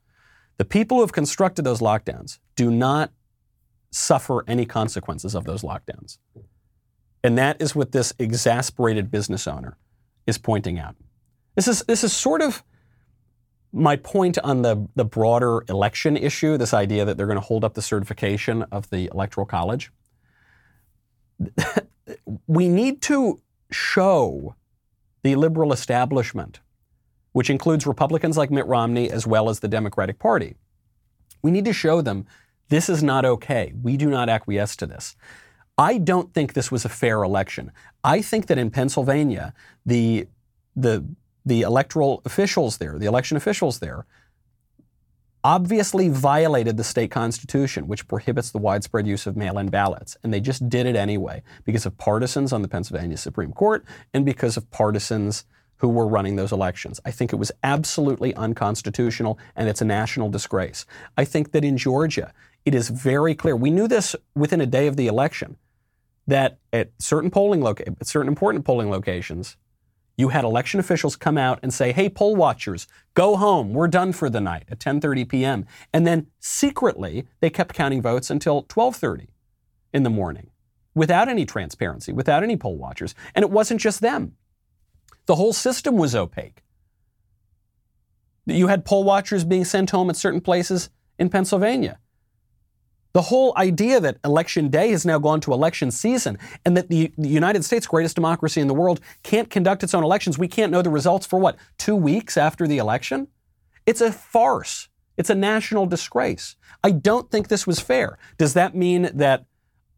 The 0.56 0.64
people 0.64 0.98
who 0.98 1.02
have 1.02 1.12
constructed 1.12 1.64
those 1.64 1.80
lockdowns 1.80 2.38
do 2.56 2.70
not 2.70 3.12
suffer 3.90 4.44
any 4.46 4.66
consequences 4.66 5.34
of 5.34 5.44
those 5.44 5.62
lockdowns. 5.62 6.18
And 7.22 7.38
that 7.38 7.60
is 7.60 7.74
what 7.74 7.92
this 7.92 8.12
exasperated 8.18 9.10
business 9.10 9.46
owner 9.46 9.76
is 10.26 10.38
pointing 10.38 10.78
out. 10.78 10.96
This 11.54 11.68
is, 11.68 11.82
this 11.82 12.04
is 12.04 12.12
sort 12.12 12.42
of 12.42 12.62
my 13.72 13.96
point 13.96 14.38
on 14.38 14.62
the, 14.62 14.88
the 14.94 15.04
broader 15.04 15.62
election 15.68 16.16
issue 16.16 16.56
this 16.56 16.72
idea 16.72 17.04
that 17.04 17.16
they're 17.16 17.26
going 17.26 17.38
to 17.38 17.44
hold 17.44 17.64
up 17.64 17.74
the 17.74 17.82
certification 17.82 18.62
of 18.72 18.88
the 18.90 19.10
Electoral 19.12 19.46
College. 19.46 19.90
we 22.46 22.68
need 22.68 23.02
to 23.02 23.40
show 23.70 24.54
the 25.22 25.34
liberal 25.34 25.72
establishment 25.72 26.60
which 27.32 27.50
includes 27.50 27.86
Republicans 27.86 28.36
like 28.36 28.50
Mitt 28.50 28.66
Romney 28.66 29.10
as 29.10 29.26
well 29.26 29.48
as 29.48 29.60
the 29.60 29.68
Democratic 29.68 30.18
Party. 30.18 30.56
We 31.42 31.50
need 31.50 31.66
to 31.66 31.72
show 31.72 32.00
them 32.00 32.26
this 32.68 32.88
is 32.88 33.02
not 33.02 33.24
okay. 33.24 33.72
We 33.80 33.96
do 33.96 34.10
not 34.10 34.28
acquiesce 34.28 34.74
to 34.76 34.86
this. 34.86 35.14
I 35.78 35.98
don't 35.98 36.34
think 36.34 36.52
this 36.52 36.72
was 36.72 36.84
a 36.84 36.88
fair 36.88 37.22
election. 37.22 37.70
I 38.02 38.22
think 38.22 38.46
that 38.46 38.58
in 38.58 38.70
Pennsylvania, 38.70 39.54
the 39.86 40.26
the 40.74 41.04
the 41.46 41.62
electoral 41.62 42.20
officials 42.24 42.78
there, 42.78 42.98
the 42.98 43.06
election 43.06 43.36
officials 43.36 43.78
there, 43.78 44.04
obviously 45.48 46.10
violated 46.10 46.76
the 46.76 46.84
state 46.84 47.10
constitution, 47.10 47.88
which 47.88 48.06
prohibits 48.06 48.50
the 48.50 48.58
widespread 48.58 49.06
use 49.06 49.26
of 49.26 49.34
mail 49.34 49.56
in 49.56 49.70
ballots. 49.70 50.14
And 50.22 50.30
they 50.30 50.40
just 50.40 50.68
did 50.68 50.84
it 50.84 50.94
anyway 50.94 51.42
because 51.64 51.86
of 51.86 51.96
partisans 51.96 52.52
on 52.52 52.60
the 52.60 52.68
Pennsylvania 52.68 53.16
Supreme 53.16 53.54
Court 53.54 53.82
and 54.12 54.26
because 54.26 54.58
of 54.58 54.70
partisans 54.70 55.46
who 55.76 55.88
were 55.88 56.06
running 56.06 56.36
those 56.36 56.52
elections. 56.52 57.00
I 57.06 57.12
think 57.12 57.32
it 57.32 57.36
was 57.36 57.50
absolutely 57.62 58.34
unconstitutional 58.34 59.38
and 59.56 59.70
it's 59.70 59.80
a 59.80 59.86
national 59.86 60.28
disgrace. 60.28 60.84
I 61.16 61.24
think 61.24 61.52
that 61.52 61.64
in 61.64 61.78
Georgia, 61.78 62.34
it 62.66 62.74
is 62.74 62.90
very 62.90 63.34
clear. 63.34 63.56
We 63.56 63.70
knew 63.70 63.88
this 63.88 64.14
within 64.34 64.60
a 64.60 64.66
day 64.66 64.86
of 64.86 64.96
the 64.96 65.06
election 65.06 65.56
that 66.26 66.58
at 66.74 66.90
certain 66.98 67.30
polling 67.30 67.62
loca- 67.62 67.88
at 67.88 68.06
certain 68.06 68.28
important 68.28 68.66
polling 68.66 68.90
locations, 68.90 69.56
you 70.18 70.30
had 70.30 70.44
election 70.44 70.80
officials 70.80 71.14
come 71.16 71.38
out 71.38 71.60
and 71.62 71.72
say, 71.72 71.92
"Hey, 71.92 72.10
poll 72.10 72.34
watchers, 72.34 72.88
go 73.14 73.36
home. 73.36 73.72
We're 73.72 73.88
done 73.88 74.12
for 74.12 74.28
the 74.28 74.40
night 74.40 74.64
at 74.68 74.80
10:30 74.80 75.24
p.m." 75.24 75.64
And 75.92 76.06
then 76.06 76.26
secretly, 76.40 77.26
they 77.40 77.48
kept 77.48 77.74
counting 77.74 78.02
votes 78.02 78.28
until 78.28 78.64
12:30 78.64 79.28
in 79.94 80.02
the 80.02 80.10
morning, 80.10 80.50
without 80.94 81.28
any 81.28 81.46
transparency, 81.46 82.12
without 82.12 82.42
any 82.42 82.56
poll 82.56 82.76
watchers. 82.76 83.14
And 83.34 83.44
it 83.44 83.50
wasn't 83.50 83.80
just 83.80 84.00
them; 84.00 84.36
the 85.26 85.36
whole 85.36 85.52
system 85.52 85.96
was 85.96 86.16
opaque. 86.16 86.64
You 88.44 88.66
had 88.66 88.84
poll 88.84 89.04
watchers 89.04 89.44
being 89.44 89.64
sent 89.64 89.90
home 89.90 90.10
at 90.10 90.16
certain 90.16 90.40
places 90.40 90.90
in 91.16 91.30
Pennsylvania. 91.30 92.00
The 93.12 93.22
whole 93.22 93.54
idea 93.56 94.00
that 94.00 94.18
election 94.24 94.68
day 94.68 94.90
has 94.90 95.06
now 95.06 95.18
gone 95.18 95.40
to 95.40 95.52
election 95.52 95.90
season 95.90 96.38
and 96.64 96.76
that 96.76 96.88
the, 96.88 97.12
the, 97.16 97.28
United 97.28 97.64
States, 97.64 97.86
greatest 97.86 98.14
democracy 98.14 98.60
in 98.60 98.68
the 98.68 98.74
world, 98.74 99.00
can't 99.22 99.48
conduct 99.48 99.82
its 99.82 99.94
own 99.94 100.04
elections. 100.04 100.38
We 100.38 100.48
can't 100.48 100.70
know 100.70 100.82
the 100.82 100.90
results 100.90 101.26
for 101.26 101.38
what, 101.38 101.56
two 101.78 101.96
weeks 101.96 102.36
after 102.36 102.66
the 102.66 102.78
election? 102.78 103.28
It's 103.86 104.00
a 104.00 104.12
farce. 104.12 104.88
It's 105.16 105.30
a 105.30 105.34
national 105.34 105.86
disgrace. 105.86 106.56
I 106.84 106.90
don't 106.90 107.30
think 107.30 107.48
this 107.48 107.66
was 107.66 107.80
fair. 107.80 108.18
Does 108.36 108.54
that 108.54 108.74
mean 108.74 109.10
that 109.14 109.46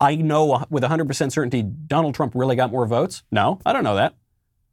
I 0.00 0.16
know 0.16 0.64
with 0.70 0.82
100% 0.82 1.32
certainty 1.32 1.62
Donald 1.62 2.14
Trump 2.14 2.32
really 2.34 2.56
got 2.56 2.70
more 2.70 2.86
votes? 2.86 3.22
No, 3.30 3.61
I 3.66 3.72
don't 3.72 3.84
know 3.84 3.96
that. 3.96 4.14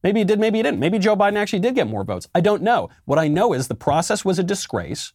Maybe 0.04 0.22
he 0.22 0.26
did, 0.26 0.40
maybe 0.40 0.60
he 0.60 0.64
didn't. 0.64 0.80
Maybe 0.80 1.00
Joe 1.00 1.18
Biden 1.18 1.36
actually 1.36 1.60
did 1.60 1.76
get 1.76 1.88
more 1.88 2.04
votes. 2.04 2.28
I 2.34 2.40
don't 2.40 2.62
know. 2.62 2.90
What 3.06 3.20
I 3.20 3.28
know 3.28 3.52
is 3.52 3.68
the 3.68 3.76
process 3.76 4.24
was 4.24 4.40
a 4.40 4.44
disgrace. 4.44 5.12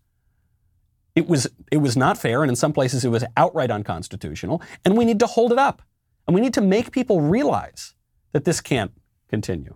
It 1.14 1.28
was, 1.28 1.46
it 1.70 1.78
was 1.78 1.96
not 1.96 2.16
fair, 2.16 2.42
and 2.42 2.50
in 2.50 2.56
some 2.56 2.72
places 2.72 3.04
it 3.04 3.08
was 3.08 3.24
outright 3.36 3.70
unconstitutional, 3.70 4.62
and 4.84 4.96
we 4.96 5.04
need 5.04 5.20
to 5.20 5.26
hold 5.26 5.52
it 5.52 5.58
up. 5.58 5.82
And 6.26 6.34
we 6.34 6.40
need 6.40 6.54
to 6.54 6.60
make 6.60 6.92
people 6.92 7.20
realize 7.20 7.94
that 8.32 8.44
this 8.44 8.60
can't 8.60 8.92
continue. 9.28 9.74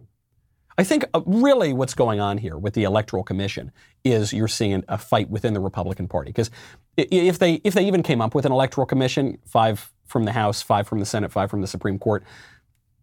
I 0.78 0.84
think 0.84 1.04
uh, 1.14 1.22
really 1.24 1.72
what's 1.72 1.94
going 1.94 2.20
on 2.20 2.38
here 2.38 2.58
with 2.58 2.74
the 2.74 2.84
Electoral 2.84 3.24
Commission 3.24 3.72
is 4.04 4.32
you're 4.32 4.48
seeing 4.48 4.84
a 4.88 4.98
fight 4.98 5.30
within 5.30 5.54
the 5.54 5.60
Republican 5.60 6.06
Party. 6.06 6.30
Because 6.30 6.50
if 6.96 7.38
they, 7.38 7.54
if 7.64 7.74
they 7.74 7.86
even 7.86 8.02
came 8.02 8.20
up 8.20 8.34
with 8.34 8.44
an 8.44 8.52
Electoral 8.52 8.86
Commission, 8.86 9.38
five 9.46 9.90
from 10.04 10.24
the 10.24 10.32
House, 10.32 10.62
five 10.62 10.86
from 10.86 10.98
the 11.00 11.06
Senate, 11.06 11.32
five 11.32 11.50
from 11.50 11.62
the 11.62 11.66
Supreme 11.66 11.98
Court, 11.98 12.22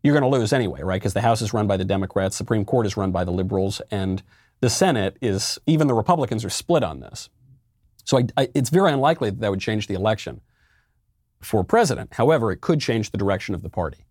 you're 0.04 0.18
going 0.18 0.30
to 0.32 0.38
lose 0.38 0.54
anyway, 0.54 0.82
right? 0.82 1.02
Because 1.02 1.14
the 1.14 1.22
House 1.22 1.42
is 1.42 1.54
run 1.54 1.66
by 1.66 1.78
the 1.78 1.86
Democrats, 1.86 2.36
Supreme 2.36 2.66
Court 2.66 2.86
is 2.86 2.96
run 2.96 3.12
by 3.12 3.24
the 3.24 3.32
liberals, 3.32 3.82
and 3.90 4.22
the 4.60 4.70
Senate 4.70 5.18
is, 5.22 5.58
even 5.66 5.88
the 5.88 5.94
Republicans 5.94 6.46
are 6.46 6.50
split 6.50 6.84
on 6.84 7.00
this. 7.00 7.30
So 8.04 8.18
I, 8.18 8.26
I, 8.38 8.50
it's 8.54 8.70
very 8.70 8.92
unlikely 8.92 9.30
that 9.30 9.40
that 9.40 9.52
would 9.52 9.62
change 9.62 9.88
the 9.88 9.94
election 9.94 10.42
for 11.42 11.64
president. 11.64 12.14
However, 12.14 12.52
it 12.52 12.62
could 12.62 12.80
change 12.80 13.12
the 13.12 13.18
direction 13.18 13.56
of 13.56 13.62
the 13.62 13.70
party. 13.70 14.06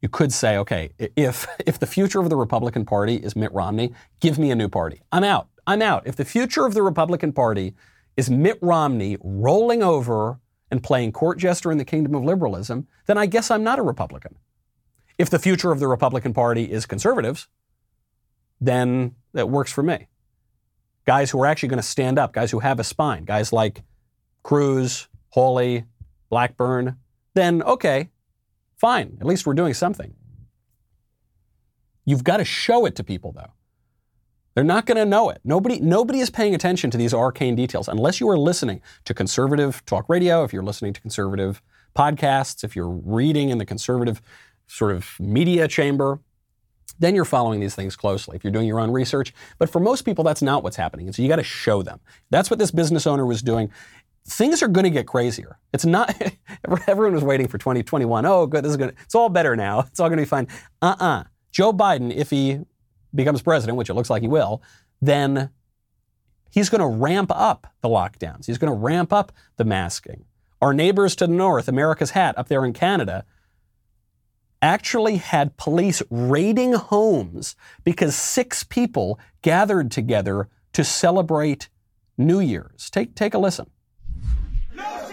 You 0.00 0.08
could 0.08 0.32
say, 0.32 0.56
okay, 0.58 0.90
if, 1.16 1.46
if 1.66 1.78
the 1.78 1.86
future 1.86 2.20
of 2.20 2.30
the 2.30 2.36
Republican 2.36 2.84
Party 2.84 3.16
is 3.16 3.34
Mitt 3.34 3.52
Romney, 3.52 3.92
give 4.20 4.38
me 4.38 4.50
a 4.50 4.54
new 4.54 4.68
party. 4.68 5.02
I'm 5.10 5.24
out. 5.24 5.48
I'm 5.66 5.82
out. 5.82 6.06
If 6.06 6.16
the 6.16 6.24
future 6.24 6.64
of 6.64 6.74
the 6.74 6.82
Republican 6.82 7.32
Party 7.32 7.74
is 8.16 8.30
Mitt 8.30 8.58
Romney 8.62 9.16
rolling 9.22 9.82
over 9.82 10.40
and 10.70 10.82
playing 10.82 11.12
court 11.12 11.38
jester 11.38 11.72
in 11.72 11.78
the 11.78 11.84
kingdom 11.84 12.14
of 12.14 12.24
liberalism, 12.24 12.86
then 13.06 13.18
I 13.18 13.26
guess 13.26 13.50
I'm 13.50 13.64
not 13.64 13.78
a 13.78 13.82
Republican. 13.82 14.36
If 15.18 15.30
the 15.30 15.38
future 15.38 15.72
of 15.72 15.80
the 15.80 15.88
Republican 15.88 16.32
Party 16.32 16.70
is 16.70 16.86
conservatives, 16.86 17.48
then 18.60 19.14
that 19.32 19.48
works 19.48 19.72
for 19.72 19.82
me 19.82 20.08
guys 21.08 21.30
who 21.30 21.40
are 21.40 21.46
actually 21.46 21.70
going 21.70 21.78
to 21.78 21.82
stand 21.82 22.18
up, 22.18 22.34
guys 22.34 22.50
who 22.50 22.58
have 22.58 22.78
a 22.78 22.84
spine, 22.84 23.24
guys 23.24 23.50
like 23.50 23.82
Cruz, 24.42 25.08
Hawley, 25.30 25.86
Blackburn, 26.28 26.98
then 27.32 27.62
okay, 27.62 28.10
fine. 28.76 29.16
At 29.18 29.26
least 29.26 29.46
we're 29.46 29.54
doing 29.54 29.72
something. 29.72 30.12
You've 32.04 32.24
got 32.24 32.36
to 32.36 32.44
show 32.44 32.84
it 32.84 32.94
to 32.96 33.04
people, 33.04 33.32
though. 33.32 33.54
They're 34.54 34.64
not 34.64 34.84
going 34.84 34.98
to 34.98 35.06
know 35.06 35.30
it. 35.30 35.40
Nobody, 35.44 35.80
nobody 35.80 36.20
is 36.20 36.28
paying 36.28 36.54
attention 36.54 36.90
to 36.90 36.98
these 36.98 37.14
arcane 37.14 37.54
details 37.54 37.88
unless 37.88 38.20
you 38.20 38.28
are 38.28 38.38
listening 38.38 38.82
to 39.06 39.14
conservative 39.14 39.82
talk 39.86 40.10
radio, 40.10 40.44
if 40.44 40.52
you're 40.52 40.62
listening 40.62 40.92
to 40.92 41.00
conservative 41.00 41.62
podcasts, 41.96 42.64
if 42.64 42.76
you're 42.76 42.86
reading 42.90 43.48
in 43.48 43.56
the 43.56 43.64
conservative 43.64 44.20
sort 44.66 44.92
of 44.92 45.18
media 45.18 45.68
chamber 45.68 46.20
then 46.98 47.14
you're 47.14 47.24
following 47.24 47.60
these 47.60 47.74
things 47.74 47.96
closely 47.96 48.36
if 48.36 48.44
you're 48.44 48.52
doing 48.52 48.66
your 48.66 48.80
own 48.80 48.90
research. 48.90 49.32
But 49.58 49.70
for 49.70 49.80
most 49.80 50.02
people, 50.02 50.24
that's 50.24 50.42
not 50.42 50.62
what's 50.62 50.76
happening. 50.76 51.06
And 51.06 51.14
so 51.14 51.22
you 51.22 51.28
got 51.28 51.36
to 51.36 51.44
show 51.44 51.82
them. 51.82 52.00
That's 52.30 52.50
what 52.50 52.58
this 52.58 52.70
business 52.70 53.06
owner 53.06 53.24
was 53.24 53.42
doing. 53.42 53.70
Things 54.26 54.62
are 54.62 54.68
going 54.68 54.84
to 54.84 54.90
get 54.90 55.06
crazier. 55.06 55.58
It's 55.72 55.86
not, 55.86 56.14
everyone 56.86 57.14
was 57.14 57.24
waiting 57.24 57.48
for 57.48 57.58
2021. 57.58 58.26
Oh, 58.26 58.46
good, 58.46 58.64
this 58.64 58.70
is 58.70 58.76
going 58.76 58.90
to, 58.90 58.96
it's 59.02 59.14
all 59.14 59.28
better 59.28 59.56
now. 59.56 59.80
It's 59.80 60.00
all 60.00 60.08
going 60.08 60.18
to 60.18 60.22
be 60.22 60.28
fine. 60.28 60.48
Uh 60.82 60.96
uh-uh. 60.98 61.04
uh 61.04 61.24
Joe 61.50 61.72
Biden, 61.72 62.14
if 62.14 62.30
he 62.30 62.60
becomes 63.14 63.42
president, 63.42 63.78
which 63.78 63.88
it 63.88 63.94
looks 63.94 64.10
like 64.10 64.22
he 64.22 64.28
will, 64.28 64.62
then 65.00 65.50
he's 66.50 66.68
going 66.68 66.80
to 66.80 66.86
ramp 66.86 67.30
up 67.34 67.66
the 67.80 67.88
lockdowns. 67.88 68.46
He's 68.46 68.58
going 68.58 68.72
to 68.72 68.78
ramp 68.78 69.12
up 69.12 69.32
the 69.56 69.64
masking. 69.64 70.24
Our 70.60 70.74
neighbors 70.74 71.14
to 71.16 71.26
the 71.26 71.32
north, 71.32 71.68
America's 71.68 72.10
hat 72.10 72.36
up 72.36 72.48
there 72.48 72.64
in 72.64 72.72
Canada, 72.72 73.24
actually 74.62 75.16
had 75.16 75.56
police 75.56 76.02
raiding 76.10 76.72
homes 76.72 77.56
because 77.84 78.14
six 78.14 78.64
people 78.64 79.18
gathered 79.42 79.90
together 79.90 80.48
to 80.72 80.84
celebrate 80.84 81.68
New 82.16 82.40
Year's. 82.40 82.90
Take, 82.90 83.14
take 83.14 83.34
a 83.34 83.38
listen. 83.38 83.70
No! 84.74 85.08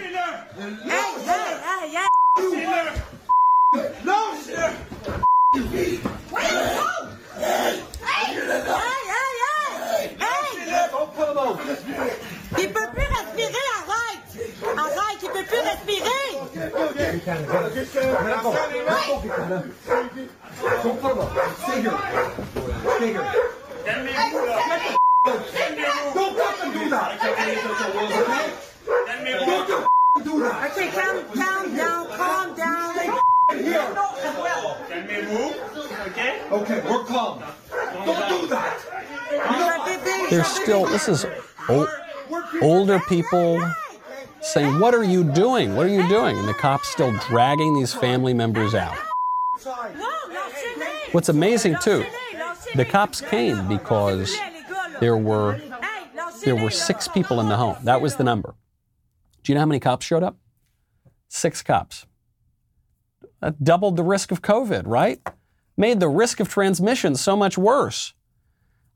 Peut 15.35 15.43
plus 15.49 15.61
respirer! 15.61 16.27
Don't 26.13 26.37
fucking 26.37 26.71
do 26.71 26.89
that! 26.89 27.09
do 30.23 30.39
that! 30.39 30.71
Okay, 30.71 30.89
calm, 30.91 31.17
calm 31.33 31.75
down, 31.75 32.07
calm 32.17 32.55
down. 32.55 32.95
Here. 33.49 33.87
Can 34.89 35.07
we 35.07 35.17
move? 35.21 35.55
Okay? 36.07 36.31
Okay, 36.51 36.79
we're 36.89 37.03
calm. 37.03 37.43
Don't 38.05 38.29
do 38.29 38.47
that! 38.47 38.77
There's 40.29 40.47
still, 40.47 40.85
this 40.85 41.07
is 41.09 41.25
old, 41.69 41.89
older 42.61 42.99
people 42.99 43.59
saying, 44.45 44.79
What 44.79 44.93
are 44.93 45.03
you 45.03 45.23
doing? 45.23 45.75
What 45.75 45.85
are 45.85 45.89
you 45.93 46.07
doing? 46.07 46.37
And 46.37 46.47
the 46.47 46.53
cops 46.53 46.87
still 46.87 47.11
dragging 47.27 47.73
these 47.73 47.93
family 47.93 48.33
members 48.33 48.73
out. 48.73 48.97
What's 51.11 51.29
amazing 51.29 51.77
too, 51.81 52.05
the 52.75 52.85
cops 52.85 53.21
came 53.21 53.67
because 53.67 54.35
there 54.99 55.17
were 55.17 55.59
there 56.43 56.55
were 56.55 56.69
six 56.69 57.07
people 57.07 57.39
in 57.39 57.49
the 57.49 57.57
home. 57.57 57.77
That 57.83 58.01
was 58.01 58.17
the 58.17 58.23
number. 58.23 58.55
Do 59.43 59.51
you 59.51 59.55
know 59.55 59.61
how 59.61 59.67
many 59.67 59.79
cops 59.79 60.05
showed 60.05 60.23
up? 60.23 60.37
Six 61.27 61.63
cops. 61.63 62.05
That 63.41 63.63
doubled 63.63 63.95
the 63.95 64.03
risk 64.03 64.31
of 64.31 64.41
COVID, 64.41 64.83
right? 64.85 65.19
Made 65.77 65.99
the 65.99 66.09
risk 66.09 66.39
of 66.39 66.49
transmission 66.49 67.15
so 67.15 67.35
much 67.35 67.57
worse. 67.57 68.13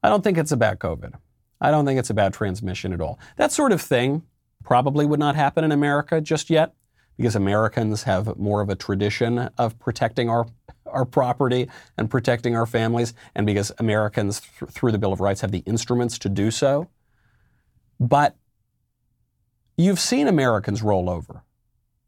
I 0.04 0.10
don't 0.10 0.24
think 0.24 0.38
it's 0.38 0.52
about 0.52 0.80
COVID. 0.80 1.14
I 1.62 1.72
don't 1.72 1.86
think 1.86 2.00
it's 2.00 2.10
about 2.10 2.34
transmission 2.34 2.94
at 2.94 3.02
all. 3.02 3.20
That 3.38 3.52
sort 3.52 3.72
of 3.72 3.82
thing 3.82 4.24
probably 4.70 5.04
would 5.04 5.20
not 5.20 5.36
happen 5.36 5.64
in 5.64 5.72
America 5.72 6.22
just 6.22 6.48
yet 6.48 6.76
because 7.18 7.36
Americans 7.36 8.04
have 8.04 8.38
more 8.38 8.62
of 8.62 8.70
a 8.70 8.76
tradition 8.76 9.50
of 9.58 9.80
protecting 9.80 10.30
our, 10.30 10.46
our 10.86 11.06
property 11.06 11.68
and 11.98 12.08
protecting 12.08 12.56
our 12.56 12.68
families, 12.68 13.16
and 13.34 13.48
because 13.48 13.72
Americans, 13.80 14.42
th- 14.60 14.70
through 14.70 14.92
the 14.92 15.00
Bill 15.00 15.12
of 15.12 15.22
Rights, 15.22 15.42
have 15.42 15.52
the 15.52 15.64
instruments 15.66 16.20
to 16.20 16.30
do 16.30 16.52
so. 16.52 16.88
But 18.00 18.36
you've 19.76 20.00
seen 20.00 20.28
Americans 20.28 20.84
roll 20.84 21.10
over. 21.10 21.42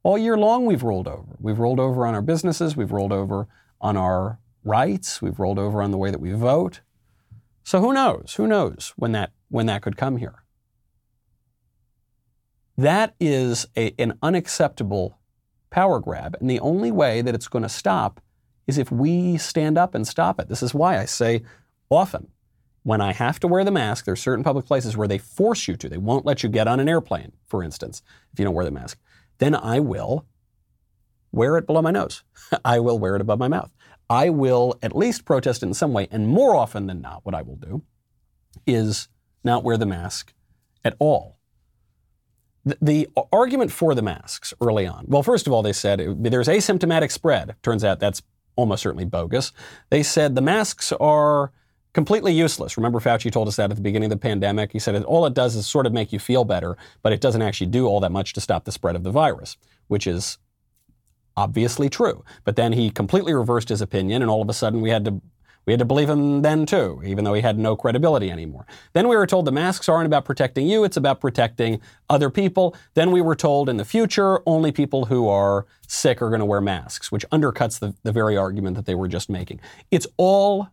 All 0.03 0.20
year 0.20 0.38
long, 0.38 0.68
we've 0.68 0.84
rolled 0.84 1.07
over. 1.07 1.36
We've 1.39 1.57
rolled 1.57 1.80
over 1.80 2.05
on 2.05 2.14
our 2.14 2.22
businesses, 2.22 2.78
we've 2.78 2.91
rolled 2.91 3.12
over 3.12 3.47
on 3.82 3.97
our 3.97 4.38
rights, 4.64 5.20
we've 5.20 5.39
rolled 5.39 5.57
over 5.57 5.82
on 5.82 5.89
the 5.89 5.97
way 5.97 6.12
that 6.12 6.22
we 6.22 6.32
vote. 6.34 6.82
So 7.64 7.82
who 7.82 7.91
knows? 7.91 8.36
Who 8.38 8.45
knows 8.45 8.93
when 8.97 9.14
that, 9.14 9.32
when 9.49 9.66
that 9.66 9.82
could 9.82 9.97
come 9.97 10.18
here? 10.18 10.41
That 12.78 13.16
is 13.20 13.68
a, 13.78 13.94
an 14.00 14.18
unacceptable 14.22 15.20
power 15.70 16.00
grab. 16.00 16.36
And 16.40 16.50
the 16.50 16.60
only 16.60 16.92
way 16.92 17.22
that 17.22 17.36
it's 17.36 17.48
going 17.48 17.64
to 17.64 17.70
stop 17.70 18.22
is 18.68 18.78
if 18.78 18.92
we 18.92 19.38
stand 19.38 19.78
up 19.78 19.96
and 19.96 20.08
stop 20.08 20.40
it. 20.40 20.48
This 20.48 20.64
is 20.64 20.74
why 20.74 20.98
I 20.98 21.06
say 21.06 21.44
often 21.90 22.28
when 22.84 23.02
I 23.02 23.14
have 23.14 23.40
to 23.42 23.48
wear 23.48 23.64
the 23.64 23.72
mask, 23.72 24.06
there 24.06 24.14
are 24.14 24.18
certain 24.18 24.44
public 24.44 24.66
places 24.66 24.98
where 24.98 25.08
they 25.08 25.18
force 25.18 25.68
you 25.68 25.76
to. 25.78 25.90
They 25.90 25.98
won't 25.98 26.26
let 26.26 26.42
you 26.42 26.50
get 26.50 26.68
on 26.68 26.80
an 26.80 26.90
airplane, 26.90 27.32
for 27.48 27.64
instance, 27.64 28.02
if 28.34 28.40
you 28.40 28.46
don't 28.46 28.56
wear 28.56 28.66
the 28.66 28.72
mask. 28.72 28.98
Then 29.38 29.56
I 29.56 29.80
will 29.80 30.26
wear 31.32 31.58
it 31.58 31.68
below 31.68 31.82
my 31.82 31.92
nose. 31.92 32.24
I 32.66 32.80
will 32.80 32.98
wear 32.98 33.16
it 33.16 33.22
above 33.22 33.40
my 33.40 33.48
mouth. 33.48 33.72
I 34.10 34.30
will 34.30 34.78
at 34.82 34.96
least 34.96 35.26
protest 35.26 35.64
in 35.64 35.74
some 35.74 35.94
way. 35.94 36.08
And 36.12 36.28
more 36.28 36.56
often 36.56 36.88
than 36.88 37.02
not, 37.02 37.24
what 37.24 37.36
I 37.36 37.44
will 37.44 37.56
do 37.56 37.84
is 38.66 39.08
not 39.44 39.64
wear 39.64 39.78
the 39.78 39.86
mask 39.86 40.34
at 40.84 40.96
all. 41.00 41.38
The, 42.64 43.07
argument 43.34 43.72
for 43.72 43.95
the 43.95 44.01
masks 44.01 44.53
early 44.62 44.86
on, 44.86 45.05
well, 45.07 45.24
first 45.24 45.47
of 45.47 45.53
all, 45.53 45.64
they 45.64 45.74
said 45.74 45.99
it, 45.99 46.24
there's 46.24 46.47
asymptomatic 46.47 47.12
spread. 47.12 47.55
Turns 47.64 47.84
out 47.84 47.99
that's 47.99 48.22
almost 48.55 48.84
certainly 48.84 49.05
bogus. 49.05 49.51
They 49.89 50.03
said 50.03 50.36
the 50.36 50.41
masks 50.41 50.91
are 50.93 51.51
completely 51.93 52.34
useless. 52.34 52.78
Remember, 52.78 52.99
Fauci 52.99 53.32
told 53.32 53.47
us 53.47 53.55
that 53.55 53.72
at 53.72 53.76
the 53.76 53.82
beginning 53.82 54.12
of 54.12 54.20
the 54.20 54.28
pandemic. 54.28 54.72
He 54.72 54.80
said 54.80 55.01
all 55.03 55.26
it 55.26 55.34
does 55.34 55.55
is 55.55 55.68
sort 55.68 55.86
of 55.86 55.93
make 55.93 56.14
you 56.14 56.20
feel 56.20 56.45
better, 56.45 56.78
but 57.01 57.14
it 57.14 57.22
doesn't 57.22 57.41
actually 57.41 57.68
do 57.68 57.88
all 57.88 57.99
that 58.01 58.12
much 58.12 58.34
to 58.34 58.41
stop 58.41 58.66
the 58.66 58.72
spread 58.72 58.95
of 58.95 59.03
the 59.03 59.12
virus, 59.12 59.57
which 59.88 60.07
is 60.07 60.38
obviously 61.36 61.89
true. 61.89 62.24
But 62.43 62.55
then 62.55 62.74
he 62.74 62.89
completely 62.89 63.34
reversed 63.34 63.70
his 63.70 63.82
opinion, 63.82 64.22
and 64.22 64.30
all 64.30 64.41
of 64.41 64.49
a 64.49 64.53
sudden 64.53 64.82
we 64.82 64.89
had 64.89 65.05
to 65.05 65.22
we 65.66 65.74
had 65.74 65.80
to 65.80 65.86
believe 65.86 66.09
him 66.09 66.41
then 66.41 66.66
too, 66.66 67.01
even 67.05 67.24
though 67.24 67.34
he 67.34 67.41
had 67.41 67.57
no 67.57 67.76
credibility 67.76 68.32
anymore. 68.32 68.66
Then 68.93 69.07
we 69.07 69.16
were 69.16 69.28
told 69.28 69.45
the 69.45 69.51
masks 69.51 69.88
aren't 69.88 70.07
about 70.07 70.26
protecting 70.26 70.68
you, 70.68 70.84
it's 70.84 70.97
about 70.97 71.22
protecting 71.22 71.80
other 72.09 72.30
people. 72.30 72.76
Then 72.93 73.12
we 73.12 73.22
were 73.22 73.36
told 73.36 73.70
in 73.70 73.78
the 73.78 73.86
future 73.86 74.41
only 74.45 74.72
people 74.72 75.05
who 75.05 75.28
are 75.28 75.66
sick 75.88 76.22
are 76.22 76.30
going 76.30 76.39
to 76.39 76.45
wear 76.45 76.62
masks, 76.62 77.12
which 77.12 77.26
undercuts 77.32 77.80
the, 77.80 77.95
the 78.03 78.12
very 78.12 78.38
argument 78.38 78.76
that 78.76 78.86
they 78.86 78.95
were 78.95 79.07
just 79.07 79.30
making. 79.30 79.59
It's 79.91 80.07
all 80.18 80.70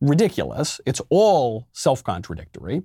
ridiculous, 0.00 0.80
it's 0.86 1.00
all 1.10 1.66
self 1.72 2.04
contradictory. 2.04 2.82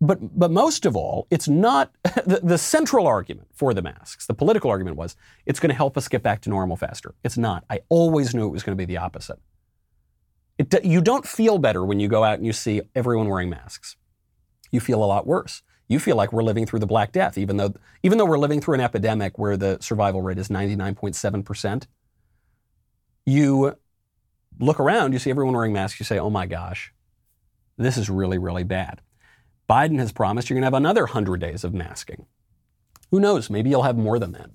But, 0.00 0.38
but 0.38 0.50
most 0.50 0.86
of 0.86 0.96
all, 0.96 1.26
it's 1.30 1.46
not 1.46 1.92
the, 2.26 2.40
the 2.42 2.58
central 2.58 3.06
argument 3.06 3.48
for 3.52 3.74
the 3.74 3.82
masks. 3.82 4.26
The 4.26 4.34
political 4.34 4.70
argument 4.70 4.96
was 4.96 5.16
it's 5.44 5.60
going 5.60 5.68
to 5.70 5.76
help 5.76 5.96
us 5.96 6.08
get 6.08 6.22
back 6.22 6.40
to 6.42 6.50
normal 6.50 6.76
faster. 6.76 7.14
It's 7.22 7.36
not. 7.36 7.64
I 7.68 7.80
always 7.88 8.34
knew 8.34 8.46
it 8.46 8.52
was 8.52 8.62
going 8.62 8.76
to 8.76 8.80
be 8.80 8.90
the 8.90 8.96
opposite. 8.96 9.38
It, 10.58 10.84
you 10.84 11.00
don't 11.00 11.26
feel 11.26 11.58
better 11.58 11.84
when 11.84 12.00
you 12.00 12.08
go 12.08 12.24
out 12.24 12.34
and 12.34 12.46
you 12.46 12.52
see 12.52 12.82
everyone 12.94 13.28
wearing 13.28 13.50
masks. 13.50 13.96
You 14.70 14.80
feel 14.80 15.02
a 15.02 15.06
lot 15.06 15.26
worse. 15.26 15.62
You 15.88 15.98
feel 15.98 16.16
like 16.16 16.32
we're 16.32 16.44
living 16.44 16.66
through 16.66 16.78
the 16.78 16.86
Black 16.86 17.12
Death, 17.12 17.36
even 17.36 17.56
though, 17.56 17.74
even 18.02 18.16
though 18.16 18.24
we're 18.24 18.38
living 18.38 18.60
through 18.60 18.74
an 18.74 18.80
epidemic 18.80 19.38
where 19.38 19.56
the 19.56 19.78
survival 19.80 20.22
rate 20.22 20.38
is 20.38 20.48
99.7%. 20.48 21.86
You 23.26 23.76
look 24.58 24.78
around, 24.78 25.12
you 25.12 25.18
see 25.18 25.30
everyone 25.30 25.54
wearing 25.54 25.72
masks, 25.72 25.98
you 25.98 26.04
say, 26.04 26.18
oh 26.18 26.30
my 26.30 26.46
gosh, 26.46 26.92
this 27.76 27.96
is 27.96 28.08
really, 28.08 28.38
really 28.38 28.62
bad. 28.62 29.00
Biden 29.70 30.00
has 30.00 30.10
promised 30.10 30.50
you're 30.50 30.56
going 30.56 30.62
to 30.62 30.66
have 30.66 30.74
another 30.74 31.02
100 31.02 31.40
days 31.40 31.62
of 31.62 31.72
masking. 31.72 32.26
Who 33.12 33.20
knows? 33.20 33.48
Maybe 33.48 33.70
you'll 33.70 33.84
have 33.84 33.96
more 33.96 34.18
than 34.18 34.32
that. 34.32 34.50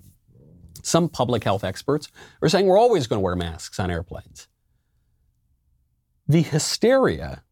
Some 0.82 1.08
public 1.08 1.42
health 1.42 1.64
experts 1.64 2.10
are 2.42 2.50
saying 2.50 2.66
we're 2.66 2.78
always 2.78 3.06
going 3.06 3.18
to 3.18 3.24
wear 3.24 3.34
masks 3.34 3.80
on 3.80 3.90
airplanes. 3.90 4.46
The 6.28 6.42
hysteria 6.42 7.42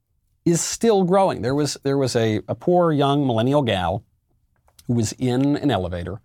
is 0.45 0.61
still 0.61 1.05
growing. 1.05 1.41
There 1.41 1.55
was, 1.55 1.79
there 1.85 1.97
was 1.97 2.15
a, 2.15 2.43
a 2.49 2.55
poor 2.55 2.93
young 2.93 3.27
millennial 3.27 3.63
gal 3.63 4.05
who 4.87 4.93
was 4.93 5.13
in 5.13 5.57
an 5.57 5.71
elevator 5.71 6.21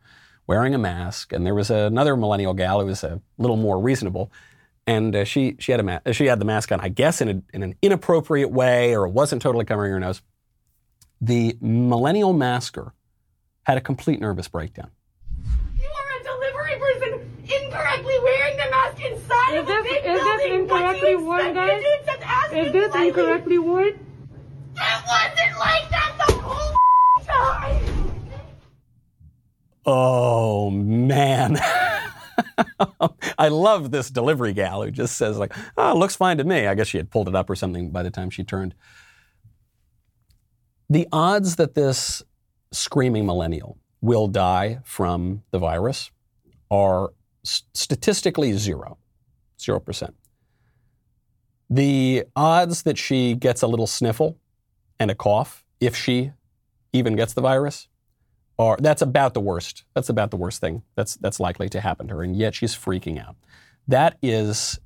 wearing 0.45 0.75
a 0.75 0.77
mask, 0.77 1.31
and 1.31 1.45
there 1.45 1.55
was 1.55 1.69
another 1.69 2.17
millennial 2.17 2.53
gal 2.53 2.81
who 2.81 2.87
was 2.87 3.01
a 3.03 3.21
little 3.37 3.55
more 3.55 3.79
reasonable. 3.79 4.29
And 4.85 5.15
uh, 5.15 5.23
she, 5.23 5.55
she, 5.59 5.71
had 5.71 5.79
a 5.79 5.83
ma- 5.83 5.99
she 6.11 6.25
had 6.25 6.39
the 6.39 6.45
mask 6.45 6.71
on, 6.73 6.81
I 6.81 6.89
guess, 6.89 7.21
in, 7.21 7.29
a, 7.29 7.41
in 7.53 7.63
an 7.63 7.75
inappropriate 7.81 8.51
way, 8.51 8.93
or 8.93 9.05
it 9.05 9.11
wasn't 9.11 9.41
totally 9.41 9.63
covering 9.63 9.93
her 9.93 9.99
nose 9.99 10.21
the 11.21 11.57
millennial 11.61 12.33
masker 12.33 12.93
had 13.63 13.77
a 13.77 13.81
complete 13.81 14.19
nervous 14.19 14.47
breakdown. 14.47 14.89
You 15.77 15.87
are 15.87 16.19
a 16.19 16.23
delivery 16.23 16.79
person 16.79 17.31
incorrectly 17.43 18.15
wearing 18.23 18.57
the 18.57 18.69
mask 18.71 19.03
inside 19.03 19.53
is 19.53 19.59
of 19.61 19.67
this, 19.67 19.79
a 19.79 19.83
big 19.83 20.05
Is 20.05 20.21
this 20.21 20.45
incorrectly 20.45 21.15
worn, 21.15 21.53
guys? 21.53 21.83
Is 22.53 22.71
this 22.71 22.95
incorrectly 22.95 23.57
worn? 23.59 23.87
It 23.87 25.03
wasn't 25.07 25.59
like 25.59 25.89
that 25.89 26.15
the 26.25 26.33
whole 26.33 26.75
time. 27.25 27.81
Oh 29.85 30.69
man. 30.69 31.57
I 33.37 33.49
love 33.49 33.91
this 33.91 34.09
delivery 34.09 34.53
gal 34.53 34.83
who 34.83 34.91
just 34.91 35.17
says 35.17 35.37
like, 35.37 35.53
"Oh, 35.77 35.97
looks 35.97 36.15
fine 36.15 36.37
to 36.37 36.43
me." 36.43 36.67
I 36.67 36.75
guess 36.75 36.87
she 36.87 36.97
had 36.97 37.09
pulled 37.09 37.27
it 37.27 37.35
up 37.35 37.49
or 37.49 37.55
something 37.55 37.89
by 37.91 38.03
the 38.03 38.11
time 38.11 38.29
she 38.29 38.43
turned. 38.43 38.75
The 40.89 41.07
odds 41.11 41.55
that 41.57 41.75
this 41.75 42.23
screaming 42.71 43.25
millennial 43.25 43.77
will 44.01 44.27
die 44.27 44.79
from 44.83 45.43
the 45.51 45.59
virus 45.59 46.11
are 46.71 47.11
statistically 47.43 48.53
zero, 48.53 48.97
0%. 49.59 50.13
The 51.69 52.23
odds 52.35 52.83
that 52.83 52.97
she 52.97 53.35
gets 53.35 53.61
a 53.61 53.67
little 53.67 53.87
sniffle 53.87 54.37
and 54.99 55.11
a 55.11 55.15
cough, 55.15 55.63
if 55.79 55.95
she 55.95 56.31
even 56.91 57.15
gets 57.15 57.33
the 57.33 57.41
virus, 57.41 57.87
are 58.57 58.77
that's 58.79 59.01
about 59.01 59.33
the 59.33 59.39
worst. 59.39 59.85
That's 59.93 60.09
about 60.09 60.31
the 60.31 60.37
worst 60.37 60.59
thing 60.59 60.83
that's 60.95 61.15
that's 61.15 61.39
likely 61.39 61.69
to 61.69 61.79
happen 61.79 62.07
to 62.07 62.15
her, 62.15 62.23
and 62.23 62.35
yet 62.35 62.55
she's 62.55 62.75
freaking 62.75 63.23
out. 63.23 63.35
That 63.87 64.17
is 64.21 64.79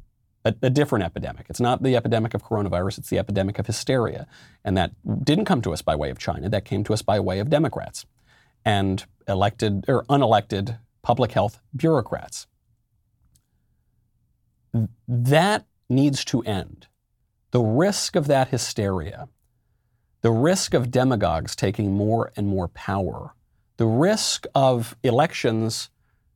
a, 0.46 0.54
a, 0.62 0.70
different 0.70 1.06
epidemic. 1.06 1.46
It's 1.50 1.60
not 1.60 1.84
the 1.84 1.96
epidemic 1.96 2.34
of 2.34 2.44
coronavirus, 2.44 3.00
it's 3.00 3.10
the 3.10 3.20
epidemic 3.20 3.60
of 3.60 3.68
hysteria. 3.68 4.28
And 4.64 4.78
that 4.78 4.92
didn't 5.24 5.46
come 5.46 5.62
to 5.62 5.74
us 5.74 5.82
by 5.82 5.96
way 5.96 6.10
of 6.10 6.18
China, 6.18 6.50
that 6.50 6.66
came 6.66 6.84
to 6.86 6.94
us 6.94 7.02
by 7.02 7.20
way 7.20 7.40
of 7.40 7.50
Democrats 7.50 8.06
and 8.66 9.06
elected 9.28 9.86
or 9.88 10.04
unelected 10.06 10.80
public 11.02 11.32
health 11.32 11.60
bureaucrats. 11.76 12.48
That 15.08 15.66
needs 15.90 16.26
to 16.26 16.42
end. 16.44 16.88
The 17.52 17.62
risk 17.62 18.16
of 18.16 18.28
that 18.28 18.50
hysteria, 18.50 19.28
the 20.22 20.32
risk 20.32 20.74
of 20.74 20.90
demagogues 20.90 21.56
taking 21.56 21.94
more 21.94 22.32
and 22.36 22.48
more 22.48 22.68
power, 22.70 23.36
the 23.78 23.86
risk 23.86 24.46
of 24.56 24.96
elections 25.04 25.90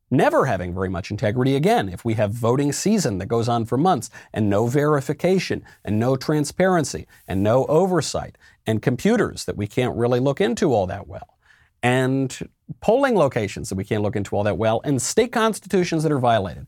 never 0.10 0.45
having 0.45 0.74
very 0.74 0.89
much 0.89 1.12
integrity 1.12 1.55
again 1.55 1.89
if 1.89 2.05
we 2.05 2.14
have 2.14 2.32
voting 2.32 2.72
season 2.72 3.18
that 3.18 3.26
goes 3.26 3.49
on 3.49 3.66
for 3.66 3.78
months 3.78 4.10
and 4.34 4.49
no 4.49 4.68
verification 4.68 5.64
and 5.84 5.99
no 5.99 6.16
transparency 6.16 7.08
and 7.28 7.43
no 7.43 7.66
oversight 7.66 8.38
and 8.66 8.82
computers 8.82 9.45
that 9.45 9.58
we 9.58 9.68
can't 9.68 9.95
really 9.95 10.20
look 10.20 10.39
into 10.39 10.74
all 10.74 10.88
that 10.88 11.08
well 11.08 11.38
and 11.84 12.49
polling 12.82 13.16
locations 13.16 13.70
that 13.70 13.76
we 13.76 13.84
can't 13.84 14.03
look 14.03 14.16
into 14.16 14.36
all 14.36 14.43
that 14.43 14.58
well 14.58 14.82
and 14.84 15.01
state 15.01 15.32
constitutions 15.32 16.03
that 16.03 16.12
are 16.12 16.20
violated 16.20 16.66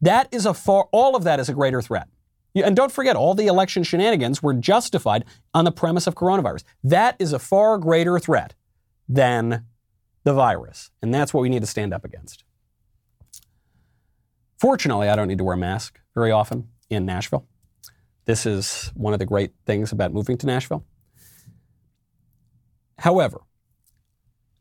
that 0.00 0.28
is 0.32 0.46
a 0.46 0.54
far 0.54 0.88
all 0.92 1.16
of 1.16 1.24
that 1.24 1.40
is 1.40 1.48
a 1.48 1.54
greater 1.54 1.82
threat 1.82 2.08
and 2.64 2.74
don't 2.74 2.92
forget, 2.92 3.16
all 3.16 3.34
the 3.34 3.48
election 3.48 3.82
shenanigans 3.82 4.42
were 4.42 4.54
justified 4.54 5.24
on 5.52 5.64
the 5.64 5.72
premise 5.72 6.06
of 6.06 6.14
coronavirus. 6.14 6.64
That 6.82 7.16
is 7.18 7.32
a 7.32 7.38
far 7.38 7.76
greater 7.78 8.18
threat 8.18 8.54
than 9.08 9.66
the 10.24 10.32
virus. 10.32 10.90
And 11.02 11.12
that's 11.12 11.34
what 11.34 11.42
we 11.42 11.48
need 11.48 11.60
to 11.60 11.66
stand 11.66 11.92
up 11.92 12.04
against. 12.04 12.45
Fortunately, 14.58 15.08
I 15.08 15.16
don't 15.16 15.28
need 15.28 15.38
to 15.38 15.44
wear 15.44 15.54
a 15.54 15.58
mask 15.58 16.00
very 16.14 16.30
often 16.30 16.68
in 16.88 17.04
Nashville. 17.04 17.46
This 18.24 18.46
is 18.46 18.90
one 18.94 19.12
of 19.12 19.18
the 19.18 19.26
great 19.26 19.52
things 19.66 19.92
about 19.92 20.12
moving 20.12 20.36
to 20.38 20.46
Nashville. 20.46 20.84
However, 22.98 23.42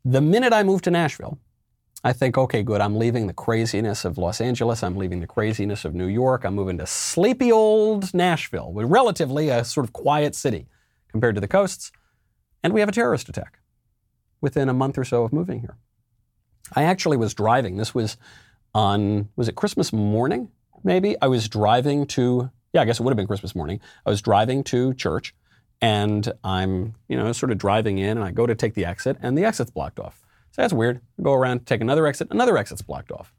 the 0.04 0.22
minute 0.22 0.54
I 0.54 0.64
move 0.64 0.82
to 0.84 0.91
Nashville, 0.91 1.39
I 2.04 2.14
think, 2.14 2.38
okay, 2.38 2.62
good, 2.62 2.82
I'm 2.82 2.98
leaving 2.98 3.26
the 3.26 3.34
craziness 3.34 4.06
of 4.06 4.20
Los 4.20 4.39
Angeles, 4.39 4.84
I'm 4.84 4.96
leaving 4.96 5.22
the 5.22 5.28
craziness 5.28 5.86
of 5.86 5.96
New 5.96 6.06
York, 6.06 6.43
I'm 6.43 6.54
moving 6.54 6.78
to 6.78 6.86
sleepy 6.86 7.52
old 7.52 8.14
Nashville, 8.14 8.72
relatively 8.74 9.50
a 9.50 9.64
sort 9.64 9.86
of 9.86 9.93
quiet 9.93 10.36
city 10.36 10.68
compared 11.08 11.34
to 11.34 11.41
the 11.41 11.48
coasts, 11.48 11.91
and 12.62 12.74
we 12.74 12.82
have 12.82 12.89
a 12.89 12.91
terrorist 12.91 13.30
attack 13.30 13.60
within 14.41 14.70
a 14.70 14.74
month 14.74 14.98
or 14.98 15.04
so 15.04 15.24
of 15.24 15.34
moving 15.34 15.62
here. 15.62 15.78
I 16.76 16.84
actually 16.84 17.18
was 17.18 17.34
driving. 17.34 17.78
This 17.78 17.96
was 17.96 18.18
on, 18.76 19.30
was 19.36 19.48
it 19.48 19.56
Christmas 19.56 19.92
morning? 19.92 20.52
maybe. 20.86 21.18
I 21.22 21.28
was 21.28 21.50
driving 21.50 22.06
to, 22.08 22.50
yeah, 22.72 22.82
I 22.82 22.86
guess 22.86 23.00
it 23.00 23.04
would 23.04 23.12
have 23.12 23.18
been 23.18 23.28
Christmas 23.28 23.56
morning. 23.56 23.82
I 24.06 24.10
was 24.10 24.22
driving 24.22 24.64
to 24.66 24.94
church 24.94 25.36
and 25.82 26.32
I'm, 26.44 26.94
you 27.10 27.18
know, 27.18 27.34
sort 27.34 27.52
of 27.52 27.58
driving 27.58 27.98
in 27.98 28.18
and 28.18 28.24
I 28.24 28.32
go 28.32 28.46
to 28.46 28.56
take 28.56 28.76
the 28.76 28.86
exit 28.86 29.18
and 29.22 29.38
the 29.38 29.44
exit's 29.44 29.72
blocked 29.72 30.00
off. 30.00 30.24
So 30.52 30.62
that's 30.62 30.72
weird. 30.72 31.02
I 31.20 31.24
go 31.24 31.34
around, 31.34 31.66
take 31.66 31.82
another 31.82 32.08
exit, 32.08 32.30
another 32.32 32.58
exit's 32.58 32.82
blocked 32.82 33.12
off. 33.12 33.34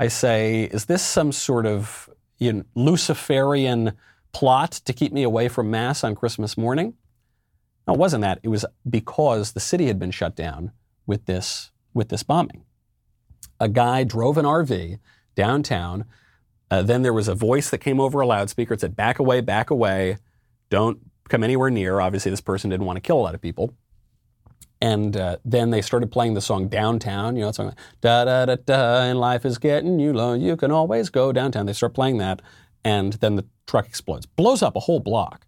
I 0.00 0.08
say, 0.08 0.64
is 0.64 0.86
this 0.86 1.02
some 1.02 1.30
sort 1.30 1.66
of 1.66 2.10
you 2.38 2.52
know, 2.52 2.64
Luciferian 2.74 3.92
plot 4.32 4.72
to 4.86 4.92
keep 4.92 5.12
me 5.12 5.22
away 5.22 5.46
from 5.48 5.70
Mass 5.70 6.02
on 6.02 6.16
Christmas 6.16 6.56
morning? 6.56 6.94
No, 7.86 7.94
it 7.94 8.00
wasn't 8.00 8.22
that. 8.22 8.40
It 8.42 8.48
was 8.48 8.64
because 8.88 9.52
the 9.52 9.60
city 9.60 9.86
had 9.86 9.98
been 9.98 10.10
shut 10.10 10.34
down 10.34 10.72
with 11.06 11.26
this, 11.26 11.70
with 11.94 12.08
this 12.08 12.22
bombing. 12.22 12.64
A 13.60 13.68
guy 13.68 14.04
drove 14.04 14.38
an 14.38 14.44
RV 14.44 14.98
downtown. 15.34 16.04
Uh, 16.70 16.82
then 16.82 17.02
there 17.02 17.12
was 17.12 17.28
a 17.28 17.34
voice 17.34 17.70
that 17.70 17.78
came 17.78 18.00
over 18.00 18.20
a 18.20 18.26
loudspeaker. 18.26 18.74
It 18.74 18.80
said, 18.80 18.96
back 18.96 19.18
away, 19.18 19.40
back 19.40 19.70
away. 19.70 20.18
Don't 20.70 20.98
come 21.28 21.44
anywhere 21.44 21.70
near. 21.70 22.00
Obviously, 22.00 22.30
this 22.30 22.40
person 22.40 22.70
didn't 22.70 22.86
want 22.86 22.96
to 22.96 23.00
kill 23.00 23.18
a 23.18 23.22
lot 23.22 23.34
of 23.34 23.40
people. 23.40 23.74
And 24.80 25.16
uh, 25.16 25.36
then 25.44 25.70
they 25.70 25.80
started 25.80 26.10
playing 26.10 26.34
the 26.34 26.40
song 26.40 26.66
Downtown, 26.66 27.36
you 27.36 27.42
know, 27.42 27.48
it's 27.48 27.56
song 27.56 27.72
da 28.00 28.24
da 28.24 28.46
da 28.46 28.56
da, 28.56 29.02
and 29.02 29.20
life 29.20 29.44
is 29.44 29.58
getting 29.58 30.00
you 30.00 30.12
low, 30.12 30.32
you 30.32 30.56
can 30.56 30.72
always 30.72 31.08
go 31.08 31.30
downtown. 31.30 31.66
They 31.66 31.72
start 31.72 31.94
playing 31.94 32.18
that, 32.18 32.42
and 32.84 33.12
then 33.14 33.36
the 33.36 33.46
truck 33.68 33.86
explodes, 33.86 34.26
blows 34.26 34.60
up 34.60 34.74
a 34.74 34.80
whole 34.80 34.98
block. 34.98 35.46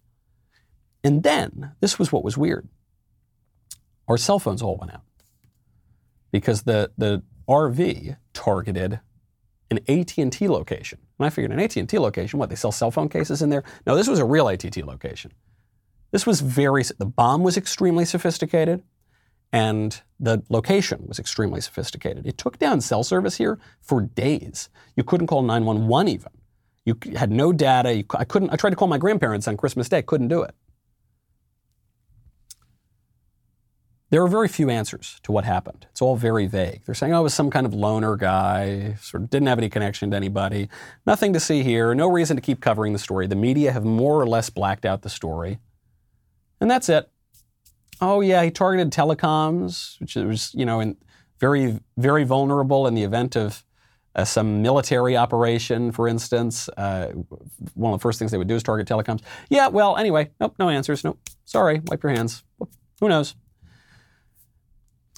And 1.03 1.24
then, 1.24 1.72
this 1.80 1.99
was 1.99 2.12
what 2.12 2.22
was 2.22 2.38
weird. 2.38 2.68
Our 4.07 4.16
cell 4.16 4.38
phones 4.38 4.62
all 4.62 4.76
went 4.76 4.95
out 4.95 5.03
because 6.30 6.62
the, 6.62 6.92
the 6.97 7.24
RV 7.49 8.16
targeted 8.32 9.01
an 9.70 9.78
AT&T 9.88 10.49
location. 10.49 10.99
And 11.18 11.26
I 11.26 11.30
figured 11.30 11.53
an 11.53 11.61
AT&T 11.61 11.99
location, 11.99 12.38
what, 12.38 12.49
they 12.49 12.57
sell 12.57 12.72
cell 12.72 12.90
phone 12.90 13.09
cases 13.09 13.42
in 13.42 13.51
there? 13.51 13.64
No, 13.86 13.97
this 13.97 14.09
was 14.09 14.18
a 14.18 14.24
real 14.24 14.49
AT&T 14.49 14.82
location. 14.82 15.32
This 16.11 16.26
was 16.26 16.40
very, 16.40 16.82
the 16.99 17.07
bomb 17.07 17.42
was 17.42 17.57
extremely 17.57 18.05
sophisticated 18.05 18.82
and 19.53 20.01
the 20.18 20.42
location 20.49 21.05
was 21.07 21.18
extremely 21.18 21.61
sophisticated. 21.61 22.26
It 22.26 22.38
took 22.38 22.59
down 22.59 22.80
cell 22.80 23.05
service 23.05 23.36
here 23.36 23.59
for 23.80 24.01
days. 24.03 24.68
You 24.97 25.05
couldn't 25.05 25.28
call 25.28 25.42
911 25.42 26.09
even. 26.09 26.32
You 26.84 26.99
had 27.16 27.30
no 27.30 27.53
data. 27.53 27.95
You, 27.95 28.05
I 28.16 28.24
couldn't. 28.24 28.51
I 28.51 28.57
tried 28.57 28.70
to 28.70 28.76
call 28.76 28.88
my 28.88 28.99
grandparents 28.99 29.49
on 29.49 29.57
Christmas 29.57 29.88
Day. 29.88 30.03
Couldn't 30.03 30.28
do 30.28 30.42
it. 30.42 30.55
There 34.11 34.22
are 34.22 34.28
very 34.28 34.48
few 34.48 34.70
answers 34.70 35.18
to 35.24 35.32
what 35.32 35.44
happened. 35.44 35.86
It's 35.90 36.02
all 36.02 36.14
very 36.14 36.46
vague. 36.46 36.82
They're 36.84 36.94
saying, 36.94 37.14
oh, 37.14 37.20
it 37.20 37.22
was 37.24 37.34
some 37.34 37.50
kind 37.50 37.66
of 37.66 37.74
loner 37.74 38.16
guy, 38.16 38.94
sort 39.00 39.22
of 39.24 39.30
didn't 39.30 39.48
have 39.48 39.59
any 39.59 39.68
connection 39.68 40.11
to 40.11 40.16
anybody. 40.16 40.68
Nothing 41.07 41.32
to 41.32 41.40
see 41.40 41.62
here. 41.62 41.94
No 41.94 42.09
reason 42.09 42.36
to 42.36 42.40
keep 42.42 42.61
covering 42.61 42.92
the 42.92 42.98
story. 42.98 43.26
The 43.26 43.34
media 43.34 43.72
have 43.72 43.84
more 43.84 44.20
or 44.20 44.26
less 44.26 44.50
blacked 44.50 44.84
out 44.84 45.02
the 45.02 45.11
story. 45.11 45.59
And 46.61 46.70
that's 46.70 46.88
it. 46.88 47.11
Oh 48.00 48.20
yeah, 48.20 48.42
he 48.42 48.50
targeted 48.50 48.92
telecoms, 48.92 50.00
which 50.00 50.16
was 50.16 50.52
you 50.55 50.66
know 50.66 50.80
in, 50.80 50.96
very 51.40 51.80
very 51.96 52.24
vulnerable 52.24 52.86
in 52.86 52.94
the 52.94 53.02
event 53.02 53.36
of 53.36 53.64
uh, 54.16 54.24
some 54.24 54.62
military 54.62 55.16
operation, 55.16 55.92
for 55.92 56.09
instance. 56.09 56.68
Uh, 56.76 57.09
one 57.74 57.92
of 57.92 58.00
the 58.00 58.02
first 58.02 58.18
things 58.18 58.30
they 58.30 58.38
would 58.38 58.48
do 58.48 58.55
is 58.55 58.62
target 58.62 58.86
telecoms. 58.86 59.22
Yeah, 59.48 59.68
well, 59.68 59.96
anyway, 59.96 60.30
nope, 60.40 60.55
no 60.59 60.68
answers. 60.68 61.05
Nope, 61.05 61.18
sorry, 61.44 61.80
wipe 61.86 62.02
your 62.02 62.12
hands. 62.12 62.42
Who 63.00 63.09
knows? 63.09 63.34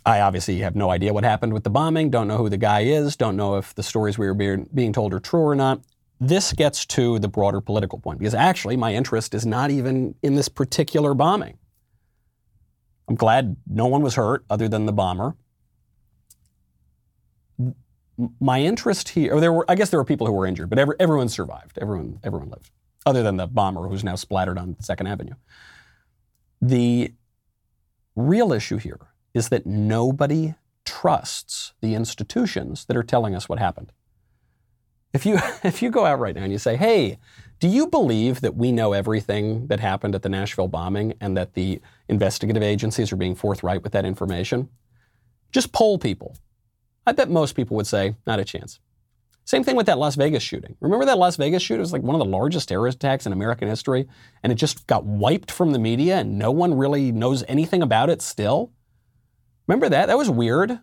I 0.07 0.21
obviously 0.21 0.59
have 0.61 0.77
no 0.77 0.91
idea 0.91 1.13
what 1.13 1.25
happened 1.25 1.53
with 1.53 1.65
the 1.65 1.71
bombing. 1.71 2.11
Don't 2.11 2.29
know 2.29 2.37
who 2.37 2.49
the 2.49 2.57
guy 2.57 2.83
is. 2.83 3.17
Don't 3.17 3.37
know 3.37 3.57
if 3.57 3.75
the 3.75 3.83
stories 3.83 4.17
we 4.17 4.29
were 4.29 4.35
being, 4.35 4.69
being 4.73 4.93
told 4.93 5.13
are 5.13 5.19
true 5.19 5.41
or 5.41 5.57
not. 5.57 5.81
This 6.21 6.53
gets 6.53 6.87
to 6.87 7.19
the 7.19 7.27
broader 7.27 7.61
political 7.61 7.99
point 7.99 8.21
because 8.21 8.33
actually 8.33 8.77
my 8.77 8.95
interest 8.95 9.35
is 9.35 9.45
not 9.45 9.73
even 9.73 10.15
in 10.23 10.37
this 10.37 10.49
particular 10.49 11.13
bombing. 11.13 11.59
I'm 13.09 13.17
glad 13.17 13.57
no 13.67 13.87
one 13.87 14.03
was 14.03 14.15
hurt 14.15 14.45
other 14.49 14.69
than 14.69 14.87
the 14.87 14.93
bomber. 14.93 15.35
My 18.41 18.63
interest 18.63 19.11
here, 19.11 19.35
or 19.35 19.41
there 19.41 19.53
were, 19.53 19.69
I 19.69 19.75
guess 19.75 19.91
there 19.91 20.01
were 20.01 20.05
people 20.05 20.27
who 20.27 20.33
were 20.33 20.47
injured, 20.47 20.71
but 20.71 20.79
every, 20.79 20.95
everyone 21.01 21.29
survived. 21.29 21.79
Everyone, 21.83 22.21
everyone 22.23 22.49
lived, 22.49 22.71
other 23.05 23.25
than 23.25 23.37
the 23.37 23.47
bomber 23.49 23.89
who's 23.89 24.05
now 24.05 24.15
splattered 24.15 24.57
on 24.57 24.77
Second 24.81 25.09
Avenue. 25.09 25.35
The 26.63 27.13
real 28.15 28.53
issue 28.53 28.79
here 28.79 29.01
is 29.37 29.51
that 29.51 29.66
nobody 29.66 30.55
trusts 30.84 31.74
the 31.82 31.95
institutions 31.95 32.87
that 32.87 32.97
are 32.97 33.03
telling 33.03 33.34
us 33.34 33.49
what 33.49 33.59
happened. 33.59 33.93
If 35.12 35.26
you, 35.26 35.39
if 35.62 35.82
you 35.82 35.91
go 35.91 36.07
out 36.07 36.18
right 36.18 36.34
now 36.34 36.43
and 36.43 36.53
you 36.53 36.59
say, 36.59 36.76
hey, 36.76 37.18
do 37.59 37.68
you 37.68 37.87
believe 37.87 38.41
that 38.41 38.57
we 38.57 38.72
know 38.72 38.93
everything 38.93 39.66
that 39.66 39.80
happened 39.80 40.14
at 40.14 40.22
the 40.22 40.28
Nashville 40.28 40.68
bombing 40.68 41.14
and 41.20 41.37
that 41.37 41.55
the 41.55 41.80
investigative 42.09 42.62
agencies 42.62 43.12
are 43.12 43.16
being 43.16 43.34
forthright 43.34 43.82
with 43.82 43.93
that 43.93 44.05
information? 44.05 44.68
Just 45.53 45.72
poll 45.72 45.99
people. 45.99 46.37
I 47.07 47.12
bet 47.12 47.30
most 47.30 47.55
people 47.55 47.76
would 47.76 47.87
say, 47.87 48.16
not 48.26 48.41
a 48.41 48.45
chance. 48.45 48.80
Same 49.45 49.62
thing 49.62 49.76
with 49.76 49.87
that 49.87 49.99
Las 49.99 50.16
Vegas 50.16 50.43
shooting. 50.43 50.76
Remember 50.80 51.05
that 51.05 51.18
Las 51.18 51.37
Vegas 51.37 51.62
shooting? 51.62 51.78
It 51.78 51.82
was 51.82 51.93
like 51.93 52.03
one 52.03 52.16
of 52.16 52.18
the 52.18 52.24
largest 52.24 52.68
terrorist 52.68 52.97
attacks 52.97 53.26
in 53.26 53.32
American 53.32 53.68
history, 53.68 54.09
and 54.43 54.53
it 54.53 54.57
just 54.57 54.87
got 54.89 55.05
wiped 55.05 55.53
from 55.53 55.72
the 55.72 55.78
media, 55.78 56.16
and 56.16 56.39
no 56.39 56.51
one 56.51 56.74
really 56.74 57.12
knows 57.12 57.45
anything 57.47 57.80
about 57.80 58.11
it 58.11 58.22
still. 58.22 58.72
Remember 59.67 59.89
that? 59.89 60.07
That 60.07 60.19
was 60.19 60.31
weird. 60.31 60.79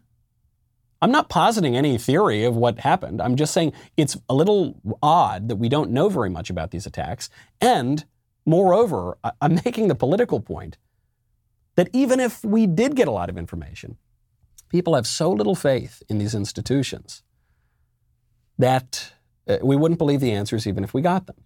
I'm 1.01 1.11
not 1.11 1.29
positing 1.29 1.75
any 1.75 1.97
theory 1.97 2.45
of 2.45 2.55
what 2.55 2.79
happened. 2.79 3.21
I'm 3.21 3.35
just 3.35 3.53
saying 3.53 3.73
it's 3.97 4.15
a 4.29 4.33
little 4.33 4.79
odd 5.01 5.49
that 5.49 5.57
we 5.57 5.67
don't 5.67 5.91
know 5.91 6.07
very 6.07 6.29
much 6.29 6.49
about 6.49 6.71
these 6.71 6.85
attacks. 6.85 7.29
And 7.59 8.05
moreover, 8.45 9.17
I'm 9.41 9.55
making 9.65 9.89
the 9.89 9.95
political 9.95 10.39
point 10.39 10.77
that 11.75 11.89
even 11.91 12.19
if 12.19 12.43
we 12.43 12.67
did 12.67 12.95
get 12.95 13.07
a 13.07 13.11
lot 13.11 13.29
of 13.29 13.37
information, 13.37 13.97
people 14.69 14.95
have 14.95 15.07
so 15.07 15.29
little 15.31 15.55
faith 15.55 16.01
in 16.07 16.19
these 16.19 16.35
institutions 16.35 17.23
that 18.57 19.13
uh, 19.47 19.57
we 19.61 19.75
wouldn't 19.75 19.97
believe 19.97 20.19
the 20.19 20.31
answers 20.31 20.65
even 20.67 20.83
if 20.83 20.93
we 20.93 21.01
got 21.01 21.27
them. 21.27 21.37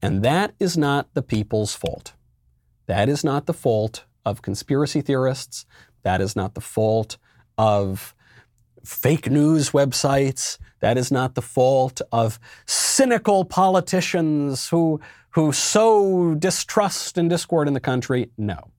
And 0.00 0.22
that 0.22 0.54
is 0.60 0.76
not 0.76 1.12
the 1.14 1.22
people's 1.22 1.74
fault. 1.74 2.12
That 2.86 3.08
is 3.08 3.24
not 3.24 3.46
the 3.46 3.54
fault 3.54 4.04
of 4.24 4.42
conspiracy 4.42 5.00
theorists. 5.00 5.66
That 6.04 6.20
is 6.20 6.36
not 6.36 6.54
the 6.54 6.60
fault 6.60 7.18
of 7.58 8.14
fake 8.84 9.30
news 9.30 9.70
websites. 9.70 10.58
That 10.80 10.96
is 10.96 11.10
not 11.10 11.34
the 11.34 11.42
fault 11.42 12.00
of 12.12 12.38
cynical 12.66 13.44
politicians 13.44 14.68
who, 14.68 15.00
who 15.30 15.52
sow 15.52 16.34
distrust 16.34 17.18
and 17.18 17.28
discord 17.28 17.66
in 17.68 17.74
the 17.74 17.80
country. 17.80 18.30
No. 18.36 18.70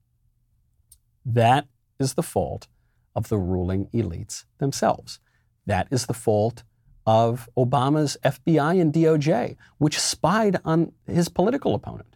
That 1.24 1.66
is 1.98 2.14
the 2.14 2.22
fault 2.22 2.68
of 3.14 3.28
the 3.28 3.38
ruling 3.38 3.86
elites 3.92 4.44
themselves. 4.58 5.18
That 5.66 5.88
is 5.90 6.06
the 6.06 6.14
fault 6.14 6.62
of 7.06 7.48
Obama's 7.56 8.16
FBI 8.24 8.80
and 8.80 8.92
DOJ, 8.92 9.56
which 9.78 9.98
spied 9.98 10.60
on 10.64 10.92
his 11.06 11.28
political 11.28 11.74
opponent. 11.74 12.14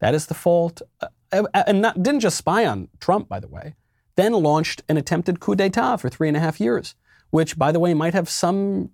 That 0.00 0.14
is 0.14 0.26
the 0.26 0.34
fault, 0.34 0.82
uh, 1.00 1.08
and 1.54 1.82
not, 1.82 2.02
didn't 2.02 2.20
just 2.20 2.36
spy 2.36 2.66
on 2.66 2.88
Trump, 3.00 3.28
by 3.28 3.40
the 3.40 3.48
way, 3.48 3.74
then 4.16 4.32
launched 4.32 4.82
an 4.88 4.96
attempted 4.96 5.40
coup 5.40 5.54
d'etat 5.54 5.98
for 5.98 6.08
three 6.08 6.28
and 6.28 6.36
a 6.36 6.40
half 6.40 6.60
years 6.60 6.94
which, 7.30 7.58
by 7.58 7.72
the 7.72 7.80
way, 7.80 7.94
might 7.94 8.14
have 8.14 8.28
some 8.28 8.90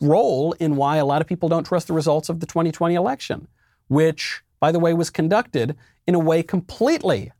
role 0.00 0.52
in 0.52 0.76
why 0.76 0.96
a 0.96 1.04
lot 1.04 1.20
of 1.20 1.26
people 1.26 1.48
don't 1.48 1.64
trust 1.64 1.86
the 1.88 1.92
results 1.92 2.28
of 2.28 2.40
the 2.40 2.46
2020 2.46 2.94
election, 2.94 3.48
which, 3.88 4.42
by 4.60 4.72
the 4.72 4.78
way, 4.78 4.94
was 4.94 5.10
conducted 5.10 5.76
in 6.06 6.14
a 6.14 6.18
way 6.18 6.42
completely 6.42 7.32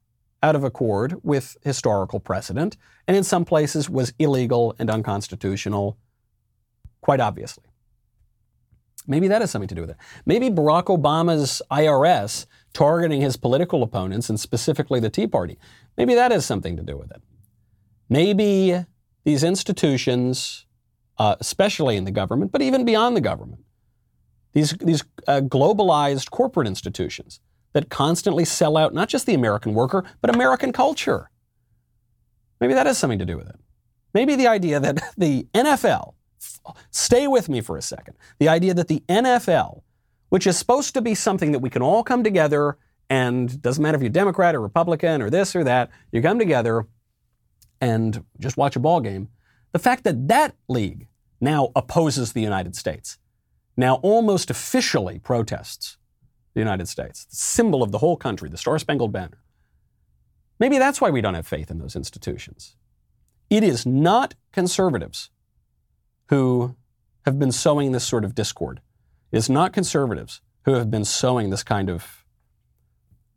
out 0.42 0.57
of 0.57 0.64
accord 0.64 1.16
with 1.22 1.57
historical 1.62 2.18
precedent, 2.18 2.76
and 3.07 3.16
in 3.16 3.22
some 3.22 3.44
places 3.44 3.88
was 3.88 4.12
illegal 4.18 4.74
and 4.78 4.90
unconstitutional, 4.90 5.96
quite 7.01 7.20
obviously. 7.20 7.64
Maybe 9.07 9.28
that 9.28 9.40
has 9.40 9.51
something 9.51 9.68
to 9.68 9.74
do 9.74 9.80
with 9.80 9.90
it. 9.90 9.96
Maybe 10.26 10.51
Barack 10.51 10.84
Obama's 10.84 11.62
IRS 11.70 12.46
targeting 12.72 13.20
his 13.20 13.36
political 13.36 13.82
opponents, 13.82 14.28
and 14.28 14.38
specifically 14.38 15.00
the 15.00 15.10
Tea 15.10 15.26
Party, 15.26 15.58
maybe 15.96 16.14
that 16.14 16.30
has 16.30 16.46
something 16.46 16.76
to 16.76 16.82
do 16.82 16.96
with 16.96 17.10
it. 17.10 17.22
Maybe 18.08 18.84
these 19.24 19.44
institutions, 19.44 20.66
uh, 21.18 21.36
especially 21.40 21.96
in 21.96 22.04
the 22.04 22.10
government, 22.10 22.52
but 22.52 22.62
even 22.62 22.84
beyond 22.84 23.16
the 23.16 23.20
government, 23.20 23.62
these, 24.52 24.72
these 24.80 25.04
uh, 25.28 25.40
globalized 25.40 26.30
corporate 26.30 26.66
institutions 26.66 27.40
that 27.72 27.88
constantly 27.88 28.44
sell 28.44 28.76
out 28.76 28.92
not 28.92 29.08
just 29.08 29.26
the 29.26 29.34
American 29.34 29.74
worker, 29.74 30.04
but 30.20 30.34
American 30.34 30.72
culture. 30.72 31.30
Maybe 32.60 32.74
that 32.74 32.86
has 32.86 32.98
something 32.98 33.18
to 33.18 33.24
do 33.24 33.36
with 33.36 33.48
it. 33.48 33.56
Maybe 34.12 34.34
the 34.34 34.48
idea 34.48 34.80
that 34.80 35.00
the 35.16 35.46
NFL, 35.54 36.14
stay 36.90 37.26
with 37.26 37.48
me 37.48 37.60
for 37.60 37.76
a 37.76 37.82
second, 37.82 38.16
the 38.38 38.48
idea 38.48 38.74
that 38.74 38.88
the 38.88 39.02
NFL, 39.08 39.82
which 40.31 40.47
is 40.47 40.57
supposed 40.59 40.95
to 40.95 41.01
be 41.01 41.14
something 41.14 41.53
that 41.53 41.59
we 41.61 41.70
can 41.70 41.83
all 41.83 42.03
come 42.03 42.24
together 42.24 42.78
and 43.09 43.61
doesn't 43.61 43.83
matter 43.83 43.97
if 43.97 44.03
you're 44.03 44.09
Democrat 44.11 44.55
or 44.55 44.61
Republican 44.61 45.20
or 45.20 45.28
this 45.28 45.55
or 45.55 45.62
that, 45.64 45.91
you 46.12 46.22
come 46.22 46.39
together 46.39 46.87
and 47.81 48.24
just 48.39 48.57
watch 48.57 48.76
a 48.76 48.81
ball 48.81 49.01
game. 49.01 49.28
The 49.72 49.78
fact 49.78 50.05
that 50.05 50.28
that 50.28 50.55
league 50.68 51.09
now 51.41 51.70
opposes 51.76 52.33
the 52.33 52.41
United 52.41 52.74
States. 52.76 53.18
now 53.76 53.95
almost 53.97 54.51
officially 54.51 55.18
protests 55.18 55.97
the 56.55 56.61
United 56.61 56.89
States, 56.89 57.24
the 57.24 57.37
symbol 57.37 57.83
of 57.83 57.93
the 57.93 57.99
whole 57.99 58.16
country, 58.16 58.49
the 58.49 58.59
Star 58.59 58.78
Spangled 58.78 59.12
Banner. 59.12 59.43
Maybe 60.59 60.78
that's 60.78 61.01
why 61.01 61.11
we 61.11 61.20
don't 61.20 61.35
have 61.35 61.47
faith 61.47 61.70
in 61.70 61.78
those 61.78 61.97
institutions. 61.97 62.76
It 63.49 63.64
is 63.64 63.87
not 63.87 64.35
conservatives 64.53 65.31
who 66.26 66.76
have 67.24 67.39
been 67.39 67.53
sowing 67.53 67.93
this 67.93 68.05
sort 68.05 68.24
of 68.24 68.35
discord. 68.35 68.81
It 69.33 69.37
is 69.37 69.49
not 69.49 69.72
conservatives 69.72 70.41
who 70.64 70.74
have 70.74 70.91
been 70.91 71.05
sowing 71.05 71.51
this 71.51 71.62
kind 71.62 71.89
of 71.89 72.24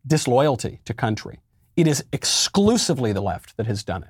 disloyalty 0.05 0.79
to 0.85 0.93
country. 0.93 1.39
It 1.75 1.87
is 1.87 2.03
exclusively 2.11 3.13
the 3.13 3.21
left 3.21 3.57
that 3.57 3.67
has 3.67 3.83
done 3.83 4.03
it. 4.03 4.09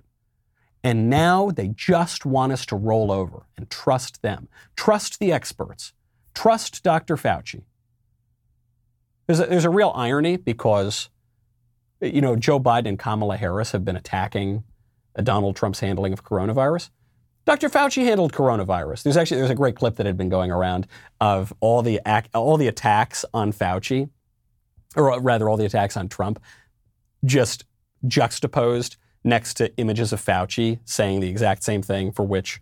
And 0.83 1.09
now 1.09 1.49
they 1.51 1.69
just 1.69 2.25
want 2.25 2.51
us 2.51 2.65
to 2.67 2.75
roll 2.75 3.11
over 3.11 3.43
and 3.55 3.69
trust 3.69 4.21
them. 4.21 4.49
Trust 4.75 5.19
the 5.19 5.31
experts. 5.31 5.93
Trust 6.33 6.83
Dr. 6.83 7.15
Fauci. 7.15 7.63
There's 9.27 9.39
a, 9.39 9.45
there's 9.45 9.65
a 9.65 9.69
real 9.69 9.93
irony 9.95 10.35
because, 10.35 11.09
you 12.01 12.19
know, 12.19 12.35
Joe 12.35 12.59
Biden 12.59 12.89
and 12.89 12.99
Kamala 12.99 13.37
Harris 13.37 13.71
have 13.71 13.85
been 13.85 13.95
attacking 13.95 14.63
Donald 15.21 15.55
Trump's 15.55 15.79
handling 15.79 16.11
of 16.11 16.25
coronavirus. 16.25 16.89
Dr. 17.45 17.69
Fauci 17.69 18.03
handled 18.03 18.31
coronavirus. 18.31 19.03
There's 19.03 19.17
actually 19.17 19.37
there's 19.37 19.49
a 19.49 19.55
great 19.55 19.75
clip 19.75 19.97
that 19.97 20.05
had 20.05 20.17
been 20.17 20.29
going 20.29 20.51
around 20.51 20.87
of 21.19 21.53
all 21.59 21.81
the 21.81 21.99
all 22.33 22.57
the 22.57 22.67
attacks 22.67 23.25
on 23.33 23.51
Fauci, 23.51 24.09
or 24.95 25.19
rather 25.19 25.49
all 25.49 25.57
the 25.57 25.65
attacks 25.65 25.97
on 25.97 26.07
Trump, 26.07 26.39
just 27.25 27.65
juxtaposed 28.07 28.97
next 29.23 29.55
to 29.55 29.75
images 29.77 30.13
of 30.13 30.23
Fauci 30.23 30.79
saying 30.85 31.19
the 31.19 31.29
exact 31.29 31.63
same 31.63 31.81
thing 31.81 32.11
for 32.11 32.23
which 32.23 32.61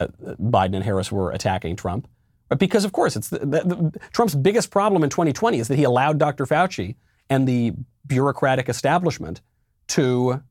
uh, 0.00 0.08
Biden 0.40 0.74
and 0.74 0.84
Harris 0.84 1.10
were 1.10 1.30
attacking 1.32 1.76
Trump. 1.76 2.08
But 2.48 2.58
because, 2.58 2.84
of 2.84 2.92
course, 2.92 3.16
it's 3.16 3.30
the, 3.30 3.38
the, 3.38 3.60
the, 3.64 4.00
Trump's 4.12 4.34
biggest 4.34 4.70
problem 4.70 5.02
in 5.02 5.10
2020 5.10 5.58
is 5.58 5.68
that 5.68 5.76
he 5.76 5.84
allowed 5.84 6.18
Dr. 6.18 6.44
Fauci 6.44 6.96
and 7.30 7.48
the 7.48 7.72
bureaucratic 8.06 8.68
establishment 8.68 9.40
to 9.88 10.42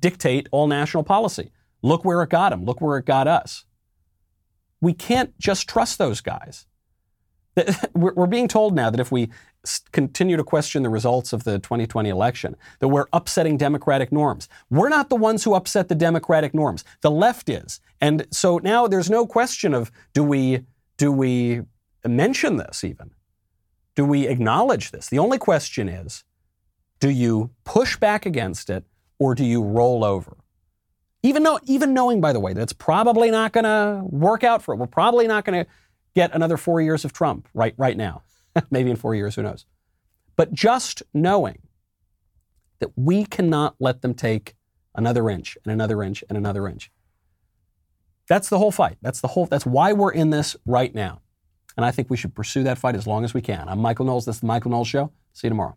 dictate 0.00 0.48
all 0.50 0.66
national 0.66 1.02
policy. 1.02 1.50
Look 1.86 2.04
where 2.04 2.20
it 2.22 2.30
got 2.30 2.52
him. 2.52 2.64
Look 2.64 2.80
where 2.80 2.98
it 2.98 3.04
got 3.04 3.28
us. 3.28 3.64
We 4.80 4.92
can't 4.92 5.38
just 5.38 5.68
trust 5.68 5.98
those 5.98 6.20
guys. 6.20 6.66
We're 7.94 8.26
being 8.26 8.48
told 8.48 8.74
now 8.74 8.90
that 8.90 8.98
if 8.98 9.12
we 9.12 9.30
continue 9.92 10.36
to 10.36 10.42
question 10.42 10.82
the 10.82 10.88
results 10.88 11.32
of 11.32 11.44
the 11.44 11.60
2020 11.60 12.08
election, 12.08 12.56
that 12.80 12.88
we're 12.88 13.06
upsetting 13.12 13.56
democratic 13.56 14.12
norms. 14.12 14.48
We're 14.70 14.88
not 14.88 15.08
the 15.08 15.16
ones 15.16 15.42
who 15.42 15.54
upset 15.54 15.88
the 15.88 15.94
democratic 15.94 16.54
norms. 16.54 16.84
The 17.00 17.10
left 17.10 17.48
is. 17.48 17.80
And 18.00 18.26
so 18.30 18.58
now 18.58 18.86
there's 18.86 19.10
no 19.10 19.26
question 19.26 19.74
of 19.74 19.90
do 20.12 20.22
we 20.22 20.60
do 20.98 21.10
we 21.10 21.62
mention 22.06 22.56
this 22.56 22.84
even? 22.84 23.10
Do 23.94 24.04
we 24.04 24.28
acknowledge 24.28 24.90
this? 24.90 25.08
The 25.08 25.18
only 25.18 25.38
question 25.38 25.88
is 25.88 26.24
do 27.00 27.10
you 27.10 27.50
push 27.64 27.96
back 27.96 28.26
against 28.26 28.70
it 28.70 28.84
or 29.18 29.34
do 29.34 29.44
you 29.44 29.62
roll 29.62 30.04
over? 30.04 30.36
Even 31.26 31.42
though 31.42 31.58
even 31.64 31.92
knowing 31.92 32.20
by 32.20 32.32
the 32.32 32.40
way 32.40 32.52
that 32.52 32.62
it's 32.62 32.72
probably 32.72 33.30
not 33.30 33.52
going 33.52 33.64
to 33.64 34.02
work 34.04 34.44
out 34.44 34.62
for 34.62 34.74
it. 34.74 34.78
We're 34.78 34.86
probably 34.86 35.26
not 35.26 35.44
going 35.44 35.64
to 35.64 35.70
get 36.14 36.34
another 36.34 36.56
4 36.56 36.80
years 36.80 37.04
of 37.04 37.12
Trump 37.12 37.48
right 37.52 37.74
right 37.76 37.96
now. 37.96 38.22
maybe 38.70 38.90
in 38.90 38.96
four 38.96 39.14
years, 39.14 39.34
who 39.34 39.42
knows? 39.42 39.64
But 40.36 40.52
just 40.52 41.02
knowing 41.14 41.58
that 42.80 42.90
we 42.96 43.24
cannot 43.24 43.74
let 43.78 44.02
them 44.02 44.14
take 44.14 44.54
another 44.94 45.30
inch 45.30 45.56
and 45.64 45.72
another 45.72 46.02
inch 46.02 46.22
and 46.28 46.36
another 46.36 46.68
inch. 46.68 46.90
That's 48.28 48.48
the 48.48 48.58
whole 48.58 48.72
fight. 48.72 48.98
That's 49.02 49.20
the 49.20 49.28
whole. 49.28 49.46
That's 49.46 49.66
why 49.66 49.92
we're 49.92 50.12
in 50.12 50.30
this 50.30 50.56
right 50.66 50.94
now, 50.94 51.20
and 51.76 51.86
I 51.86 51.90
think 51.92 52.10
we 52.10 52.16
should 52.16 52.34
pursue 52.34 52.64
that 52.64 52.76
fight 52.76 52.96
as 52.96 53.06
long 53.06 53.24
as 53.24 53.32
we 53.32 53.40
can. 53.40 53.68
I'm 53.68 53.78
Michael 53.78 54.04
Knowles. 54.04 54.26
This 54.26 54.36
is 54.36 54.40
the 54.40 54.46
Michael 54.46 54.72
Knowles 54.72 54.88
Show. 54.88 55.12
See 55.32 55.46
you 55.46 55.50
tomorrow. 55.50 55.76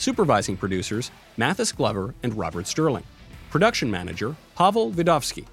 Supervising 0.00 0.56
producers 0.56 1.10
Mathis 1.36 1.72
Glover 1.72 2.14
and 2.22 2.32
Robert 2.32 2.66
Sterling. 2.66 3.04
Production 3.50 3.90
manager 3.90 4.34
Pavel 4.56 4.90
Vidovsky. 4.90 5.44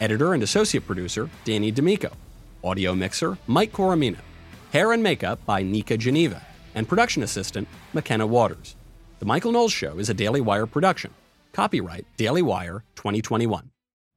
Editor 0.00 0.32
and 0.32 0.42
associate 0.42 0.86
producer, 0.86 1.28
Danny 1.44 1.70
D'Amico. 1.70 2.10
Audio 2.64 2.94
mixer, 2.94 3.36
Mike 3.46 3.72
Coromina. 3.72 4.16
Hair 4.72 4.92
and 4.92 5.02
makeup 5.02 5.44
by 5.44 5.62
Nika 5.62 5.98
Geneva. 5.98 6.40
And 6.74 6.88
production 6.88 7.22
assistant, 7.22 7.68
McKenna 7.92 8.26
Waters. 8.26 8.74
The 9.18 9.26
Michael 9.26 9.52
Knowles 9.52 9.72
Show 9.72 9.98
is 9.98 10.08
a 10.08 10.14
Daily 10.14 10.40
Wire 10.40 10.64
production. 10.64 11.12
Copyright 11.52 12.06
Daily 12.16 12.40
Wire 12.40 12.82
2021. 12.96 13.70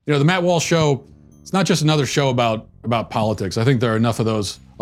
You 0.05 0.13
know, 0.13 0.19
the 0.19 0.23
Matt 0.23 0.43
Walsh 0.43 0.63
Show, 0.65 1.03
it's 1.41 1.51
not 1.51 1.65
just 1.65 1.81
another 1.81 2.05
show 2.05 2.29
about, 2.29 2.69
about 2.85 3.09
politics. 3.09 3.57
I 3.57 3.65
think 3.65 3.81
there 3.81 3.91
are 3.93 3.97
enough 3.97 4.19
of 4.19 4.25
those 4.25 4.59